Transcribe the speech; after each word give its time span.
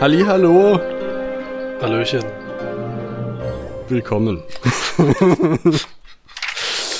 Halli, 0.00 0.22
hallo. 0.24 0.80
Hallöchen. 1.82 2.24
Willkommen. 3.90 4.42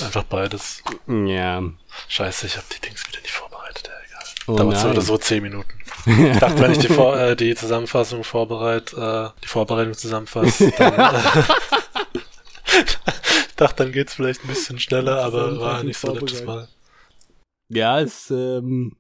Einfach 0.03 0.25
beides. 0.25 0.83
Ja. 1.07 1.63
Scheiße, 2.09 2.47
ich 2.47 2.57
habe 2.57 2.67
die 2.75 2.81
Dings 2.81 3.07
wieder 3.09 3.21
nicht 3.21 3.33
vorbereitet. 3.33 3.89
Ja, 3.89 3.93
egal. 4.07 4.25
Oh 4.47 4.57
so 4.57 4.65
nein. 4.71 4.93
oder 4.93 5.01
so 5.01 5.19
zehn 5.19 5.43
Minuten. 5.43 5.71
Ich 6.07 6.39
dachte, 6.39 6.61
wenn 6.61 6.73
ich 6.73 6.79
die, 6.79 6.89
Vor 6.89 7.19
äh, 7.19 7.37
die 7.37 7.55
Zusammenfassung 7.55 8.25
vorbereite, 8.25 9.33
äh, 9.37 9.41
die 9.43 9.49
Vorbereitung 9.49 9.95
zusammenfasse, 9.95 10.73
dann, 10.79 10.95
äh, 10.95 11.43
ich 13.47 13.55
dachte, 13.57 13.85
dann 13.85 13.93
geht's 13.93 14.15
vielleicht 14.15 14.43
ein 14.45 14.49
bisschen 14.49 14.79
schneller, 14.79 15.23
aber 15.23 15.61
war 15.61 15.83
nicht 15.83 15.99
so 15.99 16.15
letztes 16.15 16.45
Mal. 16.45 16.69
Ja, 17.69 18.01
es 18.01 18.31
ähm, 18.31 18.97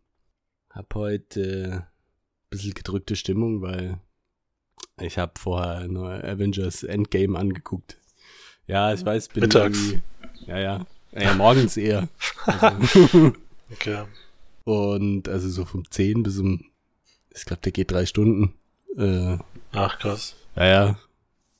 hab 0.70 0.94
heute 0.94 1.40
äh, 1.40 1.72
ein 1.72 1.86
bisschen 2.50 2.74
gedrückte 2.74 3.16
Stimmung, 3.16 3.62
weil 3.62 3.98
ich 5.00 5.18
habe 5.18 5.32
vorher 5.38 5.88
nur 5.88 6.12
Avengers 6.22 6.82
Endgame 6.82 7.38
angeguckt. 7.38 7.96
Ja, 8.66 8.92
ich 8.92 9.04
weiß, 9.04 9.28
bin 9.28 9.42
Mittags. 9.42 9.94
Ja, 10.46 10.58
ja. 10.58 10.86
Ja, 11.12 11.34
morgens 11.34 11.76
eher. 11.76 12.08
Also, 12.46 13.32
Okay. 13.72 14.02
und 14.64 15.28
also 15.28 15.48
so 15.48 15.64
vom 15.64 15.88
10 15.88 16.22
bis 16.22 16.38
um, 16.38 16.64
ich 17.34 17.44
glaube, 17.44 17.62
der 17.62 17.72
geht 17.72 17.90
drei 17.92 18.04
Stunden. 18.06 18.54
Äh, 18.96 19.38
Ach, 19.72 19.98
krass. 19.98 20.34
ja, 20.56 20.66
ja. 20.66 20.98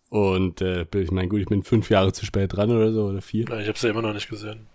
Und 0.08 0.60
äh, 0.60 0.86
ich 0.96 1.12
meine, 1.12 1.28
gut, 1.28 1.40
ich 1.40 1.46
bin 1.46 1.62
fünf 1.62 1.88
Jahre 1.88 2.12
zu 2.12 2.26
spät 2.26 2.52
dran 2.52 2.70
oder 2.70 2.92
so, 2.92 3.04
oder 3.06 3.22
vier. 3.22 3.44
Ja, 3.48 3.60
Ich 3.60 3.68
habe 3.68 3.78
sie 3.78 3.88
immer 3.88 4.02
noch 4.02 4.12
nicht 4.12 4.28
gesehen. 4.28 4.66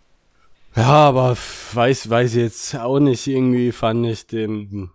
Ja, 0.77 0.85
aber 0.87 1.37
weiß, 1.73 2.09
weiß 2.09 2.35
jetzt 2.35 2.75
auch 2.75 2.99
nicht. 2.99 3.27
Irgendwie 3.27 3.71
fand 3.73 4.05
ich 4.05 4.27
den, 4.27 4.91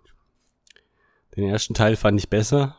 den 1.35 1.47
ersten 1.47 1.75
Teil 1.75 1.95
fand 1.95 2.19
ich 2.19 2.29
besser. 2.29 2.75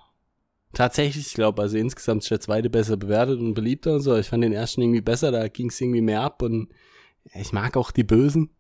Tatsächlich, 0.73 1.27
ich 1.29 1.35
glaube, 1.35 1.63
also 1.63 1.77
insgesamt 1.77 2.23
ist 2.25 2.31
der 2.31 2.41
zweite 2.41 2.71
besser 2.71 2.97
bewertet 2.97 3.39
und 3.39 3.55
beliebter 3.55 3.95
und 3.95 4.01
so. 4.01 4.17
Ich 4.17 4.29
fand 4.29 4.43
den 4.43 4.53
ersten 4.53 4.83
irgendwie 4.83 5.01
besser, 5.01 5.31
da 5.31 5.47
ging 5.49 5.69
es 5.69 5.81
irgendwie 5.81 6.01
mehr 6.01 6.23
ab 6.23 6.43
und 6.43 6.69
ich 7.35 7.53
mag 7.53 7.77
auch 7.77 7.91
die 7.91 8.05
Bösen. 8.05 8.51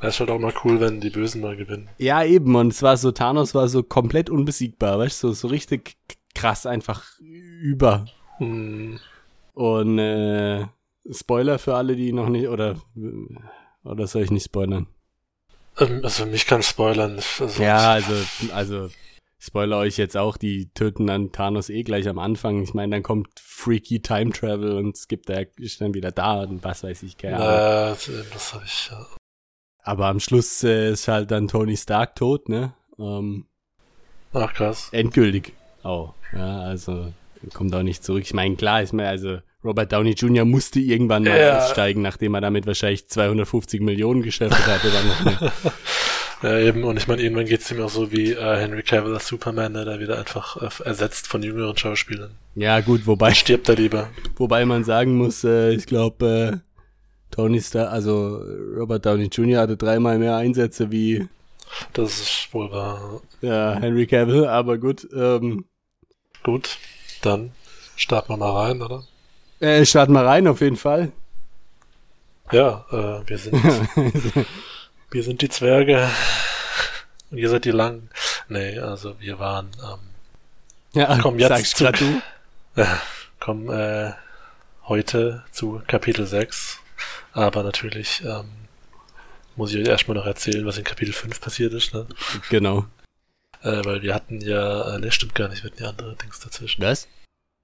Das 0.00 0.14
ist 0.14 0.20
halt 0.20 0.30
auch 0.30 0.38
mal 0.38 0.54
cool, 0.64 0.80
wenn 0.80 1.00
die 1.00 1.10
Bösen 1.10 1.42
mal 1.42 1.56
gewinnen. 1.56 1.90
Ja, 1.98 2.24
eben. 2.24 2.54
Und 2.56 2.68
es 2.72 2.82
war 2.82 2.96
so, 2.96 3.12
Thanos 3.12 3.54
war 3.54 3.68
so 3.68 3.82
komplett 3.82 4.30
unbesiegbar, 4.30 4.98
weißt 4.98 5.22
du, 5.22 5.28
so, 5.28 5.34
so 5.34 5.48
richtig 5.48 5.96
krass 6.34 6.64
einfach 6.66 7.04
über. 7.20 8.06
Hm, 8.38 8.98
Und 9.54 9.98
äh, 9.98 10.66
Spoiler 11.10 11.58
für 11.58 11.74
alle, 11.74 11.96
die 11.96 12.12
noch 12.12 12.28
nicht, 12.28 12.48
oder, 12.48 12.76
oder 13.84 14.06
soll 14.06 14.22
ich 14.22 14.30
nicht 14.30 14.44
spoilern? 14.44 14.86
ähm, 15.78 16.00
also 16.02 16.26
mich 16.26 16.46
kann 16.46 16.62
spoilern. 16.62 17.16
Also, 17.40 17.62
Ja, 17.62 17.92
also, 17.92 18.14
also, 18.52 18.88
spoiler 19.40 19.78
euch 19.78 19.96
jetzt 19.96 20.16
auch, 20.16 20.36
die 20.36 20.70
töten 20.74 21.06
dann 21.06 21.32
Thanos 21.32 21.70
eh 21.70 21.82
gleich 21.82 22.08
am 22.08 22.18
Anfang. 22.18 22.62
Ich 22.62 22.74
meine, 22.74 22.96
dann 22.96 23.02
kommt 23.02 23.28
Freaky 23.40 24.00
Time 24.00 24.30
Travel 24.32 24.72
und 24.76 24.96
es 24.96 25.08
gibt 25.08 25.28
der 25.28 25.46
ist 25.58 25.80
dann 25.80 25.94
wieder 25.94 26.10
da 26.10 26.42
und 26.42 26.64
was 26.64 26.82
weiß 26.82 27.02
ich, 27.04 27.16
keine 27.16 27.36
Ahnung. 27.36 27.48
Na, 27.48 27.90
das, 28.34 28.54
habe 28.54 28.64
ich. 28.64 28.88
Ja. 28.90 29.06
Aber 29.82 30.06
am 30.06 30.20
Schluss 30.20 30.62
äh, 30.64 30.90
ist 30.92 31.08
halt 31.08 31.30
dann 31.30 31.48
Tony 31.48 31.76
Stark 31.76 32.14
tot, 32.16 32.48
ne? 32.48 32.74
Ähm, 32.98 33.46
Ach, 34.32 34.52
krass. 34.52 34.88
endgültig. 34.92 35.54
Oh, 35.84 36.10
ja, 36.32 36.60
also 36.60 37.12
kommt 37.54 37.74
auch 37.74 37.82
nicht 37.82 38.04
zurück. 38.04 38.24
Ich 38.24 38.34
meine, 38.34 38.56
klar, 38.56 38.82
ich 38.82 38.92
meine, 38.92 39.08
also 39.08 39.38
Robert 39.64 39.92
Downey 39.92 40.10
Jr. 40.12 40.44
musste 40.44 40.80
irgendwann 40.80 41.24
mal 41.24 41.38
Ja. 41.38 41.58
aussteigen, 41.58 42.02
nachdem 42.02 42.34
er 42.34 42.40
damit 42.40 42.66
wahrscheinlich 42.66 43.08
250 43.08 43.80
Millionen 43.80 44.22
geschäftet 44.22 44.66
hatte. 44.66 44.90
Dann 44.90 45.06
noch? 45.08 45.52
Ja, 46.42 46.56
eben, 46.58 46.84
und 46.84 46.96
ich 46.96 47.08
meine, 47.08 47.20
irgendwann 47.22 47.46
geht's 47.46 47.70
ihm 47.70 47.80
auch 47.82 47.88
so 47.88 48.12
wie 48.12 48.32
äh, 48.32 48.56
Henry 48.56 48.82
Cavill 48.82 49.12
als 49.14 49.26
Superman, 49.26 49.74
der 49.74 49.84
da 49.84 49.98
wieder 49.98 50.18
einfach 50.18 50.56
äh, 50.62 50.84
ersetzt 50.84 51.26
von 51.26 51.42
jüngeren 51.42 51.76
Schauspielern. 51.76 52.30
ja, 52.54 52.80
gut, 52.80 53.06
wobei 53.06 53.34
Stirbt 53.34 53.68
er 53.68 53.74
lieber. 53.76 54.08
Wobei 54.36 54.64
man 54.64 54.84
sagen 54.84 55.16
muss, 55.16 55.42
äh, 55.44 55.72
ich 55.72 55.86
glaube, 55.86 56.60
äh, 56.62 57.34
Tony 57.34 57.60
Stark, 57.60 57.90
also 57.92 58.40
Robert 58.76 59.04
Downey 59.04 59.26
Jr. 59.26 59.60
hatte 59.62 59.76
dreimal 59.76 60.18
mehr 60.18 60.36
Einsätze 60.36 60.90
wie 60.92 61.28
Das 61.92 62.20
ist 62.20 62.48
wohl 62.52 62.70
wahr. 62.70 63.20
ja, 63.42 63.74
Henry 63.80 64.06
Cavill, 64.06 64.46
aber 64.46 64.78
gut. 64.78 65.06
Ähm, 65.14 65.64
Gut, 66.44 66.78
dann 67.22 67.50
starten 67.96 68.32
wir 68.32 68.36
mal 68.36 68.52
rein, 68.66 68.80
oder? 68.80 69.02
äh, 69.60 69.84
starten 69.84 70.12
wir 70.12 70.24
rein 70.24 70.46
auf 70.46 70.60
jeden 70.60 70.76
Fall. 70.76 71.10
Ja, 72.52 72.86
äh, 72.92 73.28
wir 73.28 73.38
sind 73.38 73.54
wir 75.10 75.22
sind 75.22 75.42
die 75.42 75.48
Zwerge 75.48 76.08
und 77.30 77.38
ihr 77.38 77.48
seid 77.48 77.64
die 77.64 77.70
Langen. 77.70 78.10
Nee, 78.48 78.78
also 78.78 79.18
wir 79.20 79.38
waren 79.38 79.70
ähm, 79.82 79.98
ja, 80.92 81.18
Komm, 81.20 81.38
jetzt 81.38 81.76
zu- 81.76 81.90
du. 81.92 82.22
Ja, 82.76 83.00
kommen 83.40 83.68
äh, 83.70 84.12
heute 84.84 85.44
zu 85.52 85.82
Kapitel 85.86 86.26
6. 86.26 86.78
Aber 87.32 87.62
natürlich 87.62 88.22
ähm, 88.24 88.50
muss 89.56 89.72
ich 89.72 89.78
euch 89.80 89.88
erstmal 89.88 90.16
noch 90.16 90.26
erzählen, 90.26 90.64
was 90.66 90.78
in 90.78 90.84
Kapitel 90.84 91.12
5 91.12 91.40
passiert 91.40 91.72
ist, 91.74 91.92
ne? 91.94 92.06
Genau. 92.48 92.86
Äh, 93.62 93.84
weil 93.84 94.02
wir 94.02 94.14
hatten 94.14 94.40
ja, 94.40 94.94
äh, 94.94 94.98
ne, 94.98 95.10
stimmt 95.12 95.34
gar 95.34 95.48
nicht, 95.48 95.62
wir 95.62 95.70
hatten 95.70 95.82
ja 95.82 95.90
andere 95.90 96.16
Dings 96.16 96.40
dazwischen. 96.40 96.82
Was? 96.82 97.06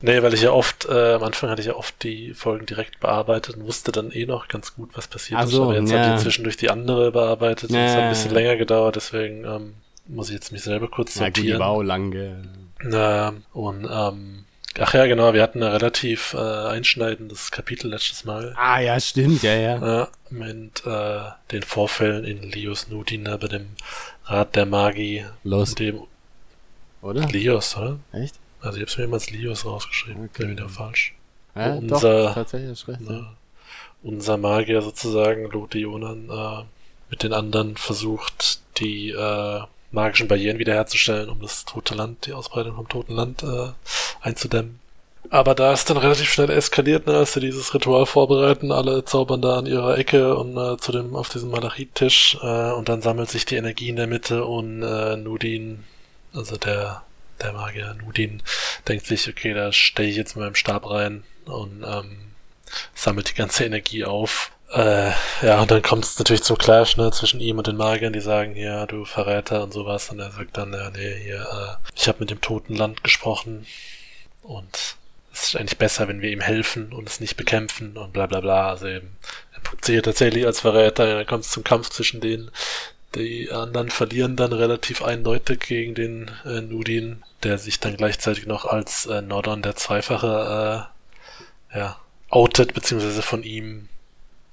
Nee, 0.06 0.22
weil 0.22 0.34
ich 0.34 0.42
ja 0.42 0.50
oft, 0.50 0.86
äh, 0.86 1.14
am 1.14 1.22
Anfang 1.22 1.48
hatte 1.48 1.62
ich 1.62 1.66
ja 1.68 1.76
oft 1.76 2.02
die 2.02 2.34
Folgen 2.34 2.66
direkt 2.66 3.00
bearbeitet 3.00 3.56
und 3.56 3.64
wusste 3.64 3.90
dann 3.90 4.10
eh 4.10 4.26
noch 4.26 4.48
ganz 4.48 4.74
gut, 4.74 4.90
was 4.94 5.08
passiert 5.08 5.40
Ach 5.40 5.44
ist. 5.44 5.52
so, 5.52 5.64
Aber 5.64 5.76
jetzt 5.80 5.90
ja. 5.90 6.04
habe 6.04 6.16
ich 6.16 6.22
zwischendurch 6.22 6.56
die 6.58 6.68
andere 6.70 7.10
bearbeitet 7.10 7.70
und 7.70 7.76
es 7.76 7.92
hat 7.92 7.98
Ja. 7.98 8.04
ein 8.04 8.10
bisschen 8.10 8.32
länger 8.34 8.56
gedauert, 8.56 8.96
deswegen 8.96 9.44
ähm, 9.44 9.74
muss 10.06 10.28
ich 10.28 10.34
jetzt 10.34 10.52
mich 10.52 10.62
selber 10.62 10.88
kurz 10.88 11.14
Ja 11.14 11.26
gut, 11.26 11.36
die 11.36 11.40
sortieren. 11.40 11.60
war 11.60 11.68
auch 11.68 11.82
lang. 11.82 12.10
gell. 12.10 12.36
Na, 12.82 13.32
und 13.54 13.88
ähm, 13.90 14.44
ach 14.78 14.92
ja, 14.92 15.06
genau, 15.06 15.32
wir 15.32 15.42
hatten 15.42 15.62
ein 15.62 15.70
relativ 15.72 16.34
äh, 16.34 16.38
einschneidendes 16.38 17.50
Kapitel 17.50 17.88
letztes 17.90 18.26
Mal. 18.26 18.52
Ah 18.58 18.80
ja, 18.80 19.00
stimmt, 19.00 19.42
ja, 19.42 19.54
ja. 19.54 20.02
Äh, 20.02 20.06
mit 20.28 20.84
äh, 20.84 21.20
den 21.50 21.62
Vorfällen 21.62 22.24
in 22.24 22.42
Lios 22.42 22.88
Nudin 22.88 23.24
bei 23.24 23.36
dem 23.48 23.68
Rat 24.26 24.54
der 24.54 24.66
Magie, 24.66 25.24
Los, 25.44 25.74
dem 25.74 26.00
oder? 27.00 27.22
Lios, 27.28 27.74
oder? 27.78 27.98
Echt? 28.12 28.34
Also 28.64 28.78
ich 28.78 28.82
habe 28.82 28.90
es 28.90 28.98
mir 28.98 29.04
immer 29.04 29.14
als 29.14 29.30
Lios 29.30 29.64
rausgeschrieben, 29.64 30.30
Okay. 30.32 30.48
wieder 30.50 30.68
falsch. 30.68 31.14
Ja, 31.54 31.74
unser- 31.74 32.24
doch, 32.28 32.34
tatsächlich, 32.34 32.88
recht. 32.88 33.00
Ja. 33.08 33.32
Unser 34.02 34.36
Magier 34.36 34.82
sozusagen, 34.82 35.44
Lodionan, 35.50 36.28
äh, 36.30 36.64
mit 37.10 37.22
den 37.22 37.32
anderen 37.32 37.76
versucht, 37.76 38.60
die 38.78 39.10
äh, 39.10 39.60
magischen 39.92 40.26
Barrieren 40.28 40.58
wiederherzustellen, 40.58 41.28
um 41.28 41.40
das 41.40 41.64
tote 41.64 41.94
Land, 41.94 42.26
die 42.26 42.32
Ausbreitung 42.32 42.74
vom 42.74 42.88
toten 42.88 43.14
Land 43.14 43.42
äh, 43.44 43.68
einzudämmen. 44.20 44.80
Aber 45.30 45.54
da 45.54 45.72
ist 45.72 45.88
dann 45.88 45.96
relativ 45.96 46.30
schnell 46.30 46.50
eskaliert, 46.50 47.06
ne, 47.06 47.16
als 47.16 47.32
sie 47.32 47.40
dieses 47.40 47.72
Ritual 47.72 48.04
vorbereiten, 48.04 48.72
alle 48.72 49.04
zaubern 49.06 49.40
da 49.40 49.56
an 49.58 49.64
ihrer 49.66 49.96
Ecke 49.96 50.34
und 50.36 50.56
äh, 50.58 50.76
zu 50.76 50.92
dem 50.92 51.14
auf 51.16 51.28
diesem 51.30 51.50
Malachit-Tisch 51.50 52.36
äh, 52.42 52.72
und 52.72 52.88
dann 52.90 53.00
sammelt 53.00 53.30
sich 53.30 53.46
die 53.46 53.56
Energie 53.56 53.88
in 53.88 53.96
der 53.96 54.06
Mitte 54.06 54.44
und 54.44 54.82
äh, 54.82 55.16
Nudin, 55.16 55.84
also 56.34 56.56
der 56.58 57.03
der 57.42 57.52
Magier 57.52 57.94
Nudin, 57.94 58.42
denkt 58.88 59.06
sich, 59.06 59.28
okay, 59.28 59.54
da 59.54 59.72
stehe 59.72 60.08
ich 60.08 60.16
jetzt 60.16 60.36
mit 60.36 60.44
meinem 60.44 60.54
Stab 60.54 60.88
rein 60.88 61.24
und 61.46 61.84
ähm, 61.86 62.18
sammelt 62.94 63.30
die 63.30 63.34
ganze 63.34 63.64
Energie 63.64 64.04
auf. 64.04 64.50
Äh, 64.72 65.10
ja, 65.42 65.60
und 65.60 65.70
dann 65.70 65.82
kommt 65.82 66.04
es 66.04 66.18
natürlich 66.18 66.42
zum 66.42 66.58
Clash, 66.58 66.96
ne, 66.96 67.10
zwischen 67.12 67.40
ihm 67.40 67.58
und 67.58 67.66
den 67.66 67.76
Magiern, 67.76 68.12
die 68.12 68.20
sagen, 68.20 68.56
ja, 68.56 68.86
du 68.86 69.04
Verräter 69.04 69.62
und 69.62 69.72
sowas. 69.72 70.10
Und 70.10 70.18
er 70.18 70.32
sagt 70.32 70.56
dann, 70.56 70.72
ja, 70.72 70.90
nee, 70.90 71.14
hier, 71.22 71.40
äh, 71.42 71.90
ich 71.94 72.08
habe 72.08 72.20
mit 72.20 72.30
dem 72.30 72.40
toten 72.40 72.74
Land 72.74 73.04
gesprochen 73.04 73.66
und 74.42 74.96
es 75.32 75.48
ist 75.48 75.56
eigentlich 75.56 75.78
besser, 75.78 76.08
wenn 76.08 76.20
wir 76.20 76.30
ihm 76.30 76.40
helfen 76.40 76.92
und 76.92 77.08
es 77.08 77.20
nicht 77.20 77.36
bekämpfen 77.36 77.96
und 77.96 78.12
bla 78.12 78.26
bla 78.26 78.40
bla. 78.40 78.70
Also 78.70 78.86
eben, 78.86 79.16
er 79.52 79.60
putzt 79.60 79.84
sich 79.84 80.00
tatsächlich 80.02 80.46
als 80.46 80.60
Verräter, 80.60 81.06
dann 81.06 81.26
kommt 81.26 81.44
es 81.44 81.50
zum 81.50 81.64
Kampf 81.64 81.90
zwischen 81.90 82.20
denen. 82.20 82.50
Die 83.14 83.50
anderen 83.52 83.90
verlieren 83.90 84.36
dann 84.36 84.52
relativ 84.52 85.02
eindeutig 85.02 85.60
gegen 85.60 85.94
den 85.94 86.30
äh, 86.44 86.60
Nudin, 86.60 87.22
der 87.42 87.58
sich 87.58 87.78
dann 87.78 87.96
gleichzeitig 87.96 88.46
noch 88.46 88.64
als 88.64 89.06
äh, 89.06 89.22
Nordon 89.22 89.62
der 89.62 89.76
Zweifache 89.76 90.88
äh, 91.72 91.78
ja, 91.78 91.96
outet, 92.28 92.74
beziehungsweise 92.74 93.22
von 93.22 93.42
ihm 93.44 93.88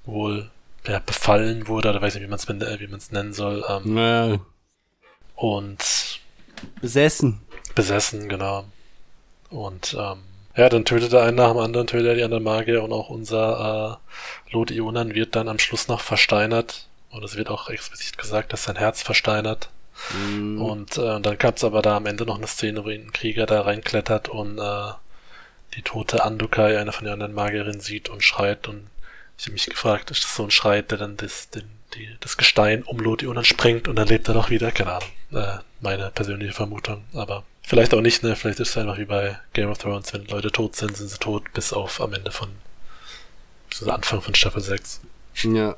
wohl 0.04 0.50
ja, 0.86 1.00
befallen 1.00 1.68
wurde, 1.68 1.90
oder 1.90 2.02
weiß 2.02 2.14
nicht, 2.14 2.24
wie 2.24 2.28
man 2.28 2.38
es 2.38 2.48
wie 2.48 2.86
man's 2.86 3.12
nennen 3.12 3.32
soll, 3.32 3.64
ähm, 3.68 3.96
Ja, 3.96 4.38
und 5.36 6.20
besessen. 6.80 7.40
besessen, 7.74 8.28
genau. 8.28 8.64
Und 9.50 9.96
ähm, 9.98 10.18
Ja, 10.56 10.68
dann 10.68 10.84
tötet 10.84 11.12
er 11.12 11.22
einen 11.22 11.36
nach 11.36 11.50
dem 11.52 11.58
anderen, 11.58 11.86
tötet 11.86 12.06
er 12.08 12.14
die 12.14 12.24
anderen 12.24 12.44
Magier 12.44 12.82
und 12.82 12.92
auch 12.92 13.10
unser 13.10 14.00
äh, 14.48 14.52
Lot 14.52 14.70
Ionan 14.70 15.14
wird 15.14 15.34
dann 15.36 15.48
am 15.48 15.58
Schluss 15.58 15.88
noch 15.88 16.00
versteinert. 16.00 16.88
Und 17.12 17.22
es 17.22 17.36
wird 17.36 17.48
auch 17.48 17.68
explizit 17.68 18.18
gesagt, 18.18 18.52
dass 18.52 18.64
sein 18.64 18.76
Herz 18.76 19.02
versteinert. 19.02 19.68
Mhm. 20.14 20.60
Und 20.60 20.98
äh, 20.98 21.20
dann 21.20 21.38
gab 21.38 21.58
es 21.58 21.64
aber 21.64 21.82
da 21.82 21.96
am 21.96 22.06
Ende 22.06 22.26
noch 22.26 22.38
eine 22.38 22.46
Szene, 22.46 22.84
wo 22.84 22.88
ein 22.88 23.12
Krieger 23.12 23.46
da 23.46 23.60
reinklettert 23.60 24.28
und 24.28 24.58
äh, 24.58 24.92
die 25.74 25.82
tote 25.82 26.24
Andukai, 26.24 26.78
eine 26.78 26.92
von 26.92 27.04
den 27.04 27.12
anderen 27.12 27.34
Magierinnen, 27.34 27.80
sieht 27.80 28.08
und 28.08 28.24
schreit. 28.24 28.66
Und 28.66 28.88
ich 29.38 29.44
habe 29.44 29.52
mich 29.52 29.66
gefragt, 29.66 30.10
ist 30.10 30.24
das 30.24 30.34
so 30.34 30.42
ein 30.44 30.50
Schrei, 30.50 30.82
der 30.82 30.98
dann 30.98 31.16
das, 31.16 31.50
den, 31.50 31.70
die, 31.94 32.08
das 32.20 32.36
Gestein 32.36 32.82
um 32.82 32.98
Lot 32.98 33.22
Ionan 33.22 33.44
sprengt 33.44 33.86
und 33.86 33.96
dann 33.96 34.08
lebt 34.08 34.28
er 34.28 34.34
doch 34.34 34.50
wieder? 34.50 34.72
Keine 34.72 34.94
Ahnung. 34.94 35.10
Äh, 35.32 35.58
meine 35.80 36.10
persönliche 36.10 36.52
Vermutung. 36.52 37.04
Aber 37.14 37.44
Vielleicht 37.62 37.94
auch 37.94 38.00
nicht, 38.00 38.22
ne? 38.22 38.34
Vielleicht 38.36 38.60
ist 38.60 38.70
es 38.70 38.76
einfach 38.76 38.98
wie 38.98 39.04
bei 39.04 39.38
Game 39.52 39.70
of 39.70 39.78
Thrones, 39.78 40.12
wenn 40.12 40.26
Leute 40.26 40.50
tot 40.50 40.76
sind, 40.76 40.96
sind 40.96 41.08
sie 41.08 41.18
tot, 41.18 41.44
bis 41.52 41.72
auf 41.72 42.00
am 42.00 42.12
Ende 42.12 42.32
von 42.32 42.48
bis 43.68 43.82
Anfang 43.84 44.20
von 44.20 44.34
Staffel 44.34 44.60
6. 44.60 45.00
Ja. 45.44 45.76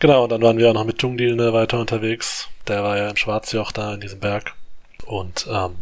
Genau, 0.00 0.24
und 0.24 0.32
dann 0.32 0.40
waren 0.40 0.56
wir 0.56 0.70
auch 0.70 0.74
noch 0.74 0.86
mit 0.86 0.98
Tungdil 0.98 1.36
weiter 1.52 1.78
unterwegs. 1.78 2.48
Der 2.66 2.82
war 2.82 2.96
ja 2.96 3.10
im 3.10 3.16
Schwarzjoch 3.16 3.70
da 3.70 3.92
in 3.92 4.00
diesem 4.00 4.18
Berg. 4.18 4.54
Und 5.04 5.46
ähm, 5.50 5.76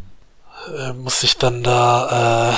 muss 1.01 1.21
sich 1.21 1.37
dann 1.37 1.63
da 1.63 2.51
äh, 2.51 2.57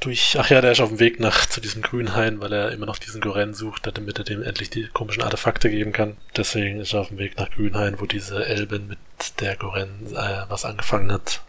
durch, 0.00 0.36
ach 0.38 0.50
ja, 0.50 0.60
der 0.60 0.72
ist 0.72 0.80
auf 0.80 0.90
dem 0.90 1.00
Weg 1.00 1.20
nach 1.20 1.46
zu 1.46 1.62
diesem 1.62 1.80
Grünhain, 1.80 2.38
weil 2.42 2.52
er 2.52 2.70
immer 2.70 2.84
noch 2.84 2.98
diesen 2.98 3.22
Goren 3.22 3.54
sucht, 3.54 3.88
damit 3.96 4.18
er 4.18 4.24
dem 4.24 4.42
endlich 4.42 4.68
die 4.68 4.88
komischen 4.88 5.22
Artefakte 5.22 5.70
geben 5.70 5.92
kann. 5.92 6.18
Deswegen 6.36 6.80
ist 6.80 6.92
er 6.92 7.00
auf 7.00 7.08
dem 7.08 7.18
Weg 7.18 7.38
nach 7.38 7.50
Grünhain, 7.50 7.98
wo 7.98 8.04
diese 8.04 8.44
Elben 8.44 8.88
mit 8.88 8.98
der 9.40 9.56
Goren 9.56 10.06
äh, 10.14 10.44
was 10.48 10.66
angefangen 10.66 11.10
hat, 11.12 11.40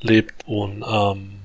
lebt 0.00 0.46
und 0.46 0.84
ähm, 0.88 1.40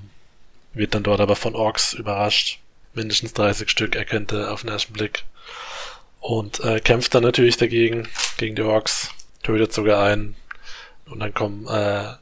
wird 0.76 0.94
dann 0.94 1.04
dort 1.04 1.20
aber 1.20 1.36
von 1.36 1.56
Orks 1.56 1.94
überrascht. 1.94 2.60
Mindestens 2.94 3.34
30 3.34 3.72
Stück 3.72 3.96
erkennt 3.96 4.32
er 4.32 4.54
auf 4.54 4.62
den 4.62 4.70
ersten 4.70 4.94
Blick 4.94 5.26
und 6.25 6.60
äh, 6.62 6.80
kämpft 6.80 7.13
dann 7.13 7.24
natürlich 7.24 7.57
dagegen, 7.57 8.07
gegen 8.38 8.56
die 8.56 8.63
Orks, 8.63 9.12
tötet 9.44 9.74
sogar 9.74 10.04
einen 10.04 10.36
und 11.06 11.19
dann 11.19 11.33
kommen 11.33 11.68
äh, 11.68 12.13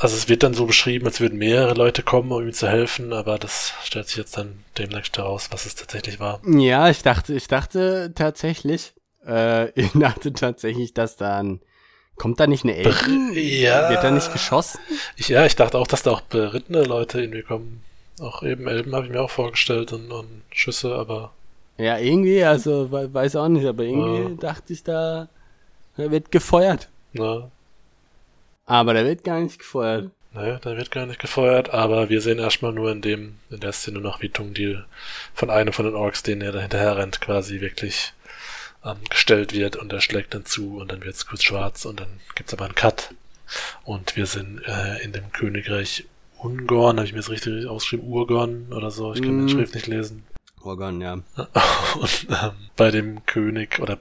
also 0.00 0.16
es 0.16 0.28
wird 0.28 0.44
dann 0.44 0.54
so 0.54 0.66
beschrieben, 0.66 1.06
als 1.06 1.20
würden 1.20 1.38
mehrere 1.38 1.74
Leute 1.74 2.04
kommen, 2.04 2.30
um 2.30 2.42
ihm 2.42 2.52
zu 2.52 2.68
helfen, 2.68 3.12
aber 3.12 3.36
das 3.36 3.74
stellt 3.82 4.06
sich 4.06 4.16
jetzt 4.16 4.36
dann 4.36 4.62
demnächst 4.78 5.18
heraus, 5.18 5.48
was 5.50 5.66
es 5.66 5.74
tatsächlich 5.74 6.20
war. 6.20 6.40
Ja, 6.46 6.88
ich 6.88 7.02
dachte, 7.02 7.34
ich 7.34 7.48
dachte 7.48 8.12
tatsächlich, 8.14 8.94
äh, 9.26 9.70
ich 9.74 9.90
dachte 9.94 10.32
tatsächlich, 10.32 10.94
dass 10.94 11.16
da 11.16 11.38
ein 11.38 11.60
Kommt 12.16 12.40
da 12.40 12.48
nicht 12.48 12.64
eine 12.64 12.74
Elbe? 12.74 13.38
Ja. 13.38 13.90
Wird 13.90 14.02
da 14.02 14.10
nicht 14.10 14.32
geschossen? 14.32 14.80
Ich, 15.16 15.28
ja, 15.28 15.46
ich 15.46 15.54
dachte 15.54 15.78
auch, 15.78 15.86
dass 15.86 16.02
da 16.02 16.10
auch 16.10 16.20
berittene 16.20 16.82
Leute 16.82 17.20
irgendwie 17.20 17.42
kommen. 17.42 17.84
Auch 18.18 18.42
eben 18.42 18.66
Elben 18.66 18.92
habe 18.92 19.06
ich 19.06 19.12
mir 19.12 19.22
auch 19.22 19.30
vorgestellt 19.30 19.92
und, 19.92 20.10
und 20.10 20.42
Schüsse, 20.50 20.96
aber. 20.96 21.30
Ja, 21.78 21.96
irgendwie, 21.98 22.42
also 22.42 22.90
weiß 22.90 23.36
auch 23.36 23.48
nicht, 23.48 23.66
aber 23.66 23.84
irgendwie 23.84 24.30
ja. 24.30 24.36
dachte 24.36 24.72
ich 24.72 24.82
da, 24.82 25.28
da 25.96 26.10
wird 26.10 26.30
gefeuert. 26.30 26.88
Ja. 27.12 27.50
Aber 28.66 28.94
der 28.94 29.06
wird 29.06 29.24
gar 29.24 29.40
nicht 29.40 29.60
gefeuert. 29.60 30.10
Naja, 30.34 30.58
der 30.58 30.76
wird 30.76 30.90
gar 30.90 31.06
nicht 31.06 31.20
gefeuert, 31.20 31.70
aber 31.70 32.10
wir 32.10 32.20
sehen 32.20 32.38
erstmal 32.38 32.72
nur 32.72 32.92
in 32.92 33.00
dem, 33.00 33.38
in 33.50 33.60
der 33.60 33.72
Szene 33.72 34.00
noch, 34.00 34.20
wie 34.20 34.28
Tungdil 34.28 34.84
von 35.34 35.50
einem 35.50 35.72
von 35.72 35.86
den 35.86 35.94
Orks, 35.94 36.22
den 36.22 36.42
er 36.42 36.52
da 36.52 36.60
hinterher 36.60 36.96
rennt, 36.96 37.20
quasi 37.20 37.60
wirklich 37.60 38.12
ähm, 38.84 38.96
gestellt 39.08 39.54
wird 39.54 39.76
und 39.76 39.92
er 39.92 40.00
schlägt 40.00 40.34
dann 40.34 40.44
zu 40.44 40.78
und 40.78 40.92
dann 40.92 41.02
wird 41.02 41.14
es 41.14 41.26
kurz 41.26 41.42
schwarz 41.44 41.84
und 41.86 42.00
dann 42.00 42.20
gibt's 42.34 42.52
aber 42.52 42.66
einen 42.66 42.74
Cut. 42.74 43.14
Und 43.84 44.16
wir 44.16 44.26
sind 44.26 44.60
äh, 44.66 45.02
in 45.02 45.12
dem 45.12 45.32
Königreich 45.32 46.04
Ungorn, 46.36 46.98
habe 46.98 47.06
ich 47.06 47.12
mir 47.12 47.20
das 47.20 47.30
richtig 47.30 47.66
ausgeschrieben, 47.66 48.06
Urgorn 48.06 48.72
oder 48.72 48.90
so, 48.90 49.12
ich 49.14 49.22
kann 49.22 49.36
mm. 49.36 49.46
den 49.46 49.48
Schrift 49.48 49.74
nicht 49.74 49.86
lesen. 49.86 50.24
Organ, 50.62 51.00
ja. 51.00 51.14
Und 52.00 52.26
ähm, 52.30 52.50
bei 52.76 52.90
dem 52.90 53.24
König 53.26 53.80
oder 53.80 53.98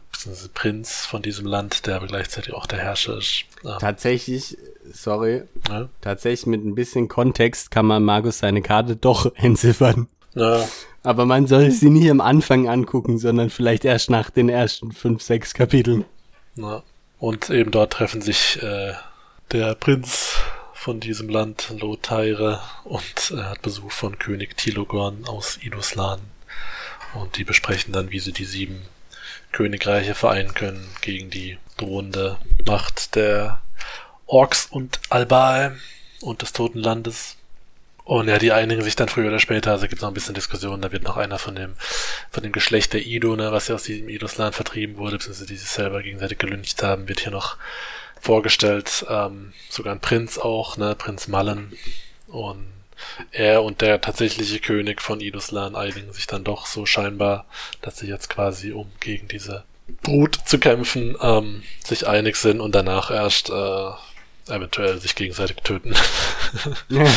Prinz 0.54 1.06
von 1.06 1.22
diesem 1.22 1.46
Land, 1.46 1.86
der 1.88 1.98
aber 1.98 2.08
gleichzeitig 2.08 2.54
auch 2.54 2.66
der 2.66 2.80
Herrscher 2.80 3.18
ist. 3.18 3.46
Ähm, 3.64 3.76
tatsächlich, 3.80 4.58
sorry, 4.92 5.44
ja? 5.70 5.90
tatsächlich 6.02 6.48
mit 6.48 6.66
ein 6.66 6.76
bisschen 6.76 7.08
Kontext 7.08 7.72
kann 7.72 7.86
man 7.86 8.04
Markus 8.04 8.40
seine 8.40 8.62
Karte 8.62 8.96
doch 8.96 9.32
entziffern. 9.36 10.08
Ja. 10.34 10.68
Aber 11.04 11.26
man 11.26 11.48
soll 11.48 11.72
sie 11.72 11.90
nie 11.90 12.12
am 12.12 12.22
Anfang 12.22 12.68
angucken, 12.68 13.18
sondern 13.18 13.50
vielleicht 13.50 13.86
erst 13.86 14.10
nach 14.10 14.30
den 14.30 14.50
ersten 14.50 14.92
fünf, 14.92 15.22
sechs 15.22 15.54
Kapiteln. 15.54 16.06
Ja. 16.56 16.84
Und 17.20 17.50
eben 17.50 17.72
dort 17.72 17.94
treffen 17.94 18.22
sich 18.22 18.62
äh, 18.62 18.94
der 19.52 19.76
Prinz 19.76 20.36
von 20.74 21.00
diesem 21.00 21.30
Land, 21.30 21.74
Lothaire, 21.80 22.62
und 22.84 23.32
er 23.32 23.50
hat 23.50 23.62
Besuch 23.62 23.92
von 23.92 24.20
König 24.20 24.56
Tilogorn 24.58 25.26
aus 25.26 25.58
Iduslan. 25.62 26.20
Und 27.14 27.38
die 27.38 27.44
besprechen 27.44 27.94
dann, 27.94 28.12
wie 28.12 28.20
sie 28.20 28.34
die 28.34 28.46
sieben 28.46 28.82
Königreiche 29.52 30.14
vereinen 30.14 30.54
können 30.54 30.88
gegen 31.02 31.30
die 31.30 31.58
drohende 31.78 32.38
Macht 32.66 33.16
der 33.16 33.62
Orks 34.26 34.68
und 34.70 35.00
Albae 35.10 35.76
und 36.22 36.42
des 36.42 36.54
Toten 36.54 36.80
Landes. 36.80 37.38
Und 38.04 38.30
ja, 38.30 38.38
die 38.38 38.54
einigen 38.54 38.82
sich 38.82 38.96
dann 38.96 39.10
früher 39.10 39.28
oder 39.28 39.40
später, 39.40 39.72
also 39.72 39.84
gibt 39.84 39.96
es 39.96 40.02
noch 40.02 40.10
ein 40.10 40.14
bisschen 40.14 40.34
Diskussion, 40.34 40.82
da 40.82 40.92
wird 40.94 41.04
noch 41.04 41.18
einer 41.18 41.40
von 41.40 41.56
dem, 41.56 41.74
von 42.30 42.42
dem 42.42 42.54
Geschlecht 42.54 42.94
der 42.94 43.06
Ido, 43.06 43.36
ne, 43.36 43.52
was 43.52 43.68
ja 43.68 43.76
aus 43.76 43.84
diesem 43.84 44.08
Idosland 44.08 44.56
vertrieben 44.56 44.96
wurde, 44.96 45.18
beziehungsweise 45.18 45.46
die 45.46 45.58
sich 45.58 45.70
selber 45.70 46.02
gegenseitig 46.02 46.38
gelüncht 46.38 46.82
haben, 46.84 47.10
wird 47.10 47.20
hier 47.20 47.32
noch 47.32 47.58
vorgestellt, 48.22 49.06
ähm, 49.10 49.54
sogar 49.70 49.94
ein 49.94 50.00
Prinz 50.00 50.38
auch, 50.38 50.78
ne, 50.78 50.96
Prinz 50.96 51.28
Mallen. 51.28 51.74
Und 52.28 52.66
er 53.32 53.64
und 53.64 53.82
der 53.82 54.02
tatsächliche 54.02 54.60
König 54.60 55.02
von 55.02 55.20
Iduslan 55.20 55.76
einigen 55.76 56.14
sich 56.14 56.28
dann 56.28 56.44
doch 56.44 56.66
so 56.66 56.86
scheinbar, 56.86 57.46
dass 57.82 57.98
sie 57.98 58.08
jetzt 58.08 58.30
quasi, 58.30 58.72
um 58.72 58.92
gegen 59.00 59.28
diese 59.28 59.64
Brut 60.04 60.36
zu 60.46 60.60
kämpfen, 60.60 61.16
ähm, 61.22 61.64
sich 61.84 62.08
einig 62.08 62.36
sind 62.36 62.60
und 62.60 62.76
danach 62.76 63.10
erst 63.12 63.50
äh, 63.50 63.90
eventuell 64.50 65.00
sich 65.00 65.16
gegenseitig 65.16 65.58
töten. 65.58 65.94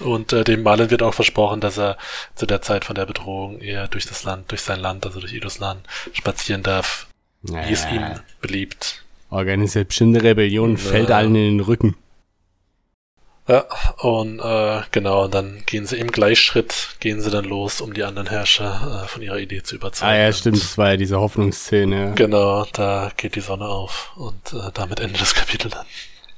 und 0.00 0.32
äh, 0.32 0.44
dem 0.44 0.62
Malen 0.62 0.90
wird 0.90 1.02
auch 1.02 1.14
versprochen, 1.14 1.60
dass 1.60 1.78
er 1.78 1.98
zu 2.34 2.46
der 2.46 2.62
Zeit 2.62 2.84
von 2.84 2.94
der 2.94 3.06
Bedrohung 3.06 3.60
eher 3.60 3.88
durch 3.88 4.06
das 4.06 4.24
Land, 4.24 4.50
durch 4.50 4.62
sein 4.62 4.80
Land, 4.80 5.06
also 5.06 5.20
durch 5.20 5.32
Iduslan, 5.32 5.78
spazieren 6.12 6.62
darf, 6.62 7.06
naja. 7.42 7.68
wie 7.68 7.72
es 7.72 7.84
ihm 7.86 8.04
beliebt. 8.40 9.04
Organisiert 9.30 9.88
bestimmte 9.88 10.22
Rebellion, 10.22 10.76
fällt 10.76 11.10
allen 11.10 11.34
in 11.36 11.58
den 11.58 11.60
Rücken. 11.60 11.96
Ja, 13.50 13.64
und 13.98 14.38
äh, 14.38 14.82
genau, 14.92 15.24
und 15.24 15.34
dann 15.34 15.62
gehen 15.66 15.84
sie 15.84 15.96
im 15.96 16.12
Gleichschritt, 16.12 16.90
gehen 17.00 17.20
sie 17.20 17.30
dann 17.30 17.44
los, 17.44 17.80
um 17.80 17.92
die 17.92 18.04
anderen 18.04 18.28
Herrscher 18.28 19.02
äh, 19.02 19.08
von 19.08 19.22
ihrer 19.22 19.40
Idee 19.40 19.64
zu 19.64 19.74
überzeugen. 19.74 20.08
Ah 20.08 20.16
ja, 20.16 20.32
stimmt, 20.32 20.58
das 20.58 20.78
war 20.78 20.90
ja 20.90 20.96
diese 20.96 21.18
Hoffnungsszene. 21.18 22.12
Genau, 22.14 22.64
da 22.72 23.10
geht 23.16 23.34
die 23.34 23.40
Sonne 23.40 23.66
auf 23.66 24.12
und 24.14 24.52
äh, 24.52 24.70
damit 24.72 25.00
endet 25.00 25.20
das 25.20 25.34
Kapitel 25.34 25.68
dann. 25.68 25.84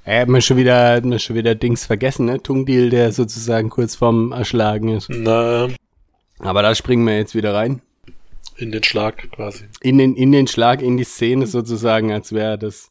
Er 0.04 0.23
hat 0.23 0.28
mir 0.28 0.40
schon 0.40 0.57
wieder, 0.57 0.95
hat 0.95 1.04
mir 1.04 1.19
schon 1.19 1.37
wieder 1.37 1.54
Dings 1.54 1.85
vergessen, 1.85 2.25
ne? 2.25 2.42
Tungdil, 2.42 2.88
der 2.88 3.12
sozusagen 3.12 3.69
kurz 3.69 3.95
vorm 3.95 4.33
Erschlagen 4.33 4.88
ist. 4.88 5.11
Na. 5.11 5.69
Aber 6.38 6.62
da 6.62 6.75
springen 6.75 7.07
wir 7.07 7.19
jetzt 7.19 7.35
wieder 7.35 7.52
rein. 7.52 7.83
In 8.57 8.73
den 8.73 8.83
Schlag 8.85 9.31
quasi. 9.33 9.66
In 9.83 9.99
den, 9.99 10.16
in 10.16 10.33
den 10.33 10.47
Schlag, 10.47 10.81
in 10.81 10.97
die 10.97 11.04
Szene 11.04 11.47
sozusagen, 11.47 12.11
als 12.11 12.33
wäre 12.33 12.57
das 12.57 12.90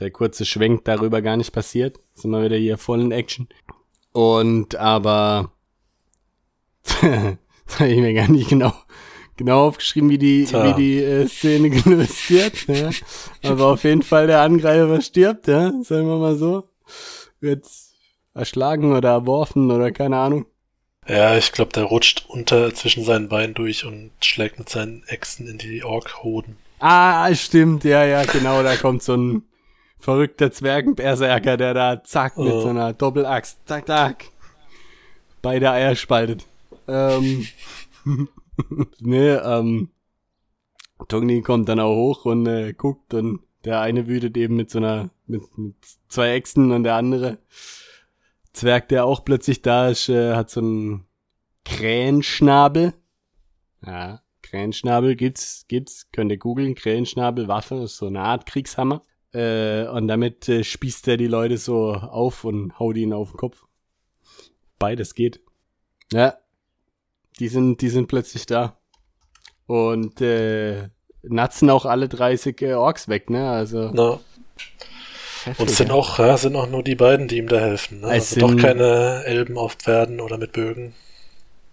der 0.00 0.10
kurze 0.10 0.46
Schwenk 0.46 0.86
darüber 0.86 1.20
gar 1.20 1.36
nicht 1.36 1.52
passiert. 1.52 2.00
Sind 2.14 2.30
wir 2.30 2.42
wieder 2.42 2.56
hier 2.56 2.78
voll 2.78 3.00
in 3.00 3.12
Action. 3.12 3.48
Und 4.12 4.76
aber 4.76 5.50
da 7.00 7.36
habe 7.78 7.88
ich 7.88 8.00
mir 8.00 8.14
gar 8.14 8.28
nicht 8.28 8.48
genau 8.48 8.72
genau 9.36 9.66
aufgeschrieben, 9.66 10.10
wie 10.10 10.18
die 10.18 10.44
Tja. 10.44 10.64
wie 10.64 10.80
die 10.80 11.02
äh, 11.02 11.26
Szene 11.26 11.70
gelöst 11.82 12.30
wird. 12.30 12.66
Ja. 12.68 12.90
Aber 13.42 13.66
auf 13.66 13.84
jeden 13.84 14.02
Fall 14.02 14.26
der 14.26 14.40
Angreifer 14.40 15.00
stirbt, 15.00 15.48
ja, 15.48 15.72
sagen 15.82 16.06
wir 16.06 16.18
mal 16.18 16.36
so. 16.36 16.68
Wird 17.40 17.66
erschlagen 18.34 18.94
oder 18.94 19.10
erworfen 19.10 19.70
oder 19.70 19.92
keine 19.92 20.18
Ahnung. 20.18 20.46
Ja, 21.06 21.36
ich 21.36 21.52
glaube, 21.52 21.72
der 21.72 21.84
rutscht 21.84 22.24
unter 22.28 22.74
zwischen 22.74 23.04
seinen 23.04 23.28
Beinen 23.28 23.54
durch 23.54 23.84
und 23.84 24.10
schlägt 24.22 24.58
mit 24.58 24.70
seinen 24.70 25.04
Äxten 25.06 25.46
in 25.46 25.58
die 25.58 25.84
Ork-Hoden. 25.84 26.56
Ah, 26.78 27.32
stimmt, 27.34 27.84
ja, 27.84 28.04
ja, 28.04 28.24
genau, 28.24 28.62
da 28.62 28.76
kommt 28.76 29.02
so 29.02 29.14
ein 29.14 29.42
verrückter 30.04 30.52
Zwergenberserker, 30.52 31.56
der 31.56 31.72
da 31.72 32.04
zack 32.04 32.36
mit 32.36 32.52
oh. 32.52 32.60
so 32.60 32.68
einer 32.68 32.92
Doppelaxt, 32.92 33.66
zack, 33.66 33.86
zack, 33.86 34.26
beide 35.40 35.70
Eier 35.70 35.96
spaltet. 35.96 36.44
Ähm, 36.86 37.46
nee, 39.00 39.30
ähm, 39.30 39.88
Tony 41.08 41.40
kommt 41.40 41.70
dann 41.70 41.80
auch 41.80 41.96
hoch 41.96 42.26
und 42.26 42.46
äh, 42.46 42.74
guckt 42.74 43.14
und 43.14 43.40
der 43.64 43.80
eine 43.80 44.06
wütet 44.06 44.36
eben 44.36 44.56
mit 44.56 44.70
so 44.70 44.78
einer, 44.78 45.08
mit, 45.26 45.56
mit 45.56 45.76
zwei 46.08 46.34
Äxten 46.34 46.70
und 46.70 46.84
der 46.84 46.96
andere 46.96 47.38
Zwerg, 48.52 48.90
der 48.90 49.06
auch 49.06 49.24
plötzlich 49.24 49.62
da 49.62 49.88
ist, 49.88 50.10
äh, 50.10 50.34
hat 50.34 50.50
so 50.50 50.60
einen 50.60 51.06
Krähenschnabel. 51.64 52.92
Ja, 53.86 54.20
Krähenschnabel 54.42 55.16
gibt's, 55.16 55.64
gibt's, 55.66 56.10
könnt 56.12 56.30
ihr 56.30 56.36
googeln, 56.36 56.74
Krähenschnabel, 56.74 57.48
Waffe, 57.48 57.76
ist 57.76 57.96
so 57.96 58.06
eine 58.06 58.20
Art 58.20 58.44
Kriegshammer. 58.44 59.00
Äh, 59.34 59.86
und 59.88 60.06
damit 60.08 60.48
äh, 60.48 60.62
spießt 60.64 61.08
er 61.08 61.16
die 61.16 61.26
Leute 61.26 61.58
so 61.58 61.92
auf 61.94 62.44
und 62.44 62.78
haut 62.78 62.96
ihnen 62.96 63.12
auf 63.12 63.30
den 63.32 63.36
Kopf. 63.36 63.64
beides 64.78 65.14
geht. 65.14 65.40
Ja. 66.12 66.36
Die 67.40 67.48
sind, 67.48 67.80
die 67.80 67.88
sind 67.88 68.06
plötzlich 68.06 68.46
da. 68.46 68.78
Und 69.66 70.20
äh, 70.20 70.88
natzen 71.22 71.70
auch 71.70 71.84
alle 71.86 72.08
30 72.08 72.60
äh, 72.62 72.74
Orks 72.74 73.08
weg, 73.08 73.28
ne? 73.30 73.50
Also. 73.50 73.90
Na. 73.92 74.20
Und 75.58 75.68
es 75.68 75.76
sind 75.76 75.90
auch, 75.90 76.18
ja, 76.18 76.36
sind 76.38 76.54
auch 76.56 76.68
nur 76.68 76.82
die 76.82 76.94
beiden, 76.94 77.28
die 77.28 77.38
ihm 77.38 77.48
da 77.48 77.58
helfen. 77.58 78.00
Ne? 78.00 78.06
Es 78.08 78.32
Also 78.32 78.40
doch 78.40 78.48
sind- 78.50 78.60
keine 78.60 79.24
Elben 79.24 79.58
auf 79.58 79.74
Pferden 79.74 80.20
oder 80.20 80.38
mit 80.38 80.52
Bögen. 80.52 80.94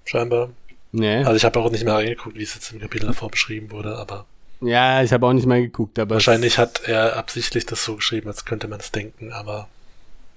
Scheinbar. 0.03 0.49
Nee. 0.91 1.17
Also 1.17 1.35
ich 1.35 1.45
habe 1.45 1.59
auch 1.59 1.71
nicht 1.71 1.85
mehr 1.85 1.93
reingeguckt, 1.95 2.35
wie 2.37 2.43
es 2.43 2.53
jetzt 2.55 2.71
im 2.73 2.79
Kapitel 2.81 3.05
davor 3.07 3.29
beschrieben 3.29 3.71
wurde, 3.71 3.95
aber 3.97 4.25
Ja, 4.61 5.01
ich 5.01 5.11
habe 5.11 5.25
auch 5.25 5.33
nicht 5.33 5.47
mal 5.47 5.61
geguckt, 5.61 5.97
aber. 5.97 6.15
wahrscheinlich 6.15 6.57
hat 6.57 6.83
er 6.85 7.15
absichtlich 7.17 7.65
das 7.65 7.83
so 7.83 7.95
geschrieben, 7.95 8.27
als 8.27 8.45
könnte 8.45 8.67
man 8.67 8.79
es 8.79 8.91
denken, 8.91 9.31
aber 9.31 9.67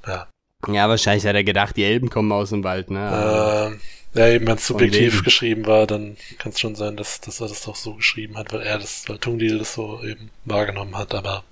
ja. 0.07 0.27
Ja, 0.67 0.89
wahrscheinlich 0.89 1.27
hat 1.27 1.35
er 1.35 1.45
gedacht, 1.45 1.77
die 1.77 1.85
Elben 1.85 2.09
kommen 2.09 2.33
aus 2.33 2.51
dem 2.51 2.65
Wald, 2.65 2.91
ne? 2.91 3.71
Ähm, 3.71 3.81
ja, 4.15 4.29
eben 4.29 4.47
wenn 4.47 4.57
es 4.57 4.67
subjektiv 4.67 5.23
geschrieben 5.25 5.67
war, 5.67 5.87
dann 5.87 6.17
kann 6.39 6.53
es 6.53 6.61
schon 6.61 6.75
sein, 6.75 6.97
dass, 6.97 7.21
dass 7.21 7.41
er 7.41 7.49
das 7.49 7.63
doch 7.63 7.77
so 7.77 7.95
geschrieben 7.95 8.39
hat, 8.39 8.53
weil 8.53 8.63
er 8.63 8.79
das, 8.79 9.05
weil 9.09 9.19
Tungdil 9.19 9.59
das 9.59 9.75
so 9.75 10.03
eben 10.03 10.31
wahrgenommen 10.45 10.97
hat, 10.97 11.15
aber 11.15 11.45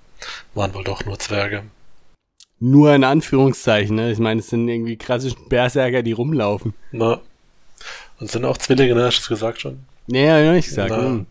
waren 0.55 0.73
wohl 0.73 0.83
doch 0.83 1.05
nur 1.05 1.19
Zwerge. 1.19 1.63
Nur 2.59 2.95
in 2.95 3.03
Anführungszeichen, 3.03 3.95
ne? 3.95 4.11
Ich 4.11 4.19
meine, 4.19 4.39
es 4.39 4.49
sind 4.49 4.67
irgendwie 4.67 4.95
krasse 4.95 5.35
Berserker, 5.49 6.01
die 6.01 6.13
rumlaufen. 6.13 6.73
Na. 6.91 7.19
Und 8.19 8.31
sind 8.31 8.45
auch 8.45 8.57
Zwillinge, 8.57 8.95
ne? 8.95 9.05
Hast 9.05 9.17
du 9.17 9.21
es 9.21 9.27
gesagt 9.27 9.61
schon? 9.61 9.79
Nee, 10.07 10.29
hab 10.29 10.55
ich 10.55 10.67
gesagt. 10.67 10.91
Na. 10.91 11.25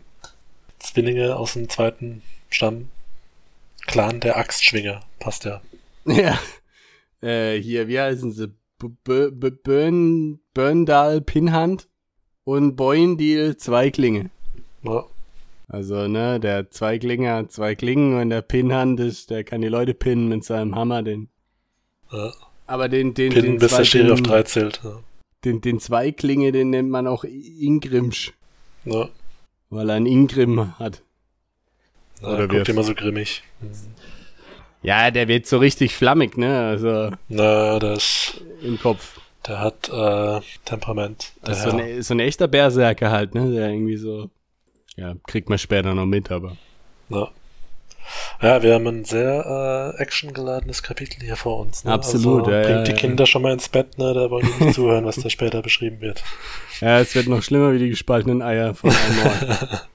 Zwillinge 0.83 1.35
aus 1.35 1.53
dem 1.53 1.69
zweiten 1.69 2.21
Stamm. 2.49 2.89
Clan 3.87 4.19
der 4.19 4.37
Axtschwinger. 4.37 5.01
Passt 5.19 5.45
ja. 5.45 5.61
Ja. 6.05 6.37
Äh, 7.21 7.59
hier, 7.61 7.87
wie 7.87 7.99
heißen 7.99 8.31
sie? 8.31 8.53
Böndal 10.53 11.21
Pinhand 11.21 11.87
und 12.43 12.75
Boindil 12.75 13.55
Zweiklinge. 13.57 14.29
Na, 14.81 15.05
Also, 15.69 16.07
ne, 16.09 16.39
der 16.41 16.69
Zweiklinger 16.69 17.35
hat 17.37 17.51
zwei 17.53 17.75
Klingen 17.75 18.19
und 18.19 18.29
der 18.29 18.41
Pinhand 18.41 18.99
ist, 18.99 19.29
der 19.29 19.43
kann 19.45 19.61
die 19.61 19.69
Leute 19.69 19.93
pinnen 19.93 20.27
mit 20.27 20.43
seinem 20.43 20.75
Hammer, 20.75 21.01
den. 21.03 21.29
ja. 22.11 22.33
Aber 22.65 22.87
den, 22.89 23.13
den, 23.13 23.31
Pinnen, 23.33 23.51
den, 23.51 23.57
bis 23.59 23.75
der 23.75 23.83
Schiri 23.83 24.11
auf 24.11 24.21
drei 24.21 24.43
zählt. 24.43 24.81
Ja. 24.83 24.99
den, 25.43 25.59
den 25.61 25.79
Zweiklinge, 25.79 26.51
den 26.53 26.69
nennt 26.69 26.89
man 26.89 27.07
auch 27.07 27.23
Ingrimsch, 27.25 28.33
Na, 28.85 29.09
weil 29.75 29.89
er 29.89 29.95
einen 29.95 30.05
Ingrim 30.05 30.77
hat. 30.79 31.01
na, 32.21 32.29
Oder 32.29 32.39
er 32.39 32.47
guckt 32.47 32.69
immer 32.69 32.83
so 32.83 32.93
grimmig. 32.95 33.43
Ja, 34.81 35.11
der 35.11 35.27
wird 35.27 35.45
so 35.47 35.57
richtig 35.59 35.95
flammig, 35.95 36.37
ne, 36.37 36.59
also 36.59 37.11
Na, 37.29 37.79
das, 37.79 38.41
im 38.61 38.79
Kopf. 38.79 39.19
der 39.47 39.59
hat 39.59 39.89
äh, 39.89 40.41
Temperament. 40.65 41.31
Der 41.41 41.49
Das 41.49 41.59
ist 41.59 41.71
so, 41.71 41.77
ein, 41.77 42.01
so 42.01 42.13
ein 42.13 42.19
echter 42.19 42.47
Berserker 42.49 43.09
halt, 43.11 43.33
ne, 43.33 43.49
der 43.53 43.69
irgendwie 43.69 43.95
so, 43.97 44.29
ja, 44.97 45.15
kriegt 45.25 45.47
man 45.49 45.57
später 45.57 45.93
noch 45.93 46.05
mit, 46.05 46.31
aber. 46.31 46.57
Ja. 47.09 47.29
Ja, 48.41 48.61
wir 48.61 48.73
haben 48.73 48.87
ein 48.87 49.05
sehr 49.05 49.93
äh, 49.97 50.01
actiongeladenes 50.01 50.83
Kapitel 50.83 51.23
hier 51.23 51.35
vor 51.35 51.59
uns. 51.59 51.83
Ne? 51.83 51.91
Absolut, 51.91 52.47
also, 52.47 52.51
ja, 52.51 52.63
Bringt 52.63 52.77
ja, 52.77 52.83
die 52.83 52.91
ja. 52.91 52.97
Kinder 52.97 53.25
schon 53.25 53.41
mal 53.41 53.53
ins 53.53 53.69
Bett, 53.69 53.97
ne? 53.97 54.13
Da 54.13 54.29
wollen 54.29 54.45
die 54.45 54.63
nicht 54.63 54.73
zuhören, 54.75 55.05
was 55.05 55.17
da 55.17 55.29
später 55.29 55.61
beschrieben 55.61 56.01
wird. 56.01 56.23
Ja, 56.81 56.99
es 56.99 57.15
wird 57.15 57.27
noch 57.27 57.41
schlimmer 57.41 57.73
wie 57.73 57.79
die 57.79 57.89
gespaltenen 57.89 58.41
Eier 58.41 58.73
von 58.73 58.91
Almor. 58.91 59.79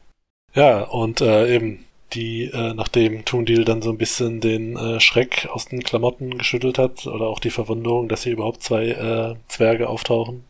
Ja, 0.54 0.80
und 0.80 1.20
äh, 1.20 1.54
eben 1.54 1.84
die, 2.14 2.44
äh, 2.44 2.74
nachdem 2.74 3.24
Tundil 3.24 3.64
dann 3.64 3.82
so 3.82 3.90
ein 3.90 3.98
bisschen 3.98 4.40
den 4.40 4.76
äh, 4.76 4.98
Schreck 4.98 5.48
aus 5.52 5.66
den 5.66 5.82
Klamotten 5.82 6.38
geschüttelt 6.38 6.78
hat, 6.78 7.06
oder 7.06 7.26
auch 7.26 7.38
die 7.38 7.50
Verwunderung, 7.50 8.08
dass 8.08 8.22
hier 8.22 8.32
überhaupt 8.32 8.62
zwei 8.62 8.86
äh, 8.86 9.34
Zwerge 9.48 9.88
auftauchen. 9.88 10.44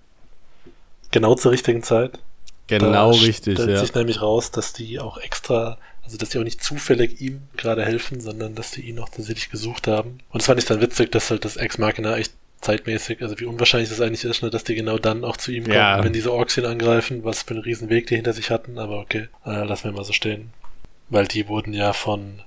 Genau 1.10 1.34
zur 1.34 1.52
richtigen 1.52 1.82
Zeit. 1.82 2.18
genau 2.68 2.92
Da 2.92 3.06
richtig, 3.10 3.54
stellt 3.54 3.70
ja. 3.70 3.78
sich 3.78 3.94
nämlich 3.94 4.22
raus, 4.22 4.50
dass 4.50 4.72
die 4.72 5.00
auch 5.00 5.18
extra, 5.18 5.78
also 6.08 6.16
dass 6.16 6.30
die 6.30 6.38
auch 6.38 6.44
nicht 6.44 6.64
zufällig 6.64 7.20
ihm 7.20 7.42
gerade 7.58 7.84
helfen, 7.84 8.18
sondern 8.22 8.54
dass 8.54 8.70
die 8.70 8.80
ihn 8.80 8.98
auch 8.98 9.10
tatsächlich 9.10 9.50
gesucht 9.50 9.86
haben. 9.86 10.20
Und 10.30 10.40
es 10.40 10.46
fand 10.46 10.58
ich 10.58 10.64
dann 10.64 10.80
witzig, 10.80 11.12
dass 11.12 11.28
halt 11.30 11.44
das 11.44 11.58
Ex 11.58 11.76
Machina 11.76 12.16
echt 12.16 12.32
zeitmäßig, 12.62 13.20
also 13.20 13.38
wie 13.38 13.44
unwahrscheinlich 13.44 13.90
das 13.90 14.00
eigentlich 14.00 14.24
ist, 14.24 14.42
ne, 14.42 14.48
dass 14.48 14.64
die 14.64 14.74
genau 14.74 14.96
dann 14.96 15.22
auch 15.22 15.36
zu 15.36 15.52
ihm 15.52 15.64
kommen, 15.64 15.76
Ja. 15.76 16.02
wenn 16.02 16.14
diese 16.14 16.32
Orks 16.32 16.56
ihn 16.56 16.64
angreifen, 16.64 17.24
was 17.24 17.42
für 17.42 17.50
einen 17.50 17.62
riesen 17.62 17.90
Weg 17.90 18.06
die 18.06 18.16
hinter 18.16 18.32
sich 18.32 18.48
hatten, 18.50 18.78
aber 18.78 19.00
okay, 19.00 19.28
äh, 19.44 19.64
lassen 19.64 19.84
wir 19.84 19.92
mal 19.92 20.04
so 20.04 20.14
stehen. 20.14 20.50
Weil 21.10 21.26
die 21.26 21.46
wurden 21.46 21.74
ja 21.74 21.92
von 21.92 22.40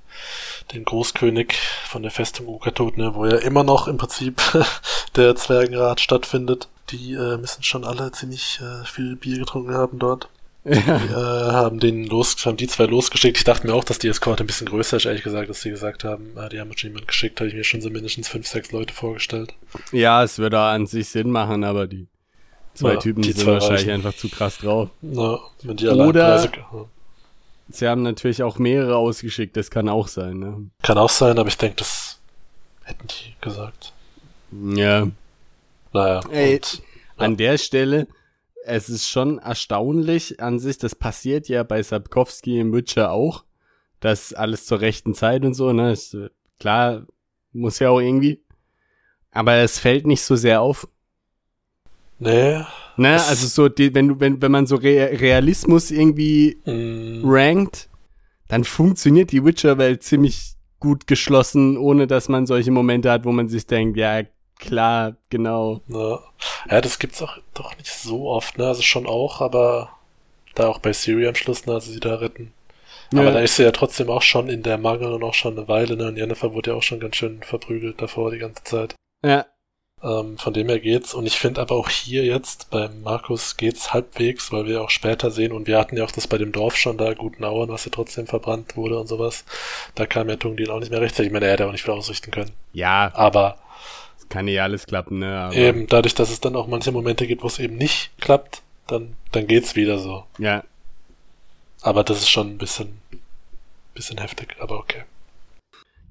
dem 0.74 0.84
Großkönig 0.84 1.54
von 1.86 2.02
der 2.02 2.10
Festung 2.10 2.48
Ukatot, 2.48 2.98
ne, 2.98 3.14
wo 3.14 3.26
ja 3.26 3.36
immer 3.36 3.62
noch 3.62 3.86
im 3.86 3.96
Prinzip 3.96 4.42
der 5.16 5.36
Zwergenrat 5.36 6.00
stattfindet. 6.00 6.68
Die 6.90 7.12
äh, 7.14 7.36
müssen 7.38 7.62
schon 7.62 7.84
alle 7.84 8.10
ziemlich 8.10 8.60
äh, 8.60 8.84
viel 8.84 9.14
Bier 9.14 9.38
getrunken 9.38 9.74
haben 9.74 10.00
dort. 10.00 10.28
Ja. 10.64 10.74
Die, 10.74 11.12
äh, 11.12 11.14
haben 11.14 11.80
den 11.80 12.06
los, 12.06 12.36
haben 12.46 12.56
die 12.56 12.66
zwei 12.68 12.84
losgeschickt. 12.86 13.36
Ich 13.38 13.44
dachte 13.44 13.66
mir 13.66 13.74
auch, 13.74 13.84
dass 13.84 13.98
die 13.98 14.08
Eskorte 14.08 14.44
ein 14.44 14.46
bisschen 14.46 14.68
größer 14.68 14.96
ist, 14.96 15.06
ehrlich 15.06 15.22
gesagt, 15.24 15.50
dass 15.50 15.60
sie 15.62 15.70
gesagt 15.70 16.04
haben, 16.04 16.36
äh, 16.36 16.48
die 16.48 16.60
haben 16.60 16.76
schon 16.76 16.90
jemanden 16.90 17.06
geschickt, 17.08 17.40
habe 17.40 17.48
ich 17.48 17.54
mir 17.54 17.64
schon 17.64 17.80
so 17.80 17.90
mindestens 17.90 18.28
fünf, 18.28 18.46
sechs 18.46 18.70
Leute 18.72 18.94
vorgestellt. 18.94 19.54
Ja, 19.90 20.22
es 20.22 20.38
würde 20.38 20.58
an 20.60 20.86
sich 20.86 21.08
Sinn 21.08 21.30
machen, 21.30 21.64
aber 21.64 21.86
die 21.86 22.06
zwei 22.74 22.94
Ja, 22.94 22.98
Typen 23.00 23.22
die 23.22 23.32
sind 23.32 23.44
zwei 23.44 23.52
wahrscheinlich 23.54 23.80
reichen. 23.82 23.90
einfach 24.06 24.14
zu 24.14 24.28
krass 24.28 24.58
drauf. 24.58 24.88
Na, 25.00 25.38
wenn 25.62 25.76
die 25.76 25.88
allein 25.88 26.08
Oder- 26.08 26.36
Preise- 26.38 26.50
Sie 27.68 27.88
haben 27.88 28.02
natürlich 28.02 28.42
auch 28.42 28.58
mehrere 28.58 28.96
ausgeschickt, 28.96 29.56
das 29.56 29.70
kann 29.70 29.88
auch 29.88 30.06
sein, 30.08 30.38
ne? 30.40 30.70
Kann 30.82 30.98
auch 30.98 31.08
sein, 31.08 31.38
aber 31.38 31.48
ich 31.48 31.56
denke, 31.56 31.76
das 31.76 32.18
hätten 32.84 33.06
die 33.06 33.34
gesagt. 33.40 33.92
Ja. 34.74 35.06
Naja, 35.94 36.20
Ey, 36.30 36.56
und 36.56 36.82
An 37.16 37.36
der 37.36 37.56
Stelle, 37.56 38.08
es 38.64 38.88
ist 38.88 39.08
schon 39.08 39.38
erstaunlich 39.38 40.40
an 40.40 40.58
sich, 40.58 40.78
das 40.78 40.94
passiert 40.94 41.48
ja 41.48 41.62
bei 41.62 41.82
Sapkowski 41.82 42.58
im 42.58 42.72
Witcher 42.72 43.12
auch, 43.12 43.44
dass 44.00 44.32
alles 44.32 44.66
zur 44.66 44.80
rechten 44.80 45.14
Zeit 45.14 45.44
und 45.44 45.54
so, 45.54 45.72
ne? 45.72 45.92
Ist, 45.92 46.16
klar, 46.58 47.06
muss 47.52 47.78
ja 47.78 47.90
auch 47.90 48.00
irgendwie. 48.00 48.42
Aber 49.30 49.54
es 49.56 49.78
fällt 49.78 50.06
nicht 50.06 50.22
so 50.22 50.36
sehr 50.36 50.60
auf. 50.60 50.88
nee, 52.18 52.62
Ne, 52.96 53.14
also 53.14 53.46
so, 53.46 53.68
die, 53.68 53.94
wenn 53.94 54.08
du, 54.08 54.20
wenn, 54.20 54.42
wenn 54.42 54.52
man 54.52 54.66
so 54.66 54.76
Re 54.76 55.18
Realismus 55.20 55.90
irgendwie 55.90 56.58
mh, 56.66 57.22
rankt, 57.24 57.88
dann 58.48 58.64
funktioniert 58.64 59.32
die 59.32 59.44
Witcher-Welt 59.44 60.02
ziemlich 60.02 60.54
gut 60.78 61.06
geschlossen, 61.06 61.78
ohne 61.78 62.06
dass 62.06 62.28
man 62.28 62.46
solche 62.46 62.70
Momente 62.70 63.10
hat, 63.10 63.24
wo 63.24 63.32
man 63.32 63.48
sich 63.48 63.66
denkt, 63.66 63.96
ja, 63.96 64.22
klar, 64.62 65.14
genau. 65.30 65.80
na, 65.88 66.20
ja, 66.70 66.80
das 66.80 66.98
gibt's 66.98 67.20
auch 67.22 67.36
doch 67.54 67.76
nicht 67.78 67.90
so 67.90 68.28
oft, 68.28 68.56
ne, 68.58 68.66
also 68.66 68.82
schon 68.82 69.06
auch, 69.06 69.40
aber 69.40 69.90
da 70.54 70.68
auch 70.68 70.78
bei 70.78 70.92
Siri 70.92 71.26
am 71.28 71.34
Schluss, 71.34 71.66
ne, 71.66 71.74
also 71.74 71.90
sie 71.92 72.00
da 72.00 72.14
retten. 72.16 72.52
Aber 73.12 73.24
Ja. 73.24 73.30
da 73.32 73.40
ist 73.40 73.56
sie 73.56 73.62
ja 73.64 73.72
trotzdem 73.72 74.08
auch 74.08 74.22
schon 74.22 74.48
in 74.48 74.62
der 74.62 74.78
Mangel 74.78 75.12
und 75.12 75.22
auch 75.22 75.34
schon 75.34 75.58
eine 75.58 75.68
Weile, 75.68 75.96
ne? 75.96 76.06
Und 76.08 76.16
Jennifer 76.16 76.54
wurde 76.54 76.70
ja 76.70 76.76
auch 76.76 76.82
schon 76.82 76.98
ganz 77.00 77.16
schön 77.16 77.42
verprügelt 77.42 78.00
davor 78.00 78.30
die 78.30 78.38
ganze 78.38 78.64
Zeit. 78.64 78.94
Ja, 79.24 79.44
Ähm, 80.02 80.36
von 80.38 80.52
dem 80.52 80.68
her 80.68 80.80
geht's. 80.80 81.14
Und 81.14 81.26
ich 81.26 81.38
finde 81.38 81.60
aber 81.60 81.76
auch 81.76 81.88
hier 81.88 82.24
jetzt 82.24 82.70
beim 82.70 83.02
Markus 83.02 83.56
geht's 83.56 83.92
halbwegs, 83.94 84.50
weil 84.50 84.66
wir 84.66 84.82
auch 84.82 84.90
später 84.90 85.30
sehen, 85.30 85.52
und 85.52 85.68
wir 85.68 85.78
hatten 85.78 85.96
ja 85.96 86.02
auch 86.04 86.10
das 86.10 86.26
bei 86.26 86.38
dem 86.38 86.50
Dorf 86.52 86.76
schon 86.76 86.98
da, 86.98 87.14
Gutenauern, 87.14 87.68
was 87.68 87.84
ja 87.84 87.92
trotzdem 87.94 88.26
verbrannt 88.26 88.76
wurde 88.76 88.98
und 88.98 89.06
sowas. 89.06 89.44
Da 89.94 90.06
kam 90.06 90.28
ja 90.28 90.34
Tungdil 90.36 90.70
auch 90.72 90.80
nicht 90.80 90.90
mehr 90.90 91.00
rechtzeitig. 91.00 91.26
Ich 91.28 91.32
meine, 91.32 91.46
er 91.46 91.52
hätte 91.52 91.68
auch 91.68 91.72
nicht 91.72 91.84
wieder 91.84 91.94
ausrichten 91.94 92.30
können. 92.32 92.50
ja, 92.72 93.12
Aber 93.14 93.58
kann 94.32 94.48
ja 94.48 94.62
alles 94.62 94.86
klappen, 94.86 95.18
ne? 95.18 95.38
Aber, 95.38 95.54
eben 95.54 95.86
dadurch, 95.86 96.14
dass 96.14 96.30
es 96.30 96.40
dann 96.40 96.56
auch 96.56 96.66
manche 96.66 96.90
Momente 96.90 97.26
gibt, 97.26 97.42
wo 97.42 97.48
es 97.48 97.58
eben 97.58 97.76
nicht 97.76 98.10
klappt, 98.18 98.62
dann, 98.86 99.14
dann 99.30 99.46
geht's 99.46 99.76
wieder 99.76 99.98
so. 99.98 100.24
Ja, 100.38 100.64
Aber 101.82 102.02
das 102.02 102.18
ist 102.20 102.30
schon 102.30 102.48
ein 102.48 102.58
bisschen, 102.58 102.88
bisschen 103.94 104.16
heftig, 104.18 104.56
aber 104.58 104.78
okay. 104.78 105.02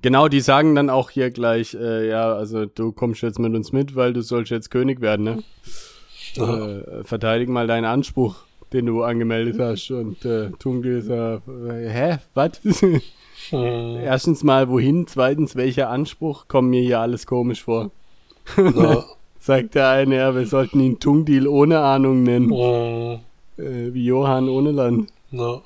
genau, 0.04 0.28
die 0.28 0.40
sagen 0.40 0.76
dann 0.76 0.92
auch 0.92 1.10
hier 1.10 1.32
gleich, 1.32 1.74
äh, 1.74 2.08
ja, 2.10 2.32
also 2.34 2.66
du 2.68 2.92
kommst 2.92 3.24
jetzt 3.24 3.40
mit 3.40 3.56
uns 3.56 3.72
mit, 3.72 3.96
weil 3.96 4.14
du 4.14 4.22
sollst 4.22 4.52
jetzt 4.52 4.70
König 4.70 5.02
werden, 5.02 5.24
ne? 5.26 5.44
Äh, 6.38 7.04
verteidig 7.04 7.50
mal 7.50 7.66
deinen 7.66 7.86
Anspruch, 7.86 8.36
den 8.72 8.86
du 8.86 9.04
angemeldet 9.04 9.60
hast. 9.60 9.90
Und 9.90 10.24
äh, 10.26 10.52
Tungel 10.60 11.02
sagt, 11.02 11.48
äh, 11.48 11.90
hä, 11.90 12.18
was? 12.36 12.62
Hm, 13.50 13.98
Erstens 14.04 14.44
mal, 14.44 14.70
wohin? 14.70 15.08
Zweitens, 15.08 15.56
welcher 15.56 15.90
Anspruch? 15.90 16.48
Kommt 16.48 16.70
mir 16.70 16.82
hier 16.82 17.00
alles 17.00 17.26
komisch 17.26 17.64
vor. 17.64 17.90
Na, 18.58 19.06
Sagt 19.42 19.74
der 19.74 19.90
eine, 19.90 20.18
ja, 20.18 20.36
wir 20.36 20.46
sollten 20.46 20.80
ihn 20.80 21.00
Tungdil 21.00 21.48
ohne 21.48 21.80
Ahnung 21.80 22.22
nennen. 22.22 22.52
hm. 22.52 23.20
Äh, 23.58 23.94
wie 23.94 24.06
Johann 24.06 24.48
ohne 24.48 24.72
Land. 24.72 25.12
Ja. 25.32 25.62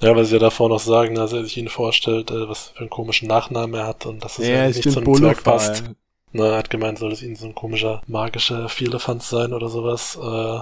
Ja, 0.00 0.16
weil 0.16 0.24
sie 0.24 0.34
ja 0.34 0.40
davor 0.40 0.68
noch 0.68 0.80
sagen, 0.80 1.14
dass 1.14 1.32
er 1.32 1.44
sich 1.44 1.56
ihnen 1.56 1.68
vorstellt, 1.68 2.30
äh, 2.30 2.48
was 2.48 2.68
für 2.68 2.80
einen 2.80 2.90
komischen 2.90 3.28
Nachnamen 3.28 3.74
er 3.74 3.86
hat 3.86 4.04
und 4.04 4.22
dass 4.22 4.38
es 4.38 4.46
Ja, 4.46 4.66
nicht 4.66 4.82
zum 4.82 5.14
Zwerg 5.14 5.42
passt. 5.42 5.84
Na, 6.32 6.48
er 6.48 6.58
hat 6.58 6.70
gemeint, 6.70 6.98
soll 6.98 7.12
es 7.12 7.22
ihnen 7.22 7.36
so 7.36 7.46
ein 7.46 7.54
komischer, 7.54 8.02
magischer 8.06 8.68
Vierlefanz 8.68 9.30
sein 9.30 9.52
oder 9.54 9.68
sowas. 9.68 10.18
Äh, 10.20 10.60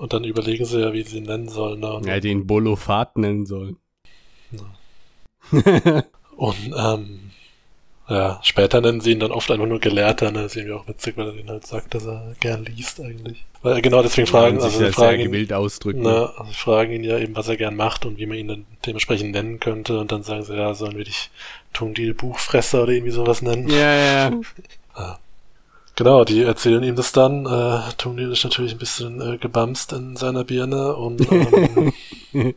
und 0.00 0.12
dann 0.12 0.24
überlegen 0.24 0.64
sie 0.64 0.80
ja, 0.80 0.92
wie 0.92 1.02
sie 1.02 1.18
ihn 1.18 1.24
nennen 1.24 1.48
sollen. 1.48 1.80
Ne? 1.80 2.02
Ja, 2.04 2.20
den 2.20 2.46
Bolofat 2.46 3.16
nennen 3.16 3.46
sollen. 3.46 3.78
und 6.36 6.74
ähm, 6.76 7.30
Ja, 8.08 8.38
später 8.42 8.82
nennen 8.82 9.00
sie 9.00 9.12
ihn 9.12 9.20
dann 9.20 9.32
oft 9.32 9.50
einfach 9.50 9.66
nur 9.66 9.80
Gelehrter, 9.80 10.30
ne? 10.30 10.42
Das 10.42 10.52
ist 10.52 10.56
irgendwie 10.56 10.74
auch 10.74 10.86
witzig, 10.86 11.16
weil 11.16 11.28
er 11.28 11.32
den 11.32 11.48
halt 11.48 11.66
sagt, 11.66 11.94
dass 11.94 12.04
er 12.04 12.34
gern 12.38 12.64
liest 12.66 13.00
eigentlich. 13.00 13.44
Weil 13.62 13.80
genau 13.80 14.02
deswegen 14.02 14.26
fragen, 14.26 14.60
sich 14.60 14.64
also 14.64 14.84
sie 14.84 14.92
fragen 14.92 15.30
sehr 15.30 15.40
ihn, 15.40 15.52
ausdrücken. 15.54 16.02
na, 16.02 16.26
also 16.36 16.52
fragen 16.52 16.92
ihn 16.92 17.02
ja 17.02 17.18
eben, 17.18 17.34
was 17.34 17.48
er 17.48 17.56
gern 17.56 17.76
macht 17.76 18.04
und 18.04 18.18
wie 18.18 18.26
man 18.26 18.36
ihn 18.36 18.48
dann 18.48 18.66
dementsprechend 18.84 19.32
nennen 19.32 19.58
könnte 19.58 19.98
und 19.98 20.12
dann 20.12 20.22
sagen 20.22 20.42
sie, 20.42 20.54
ja, 20.54 20.74
sollen 20.74 20.98
wir 20.98 21.04
dich 21.04 21.30
Tungdil 21.72 22.12
Buchfresser 22.12 22.82
oder 22.82 22.92
irgendwie 22.92 23.12
sowas 23.12 23.40
nennen? 23.40 23.68
Ja, 23.68 23.94
ja, 23.94 24.30
ja. 24.30 24.40
Genau, 25.96 26.24
die 26.24 26.42
erzählen 26.42 26.82
ihm 26.82 26.96
das 26.96 27.12
dann. 27.12 27.46
Äh, 27.46 27.92
Tungdil 27.96 28.32
ist 28.32 28.42
natürlich 28.42 28.72
ein 28.72 28.78
bisschen 28.78 29.20
äh, 29.20 29.38
gebamst 29.38 29.92
in 29.92 30.16
seiner 30.16 30.42
Birne 30.42 30.96
und, 30.96 31.30
ähm, 31.30 31.92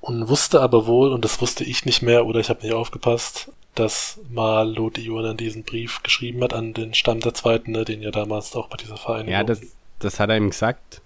und 0.00 0.28
wusste 0.28 0.62
aber 0.62 0.86
wohl, 0.86 1.12
und 1.12 1.24
das 1.24 1.42
wusste 1.42 1.62
ich 1.62 1.84
nicht 1.84 2.00
mehr 2.00 2.24
oder 2.24 2.40
ich 2.40 2.48
habe 2.48 2.62
nicht 2.62 2.72
aufgepasst, 2.72 3.52
dass 3.74 4.18
mal 4.30 4.68
Lot 4.74 4.98
Ionan 4.98 5.36
diesen 5.36 5.62
Brief 5.64 6.02
geschrieben 6.02 6.42
hat 6.42 6.52
an 6.52 6.72
den 6.74 6.92
Stamm 6.94 7.20
der 7.20 7.34
Zweiten, 7.34 7.72
ne, 7.72 7.84
den 7.84 8.02
ja 8.02 8.10
damals 8.10 8.54
auch 8.56 8.68
bei 8.68 8.76
dieser 8.76 8.96
Vereinigung. 8.96 9.32
Ja, 9.32 9.44
das, 9.44 9.60
das 10.00 10.18
hat 10.20 10.30
er 10.30 10.36
ihm 10.36 10.50
gesagt. 10.50 11.00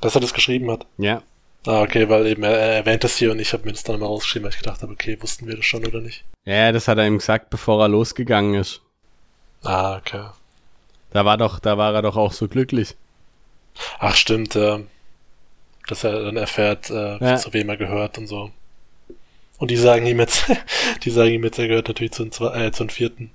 dass 0.00 0.14
er 0.14 0.20
das 0.20 0.34
geschrieben 0.34 0.70
hat. 0.70 0.86
Ja. 0.98 1.22
Ah, 1.66 1.82
okay, 1.82 2.08
weil 2.08 2.26
eben 2.26 2.42
er, 2.42 2.58
er 2.58 2.72
erwähnt 2.78 3.04
das 3.04 3.16
hier 3.16 3.30
und 3.30 3.38
ich 3.38 3.52
habe 3.52 3.64
mir 3.64 3.72
das 3.72 3.84
dann 3.84 4.00
mal 4.00 4.06
rausgeschrieben, 4.06 4.44
weil 4.44 4.52
ich 4.52 4.58
gedacht 4.60 4.82
habe, 4.82 4.92
okay, 4.92 5.16
wussten 5.20 5.46
wir 5.46 5.56
das 5.56 5.64
schon 5.64 5.86
oder 5.86 6.00
nicht? 6.00 6.24
Ja, 6.44 6.72
das 6.72 6.88
hat 6.88 6.98
er 6.98 7.06
ihm 7.06 7.18
gesagt, 7.18 7.50
bevor 7.50 7.80
er 7.80 7.88
losgegangen 7.88 8.54
ist. 8.56 8.80
Ah, 9.62 9.96
okay. 9.96 10.24
Da 11.10 11.24
war 11.24 11.36
doch, 11.36 11.60
da 11.60 11.78
war 11.78 11.94
er 11.94 12.02
doch 12.02 12.16
auch 12.16 12.32
so 12.32 12.48
glücklich. 12.48 12.96
Ach, 14.00 14.16
stimmt, 14.16 14.54
ja. 14.56 14.80
Dass 15.86 16.02
er 16.02 16.24
dann 16.24 16.36
erfährt, 16.36 16.90
äh, 16.90 17.18
Ja. 17.18 17.36
zu 17.36 17.52
wem 17.52 17.68
er 17.68 17.76
gehört 17.76 18.18
und 18.18 18.26
so. 18.26 18.50
Und 19.62 19.70
die 19.70 19.76
sagen 19.76 20.04
ihm 20.06 20.18
jetzt, 20.18 20.46
die 21.04 21.10
sagen 21.10 21.30
ihm 21.34 21.44
jetzt, 21.44 21.56
er 21.56 21.68
gehört 21.68 21.86
natürlich 21.86 22.10
zu, 22.10 22.24
den 22.24 22.32
zwei- 22.32 22.66
äh, 22.66 22.72
zu 22.72 22.82
den 22.82 22.90
vierten. 22.90 23.30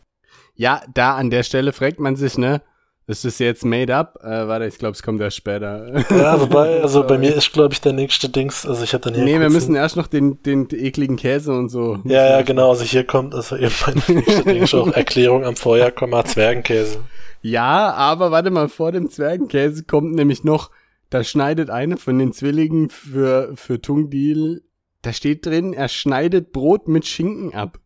Ja, 0.55 0.81
da 0.93 1.15
an 1.15 1.29
der 1.29 1.43
Stelle 1.43 1.72
fragt 1.72 2.01
man 2.01 2.17
sich, 2.17 2.38
ne? 2.38 2.62
Ist 3.05 3.24
das 3.24 3.39
jetzt 3.39 3.63
made 3.63 3.96
up? 3.96 4.19
Äh, 4.22 4.46
warte, 4.50 4.65
ich 4.65 4.77
glaube, 4.77 4.91
es 4.91 5.01
kommt 5.01 5.22
erst 5.22 5.38
später. 5.38 6.03
Ja, 6.10 6.38
wobei, 6.41 6.81
also 6.81 7.07
bei 7.07 7.17
mir 7.17 7.34
ist, 7.34 7.53
glaube 7.53 7.74
ich, 7.74 7.79
der 7.79 7.93
nächste 7.93 8.27
Dings, 8.27 8.65
also 8.65 8.84
ich 8.84 8.93
hatte 8.93 9.10
dann 9.10 9.15
hier 9.15 9.24
nee, 9.24 9.39
wir 9.39 9.50
müssen 9.50 9.74
erst 9.74 9.96
noch 9.96 10.07
den, 10.07 10.43
den 10.43 10.67
ekligen 10.69 11.15
Käse 11.15 11.53
und 11.53 11.69
so. 11.69 12.00
Ja, 12.03 12.27
ja, 12.29 12.41
genau, 12.41 12.72
also 12.72 12.84
hier 12.84 13.05
kommt, 13.05 13.34
also 13.34 13.55
eben 13.55 13.72
mein 13.86 14.15
nächster 14.17 14.43
Ding 14.43 14.63
ist 14.63 14.74
auch 14.74 14.91
Erklärung 14.93 15.46
am 15.46 15.55
Feuer, 15.55 15.91
Komma, 15.91 16.25
Zwergenkäse. 16.25 17.00
Ja, 17.41 17.93
aber 17.93 18.31
warte 18.31 18.51
mal, 18.51 18.67
vor 18.67 18.91
dem 18.91 19.10
Zwergenkäse 19.10 19.86
kommt 19.86 20.13
nämlich 20.13 20.43
noch, 20.43 20.72
da 21.10 21.24
schneidet 21.24 21.69
eine 21.69 21.96
von 21.96 22.19
den 22.19 22.34
Zwillingen 22.34 22.89
für, 22.89 23.53
für 23.55 23.79
Tungdil, 23.81 24.63
da 25.08 25.14
steht 25.14 25.46
drin, 25.46 25.74
er 25.74 25.88
schneidet 25.88 26.52
Brot 26.52 26.88
mit 26.88 27.06
Schinken 27.08 27.54
ab. 27.54 27.80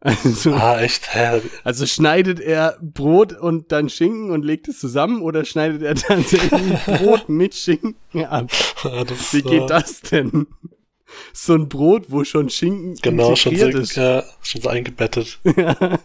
Also, 0.00 0.52
Ah, 0.52 0.78
echt, 0.80 1.08
also 1.64 1.86
schneidet 1.86 2.38
er 2.38 2.78
Brot 2.80 3.32
und 3.32 3.72
dann 3.72 3.88
Schinken 3.88 4.30
und 4.30 4.44
legt 4.44 4.68
es 4.68 4.78
zusammen 4.78 5.22
oder 5.22 5.44
schneidet 5.44 5.82
er 5.82 5.94
tatsächlich 5.96 6.84
Brot 6.84 7.28
mit 7.28 7.54
Schinken 7.54 8.24
ab? 8.26 8.50
Das, 8.82 9.32
Wie 9.32 9.42
geht 9.42 9.70
das 9.70 10.02
denn? 10.02 10.46
So 11.32 11.54
ein 11.54 11.68
Brot, 11.68 12.06
wo 12.08 12.24
schon 12.24 12.50
Schinken 12.50 12.94
Genau, 13.00 13.34
schon 13.36 13.56
so, 13.56 13.66
ist. 13.68 13.96
ja, 13.96 14.22
schon 14.42 14.60
so 14.60 14.68
eingebettet. 14.68 15.38
Ja, 15.56 15.98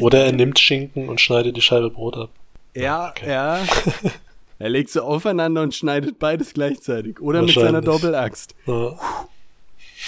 Oder 0.00 0.24
er 0.24 0.32
nimmt 0.32 0.58
Schinken 0.58 1.08
und 1.10 1.20
schneidet 1.20 1.54
die 1.56 1.60
Scheibe 1.60 1.90
Brot 1.90 2.16
ab. 2.16 2.30
Ja, 2.74 3.10
Okay. 3.10 3.28
ja. 3.30 3.60
Er 4.58 4.70
legt 4.70 4.88
sie 4.88 5.04
aufeinander 5.04 5.60
und 5.60 5.74
schneidet 5.74 6.18
beides 6.18 6.54
gleichzeitig. 6.54 7.20
Oder 7.20 7.42
mit 7.42 7.52
seiner. 7.52 7.82
Doppelaxt. 7.82 8.54
Ja. 8.64 8.98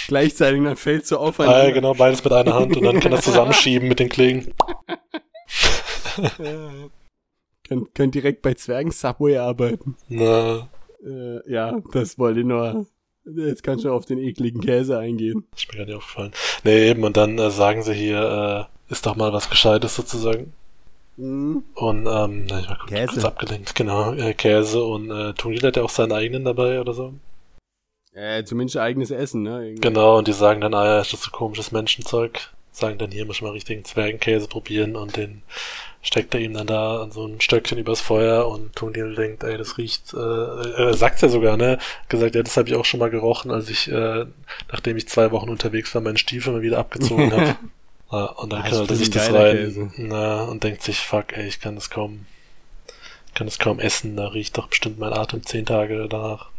Gleichzeitig, 0.09 0.63
dann 0.63 0.75
fällt 0.75 1.05
so 1.05 1.17
aufeinander. 1.19 1.59
Ah, 1.59 1.65
ja, 1.67 1.71
genau, 1.71 1.93
beides 1.93 2.23
mit 2.23 2.33
einer 2.33 2.55
Hand 2.55 2.75
und 2.75 2.83
dann 2.83 2.99
kann 2.99 3.11
er 3.11 3.21
zusammenschieben 3.21 3.87
mit 3.87 3.99
den 3.99 4.09
Klingen. 4.09 4.53
Könnt, 7.67 7.93
könnt 7.93 8.15
direkt 8.15 8.41
bei 8.41 8.53
Zwergen 8.55 8.91
Subway 8.91 9.37
arbeiten. 9.37 9.95
Na, 10.07 10.67
Äh, 11.05 11.49
ja, 11.49 11.79
das 11.93 12.17
wollte 12.19 12.41
ich 12.41 12.45
nur. 12.45 12.85
Jetzt 13.23 13.63
kannst 13.63 13.85
du 13.85 13.93
auf 13.93 14.05
den 14.05 14.17
ekligen 14.17 14.59
Käse 14.61 14.97
eingehen. 14.97 15.45
ist 15.55 15.71
mir 15.71 15.77
gar 15.77 15.85
nicht 15.85 15.95
aufgefallen. 15.95 16.31
Nee, 16.63 16.89
eben, 16.89 17.03
und 17.03 17.15
dann 17.15 17.37
äh, 17.37 17.51
sagen 17.51 17.83
sie 17.83 17.93
hier, 17.93 18.67
äh, 18.89 18.91
ist 18.91 19.05
doch 19.05 19.15
mal 19.15 19.31
was 19.31 19.49
Gescheites 19.49 19.95
sozusagen. 19.95 20.53
Mhm. 21.17 21.63
Und, 21.75 22.07
ähm, 22.07 22.47
na, 22.49 22.59
ich 22.59 22.67
war 22.67 22.79
kurz, 22.79 22.89
Käse. 22.89 23.07
kurz 23.13 23.25
abgelenkt, 23.25 23.75
genau, 23.75 24.13
äh, 24.13 24.33
Käse 24.33 24.83
und 24.83 25.11
äh, 25.11 25.33
Tungil 25.33 25.61
hat 25.61 25.77
ja 25.77 25.83
auch 25.83 25.89
seinen 25.89 26.11
eigenen 26.11 26.43
dabei 26.43 26.81
oder 26.81 26.93
so. 26.93 27.13
Äh, 28.19 28.43
zumindest 28.43 28.77
eigenes 28.77 29.11
Essen, 29.11 29.43
ne? 29.43 29.63
Irgendwie. 29.65 29.81
Genau, 29.81 30.17
und 30.17 30.27
die 30.27 30.33
sagen 30.33 30.61
dann, 30.61 30.73
ah 30.73 30.85
ja, 30.85 31.01
ist 31.01 31.13
das 31.13 31.21
so 31.21 31.31
komisches 31.31 31.71
Menschenzeug. 31.71 32.49
Sagen 32.71 32.97
dann, 32.97 33.11
hier 33.11 33.25
muss 33.25 33.41
man 33.41 33.49
mal 33.51 33.53
richtigen 33.53 33.83
Zwergenkäse 33.85 34.47
probieren 34.47 34.95
und 34.95 35.15
den 35.17 35.41
steckt 36.01 36.33
er 36.33 36.39
ihm 36.39 36.53
dann 36.53 36.67
da 36.67 37.01
an 37.01 37.11
so 37.11 37.25
ein 37.25 37.41
Stöckchen 37.41 37.77
übers 37.77 37.99
Feuer 37.99 38.47
und 38.47 38.73
Tungil 38.75 39.15
denkt, 39.15 39.43
ey, 39.43 39.57
das 39.57 39.77
riecht, 39.77 40.13
äh, 40.13 40.17
äh, 40.17 40.93
sagt's 40.93 41.21
ja 41.21 41.27
sogar, 41.29 41.57
ne? 41.57 41.77
Gesagt, 42.07 42.35
ja, 42.35 42.43
das 42.43 42.55
habe 42.57 42.69
ich 42.69 42.75
auch 42.75 42.85
schon 42.85 42.99
mal 43.01 43.09
gerochen, 43.09 43.51
als 43.51 43.69
ich, 43.69 43.91
äh, 43.91 44.25
nachdem 44.71 44.97
ich 44.97 45.07
zwei 45.09 45.31
Wochen 45.31 45.49
unterwegs 45.49 45.93
war, 45.95 46.01
meinen 46.01 46.17
Stiefel 46.17 46.53
mal 46.53 46.61
wieder 46.61 46.77
abgezogen 46.77 47.31
habe. 47.33 47.55
ja, 48.11 48.25
und 48.25 48.53
dann 48.53 48.61
Ah, 48.61 48.67
knallt 48.67 48.89
er 48.89 48.95
sich 48.95 49.09
das 49.09 49.33
rein 49.33 49.57
Käse. 49.57 49.91
na, 49.97 50.43
und 50.43 50.63
denkt 50.63 50.83
sich, 50.83 50.99
fuck, 50.99 51.35
ey, 51.35 51.47
ich 51.47 51.59
kann 51.59 51.75
das 51.75 51.89
kaum, 51.89 52.25
kann 53.35 53.47
das 53.47 53.59
kaum 53.59 53.79
essen, 53.79 54.15
da 54.15 54.27
riecht 54.29 54.57
doch 54.57 54.67
bestimmt 54.67 54.99
mein 54.99 55.11
Atem 55.13 55.45
zehn 55.45 55.65
Tage 55.65 56.07
danach. 56.09 56.49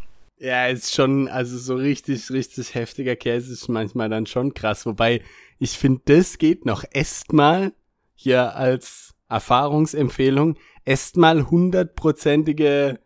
Ja, 0.40 0.68
ist 0.68 0.94
schon, 0.94 1.28
also 1.28 1.58
so 1.58 1.74
richtig, 1.74 2.30
richtig 2.30 2.74
heftiger 2.74 3.14
Käse 3.14 3.52
ist 3.52 3.68
manchmal 3.68 4.08
dann 4.08 4.24
schon 4.24 4.54
krass. 4.54 4.86
Wobei, 4.86 5.20
ich 5.58 5.72
finde, 5.72 6.00
das 6.06 6.38
geht 6.38 6.64
noch. 6.64 6.82
Esst 6.92 7.34
mal 7.34 7.72
hier 8.14 8.56
als 8.56 9.14
Erfahrungsempfehlung, 9.28 10.56
esst 10.86 11.18
mal 11.18 11.50
hundertprozentige 11.50 13.00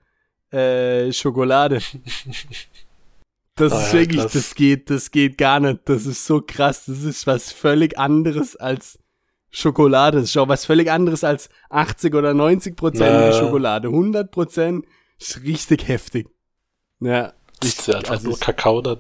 äh, 0.51 1.13
Schokolade. 1.13 1.81
Das 3.57 3.73
Ah 3.73 3.87
ist 3.87 3.93
wirklich, 3.93 4.21
krass. 4.21 4.33
das 4.33 4.55
geht, 4.57 4.91
das 4.91 5.13
geht 5.13 5.39
gar 5.39 5.61
nicht. 5.61 5.83
Das 5.85 6.07
ist 6.07 6.27
so 6.27 6.43
krass. 6.45 6.87
Das 6.87 7.05
ist 7.05 7.25
was 7.29 7.53
völlig 7.53 7.97
anderes 7.97 8.57
als 8.57 8.99
Schokolade. 9.53 10.19
Das 10.19 10.31
ist 10.31 10.37
auch 10.37 10.49
was 10.49 10.67
völlig 10.67 10.91
anderes 10.91 11.23
als 11.23 11.51
80 11.71 12.17
oder 12.17 12.35
90 12.35 12.75
prozentige 12.75 13.31
Na. 13.31 13.33
Schokolade. 13.33 13.87
100 13.87 14.29
Prozent 14.33 14.85
ist 15.21 15.41
richtig 15.45 15.87
heftig. 15.87 16.34
Ja. 17.05 17.33
Das 17.61 17.71
ist 17.71 17.87
ja 17.87 17.97
einfach 17.97 18.13
also 18.13 18.25
nur 18.29 18.35
ich- 18.35 18.41
Kakao 18.41 18.81
dann. 18.81 18.99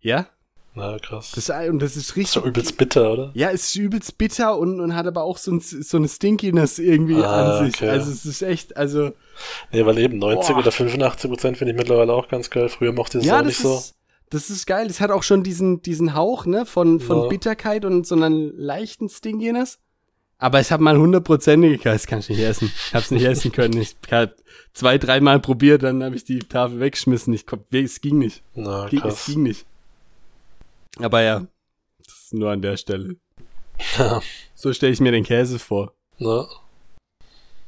Ja, 0.00 0.26
Na, 0.74 0.96
krass. 0.98 1.32
das, 1.34 1.50
und 1.68 1.80
das 1.80 1.96
ist 1.96 2.10
ist 2.10 2.16
richtig. 2.16 2.34
doch 2.40 2.46
übelst 2.46 2.76
bitter, 2.76 3.12
oder? 3.12 3.30
Ja, 3.34 3.50
es 3.50 3.64
ist 3.64 3.76
übelst 3.76 4.16
bitter 4.16 4.56
und, 4.56 4.80
und 4.80 4.94
hat 4.94 5.06
aber 5.06 5.22
auch 5.24 5.36
so, 5.38 5.50
ein, 5.50 5.60
so 5.60 5.96
eine 5.96 6.08
Stinkiness 6.08 6.78
irgendwie 6.78 7.16
Ah, 7.22 7.58
an 7.58 7.64
sich. 7.66 7.74
okay. 7.82 7.90
Also 7.90 8.12
es 8.12 8.24
ist 8.24 8.42
echt, 8.42 8.76
also 8.76 9.10
Nee, 9.72 9.84
weil 9.84 9.98
eben 9.98 10.18
90 10.18 10.54
Boah. 10.54 10.60
oder 10.60 10.70
85 10.72 11.30
Prozent 11.30 11.58
finde 11.58 11.72
ich 11.72 11.78
mittlerweile 11.78 12.12
auch 12.12 12.28
ganz 12.28 12.48
geil. 12.50 12.68
Früher 12.68 12.92
mochte 12.92 13.18
ich 13.18 13.24
es 13.24 13.28
ja, 13.28 13.34
auch 13.36 13.38
das 13.38 13.46
nicht 13.48 13.58
so. 13.60 13.74
ist, 13.76 13.94
das 14.30 14.50
ist 14.50 14.66
geil. 14.66 14.86
Es 14.88 15.00
hat 15.00 15.10
auch 15.10 15.22
schon 15.24 15.42
diesen, 15.42 15.82
diesen 15.82 16.14
Hauch, 16.14 16.46
ne, 16.46 16.64
von, 16.66 17.00
von 17.00 17.22
Ja. 17.22 17.28
Bitterkeit 17.28 17.84
und 17.84 18.06
so 18.06 18.14
einen 18.14 18.56
leichten 18.56 19.08
Stinkiness. 19.08 19.78
Aber 20.38 20.60
ich 20.60 20.70
habe 20.70 20.82
mal 20.82 20.96
hundertprozentige, 20.96 21.78
das 21.82 22.06
kann 22.06 22.20
ich 22.20 22.28
nicht 22.28 22.40
essen. 22.40 22.72
Ich 22.86 22.94
hab's 22.94 23.10
nicht 23.10 23.24
essen 23.24 23.50
können. 23.50 23.80
Ich 23.80 23.96
hab 24.10 24.34
zwei, 24.72 24.96
dreimal 24.96 25.40
probiert, 25.40 25.82
dann 25.82 26.02
habe 26.04 26.14
ich 26.14 26.24
die 26.24 26.38
Tafel 26.38 26.78
weggeschmissen. 26.78 27.34
Ich 27.34 27.44
komm, 27.44 27.64
es 27.72 28.00
ging 28.00 28.18
nicht. 28.18 28.42
Na, 28.54 28.86
Ging, 28.86 29.02
es 29.04 29.26
ging 29.26 29.42
nicht. 29.42 29.66
Aber 30.98 31.22
ja, 31.22 31.46
das 31.98 32.14
ist 32.14 32.34
nur 32.34 32.50
an 32.52 32.62
der 32.62 32.76
Stelle. 32.76 33.16
Ja, 33.98 34.20
So 34.54 34.72
stelle 34.72 34.92
ich 34.92 35.00
mir 35.00 35.12
den 35.12 35.24
Käse 35.24 35.58
vor. 35.58 35.92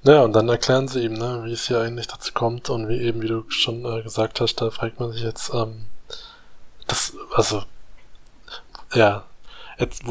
Ja, 0.03 0.23
und 0.23 0.33
dann 0.33 0.49
erklären 0.49 0.89
sie 0.89 1.05
ihm, 1.05 1.13
ne, 1.13 1.43
wie 1.45 1.53
es 1.53 1.69
hier 1.69 1.81
eigentlich 1.81 2.07
dazu 2.07 2.33
kommt 2.33 2.71
und 2.71 2.89
wie 2.89 3.01
eben, 3.01 3.21
wie 3.21 3.29
du 3.29 3.45
schon 3.49 3.85
äh, 3.85 4.03
gesagt 4.03 4.41
hast, 4.41 4.57
da 4.57 4.71
fragt 4.71 4.99
man 4.99 5.13
sich 5.13 5.23
jetzt, 5.23 5.53
ähm, 5.53 5.85
das, 6.87 7.15
also, 7.35 7.63
ja, 8.95 9.25
jetzt, 9.81 10.05